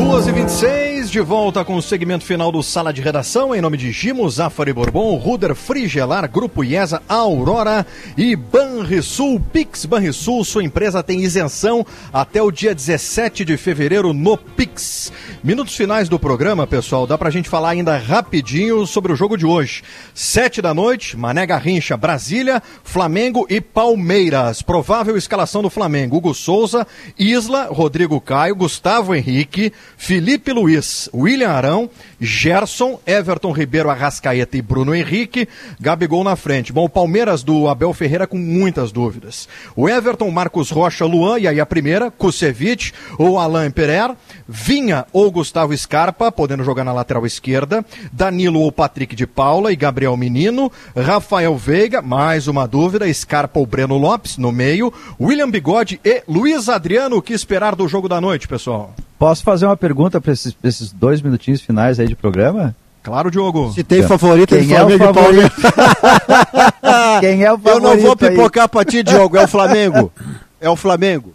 [0.05, 0.84] 2 e 26
[1.15, 4.73] de volta com o segmento final do Sala de Redação, em nome de Gimo, Zafari
[4.73, 7.87] Bourbon, Ruder Frigelar, Grupo IESA, Aurora
[8.17, 9.39] e Banrisul.
[9.39, 15.09] Pix Banrisul, sua empresa tem isenção até o dia 17 de fevereiro no Pix.
[15.41, 19.45] Minutos finais do programa, pessoal, dá pra gente falar ainda rapidinho sobre o jogo de
[19.45, 19.83] hoje.
[20.13, 24.61] Sete da noite, Mané Garrincha, Brasília, Flamengo e Palmeiras.
[24.61, 26.85] Provável escalação do Flamengo, Hugo Souza,
[27.17, 34.93] Isla, Rodrigo Caio, Gustavo Henrique, Felipe Luiz, William Arão, Gerson, Everton Ribeiro, Arrascaeta e Bruno
[34.93, 35.47] Henrique,
[35.79, 36.73] Gabigol na frente.
[36.73, 39.47] Bom, o Palmeiras do Abel Ferreira com muitas dúvidas.
[39.75, 44.15] O Everton, Marcos Rocha, Luan, e aí a primeira, Kusevich ou Alain Pereira,
[44.47, 49.75] Vinha ou Gustavo Scarpa, podendo jogar na lateral esquerda, Danilo ou Patrick de Paula e
[49.75, 55.99] Gabriel Menino, Rafael Veiga, mais uma dúvida, Scarpa ou Breno Lopes no meio, William Bigode
[56.03, 58.93] e Luiz Adriano, o que esperar do jogo da noite, pessoal?
[59.17, 62.75] Posso fazer uma pergunta para esses, esses, dois minutinhos finais aí de programa?
[63.03, 63.71] Claro, Diogo.
[63.71, 65.55] Se tem favorito, Quem é o favorito?
[67.21, 67.67] Quem é o favorito?
[67.67, 70.11] Eu não vou pipocar para ti, Diogo, é o Flamengo.
[70.59, 71.33] É o Flamengo.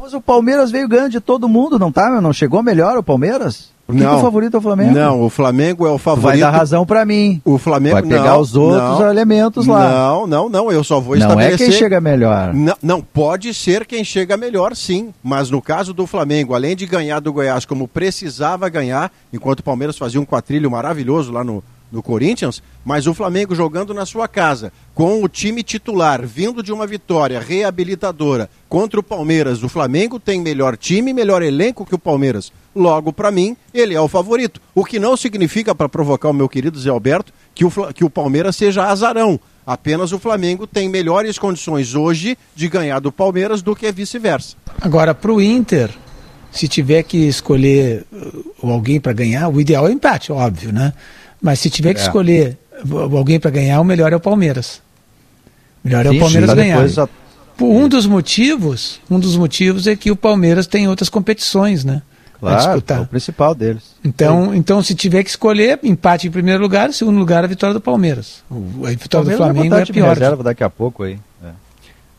[0.00, 2.20] Mas o Palmeiras veio ganhando de todo mundo, não tá?
[2.20, 3.70] Não chegou melhor o Palmeiras?
[3.98, 4.92] Não, que o favorito é o Flamengo?
[4.92, 6.26] Não, o Flamengo é o favorito.
[6.26, 7.40] Vai dar razão para mim.
[7.44, 9.88] O Flamengo vai pegar não, os outros não, elementos lá.
[9.90, 10.72] Não, não, não.
[10.72, 11.58] Eu só vou não estabelecer.
[11.58, 12.54] Não é quem chega melhor.
[12.54, 15.12] Não, não, pode ser quem chega melhor, sim.
[15.22, 19.64] Mas no caso do Flamengo, além de ganhar do Goiás como precisava ganhar, enquanto o
[19.64, 24.28] Palmeiras fazia um quatrilho maravilhoso lá no, no Corinthians, mas o Flamengo jogando na sua
[24.28, 29.62] casa, com o time titular, vindo de uma vitória reabilitadora contra o Palmeiras.
[29.62, 32.52] O Flamengo tem melhor time, melhor elenco que o Palmeiras.
[32.74, 34.60] Logo, para mim, ele é o favorito.
[34.74, 38.10] O que não significa, para provocar o meu querido Zé Alberto, que o, que o
[38.10, 39.40] Palmeiras seja azarão.
[39.66, 44.56] Apenas o Flamengo tem melhores condições hoje de ganhar do Palmeiras do que vice-versa.
[44.80, 45.90] Agora, para o Inter,
[46.52, 50.92] se tiver que escolher uh, alguém para ganhar, o ideal é o empate, óbvio, né?
[51.42, 52.04] Mas se tiver que É.
[52.04, 52.56] escolher
[53.12, 54.80] alguém para ganhar, o melhor é o Palmeiras.
[55.84, 56.84] O melhor é o Palmeiras ganhar.
[56.98, 57.08] a-
[57.62, 62.00] Um dos motivos, um dos motivos é que o Palmeiras tem outras competições, né?
[62.40, 62.98] Claro, disputar.
[62.98, 63.94] é o principal deles.
[64.02, 67.74] Então, então, se tiver que escolher, empate em primeiro lugar, em segundo lugar, a vitória
[67.74, 68.42] do Palmeiras.
[68.50, 68.54] A
[68.88, 70.14] vitória do Palmeiras Flamengo é pior.
[70.14, 71.18] reserva daqui a pouco aí.
[71.44, 71.50] É.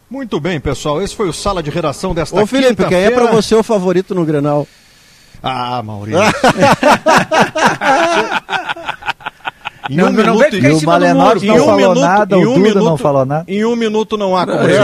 [0.09, 1.01] Muito bem, pessoal.
[1.01, 4.13] Esse foi o Sala de Redação desta Ô, Felipe, quem é pra você o favorito
[4.13, 4.67] no Grenal?
[5.41, 6.21] Ah, Maurício.
[9.89, 10.59] Em Não, um não minuto e-.
[10.59, 10.99] Em não um falou
[11.77, 13.43] minuto- nada, em o um Duda minuto- não falou nada.
[13.47, 14.81] Em um minuto não há como tese.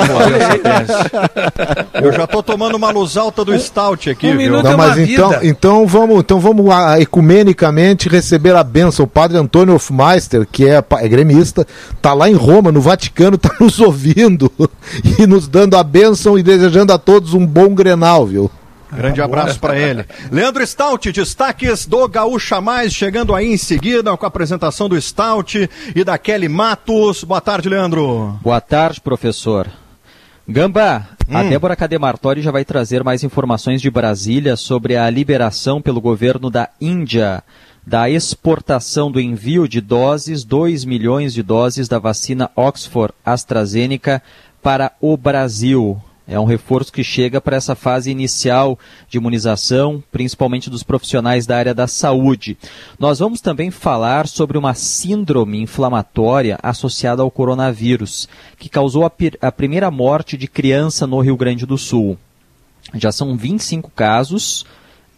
[2.04, 4.38] Eu já tô tomando uma luz alta do Stout aqui, um viu?
[4.40, 5.46] minuto Não, é uma mas então, vida.
[5.46, 9.06] então vamos, então vamos ah, ecumenicamente receber a benção.
[9.06, 11.66] O padre Antônio Hofmeister, que é, é gremista,
[12.02, 14.52] tá lá em Roma, no Vaticano, tá nos ouvindo
[15.20, 18.50] e nos dando a benção e desejando a todos um bom Grenal, viu?
[18.92, 20.06] Grande abraço para ele.
[20.32, 25.70] Leandro Stout, destaques do Gaúcha Mais, chegando aí em seguida com a apresentação do Stout
[25.96, 27.24] e da Kelly Matos.
[27.24, 28.40] Boa tarde, Leandro.
[28.42, 29.68] Boa tarde, professor.
[30.48, 31.50] Gamba, a Hum.
[31.50, 36.70] Débora Cademartori já vai trazer mais informações de Brasília sobre a liberação pelo governo da
[36.80, 37.44] Índia
[37.88, 44.22] da exportação do envio de doses, 2 milhões de doses da vacina Oxford AstraZeneca
[44.62, 45.98] para o Brasil.
[46.28, 48.78] É um reforço que chega para essa fase inicial
[49.08, 52.58] de imunização, principalmente dos profissionais da área da saúde.
[53.00, 58.28] Nós vamos também falar sobre uma síndrome inflamatória associada ao coronavírus,
[58.60, 62.18] que causou a, a primeira morte de criança no Rio Grande do Sul.
[62.94, 64.66] Já são 25 casos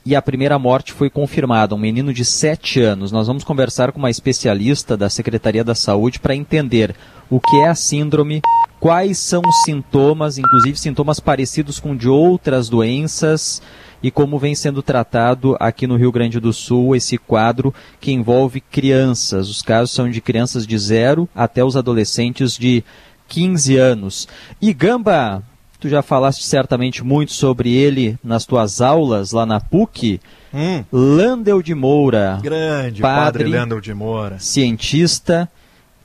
[0.09, 3.11] e a primeira morte foi confirmada, um menino de 7 anos.
[3.11, 6.95] Nós vamos conversar com uma especialista da Secretaria da Saúde para entender
[7.29, 8.41] o que é a síndrome,
[8.79, 13.61] quais são os sintomas, inclusive sintomas parecidos com de outras doenças
[14.01, 17.71] e como vem sendo tratado aqui no Rio Grande do Sul esse quadro
[18.01, 19.47] que envolve crianças.
[19.47, 22.83] Os casos são de crianças de 0 até os adolescentes de
[23.27, 24.27] 15 anos.
[24.59, 25.43] E Gamba,
[25.79, 30.19] tu já falaste certamente muito sobre ele nas tuas aulas lá na PUC.
[30.53, 30.83] Hum.
[30.91, 33.23] Landel de Moura, Grande Padre.
[33.23, 34.37] padre Leandro de Moura.
[34.39, 35.49] cientista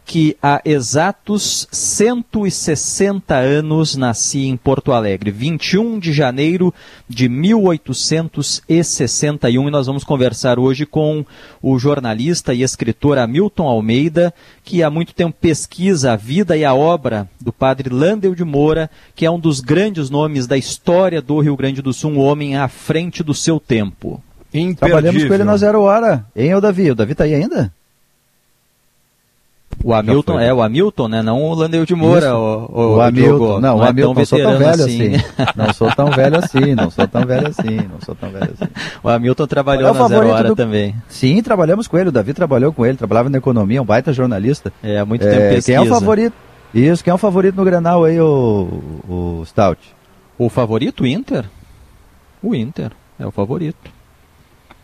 [0.04, 6.74] que há exatos 160 anos nascia em Porto Alegre, 21 de janeiro
[7.08, 11.24] de 1861, e nós vamos conversar hoje com
[11.62, 16.74] o jornalista e escritor Hamilton Almeida, que há muito tempo pesquisa a vida e a
[16.74, 21.40] obra do padre Landel de Moura, que é um dos grandes nomes da história do
[21.40, 24.22] Rio Grande do Sul, um homem à frente do seu tempo.
[24.74, 26.26] Trabalhamos com ele na Zero Hora.
[26.36, 26.90] Hein, ô Davi?
[26.90, 27.72] O Davi tá aí ainda?
[29.82, 30.44] O Hamilton, foi.
[30.44, 31.22] é o Hamilton, né?
[31.22, 32.34] Não o Landel de Moura, Isso.
[32.36, 33.36] o, o, O Hamilton.
[33.38, 33.60] Diogo.
[33.60, 35.12] Não, o é Hamilton, tão não sou tão velho assim.
[35.56, 38.72] Não sou tão velho assim, não sou tão velho assim, não sou tão velho assim.
[39.02, 40.94] o Hamilton trabalhou É o na Zero Hora do- também.
[41.08, 42.08] Sim, trabalhamos com ele.
[42.08, 44.72] O Davi trabalhou com ele, trabalhava na economia, um baita jornalista.
[44.82, 45.66] É, há muito É, tempo pesquisa.
[45.66, 46.34] Quem é o favorito?
[46.72, 48.68] Isso, quem é o favorito no Granal aí, o,
[49.08, 49.80] o Stout?
[50.38, 51.44] O favorito, o Inter?
[52.42, 53.90] O Inter é o favorito.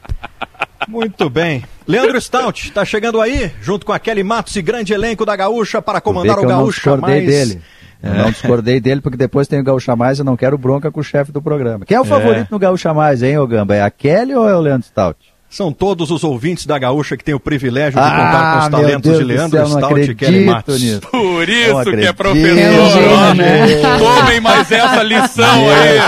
[0.91, 1.65] Muito bem.
[1.87, 5.81] Leandro Stout, está chegando aí, junto com a Kelly Matos e grande elenco da Gaúcha
[5.81, 7.27] para comandar o Gaúcha discordei mais.
[7.27, 7.63] dele.
[8.03, 10.91] Eu não discordei dele, porque depois tem o Gaúcha Mais e eu não quero bronca
[10.91, 11.85] com o chefe do programa.
[11.85, 12.07] Quem é o É.
[12.07, 13.75] favorito no Gaúcha Mais, hein, ô Gamba?
[13.77, 15.19] É a Kelly ou é o Leandro Stout?
[15.51, 18.69] São todos os ouvintes da Gaúcha que têm o privilégio de Ah, contar com os
[18.69, 20.81] meu talentos de Leandro céu, Stout e Kelly Matos.
[20.81, 21.01] nisso.
[21.01, 22.59] Por isso que é professor.
[22.59, 23.67] É né?
[23.99, 25.99] Tomem mais essa lição aí.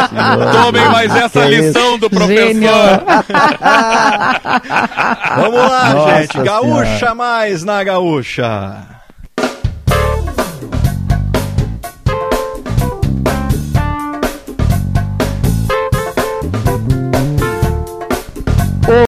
[0.62, 3.02] Tomem mais essa lição do professor.
[5.36, 6.38] Vamos lá, Nossa gente.
[6.38, 7.14] Gaúcha Senhora.
[7.16, 8.76] mais na Gaúcha.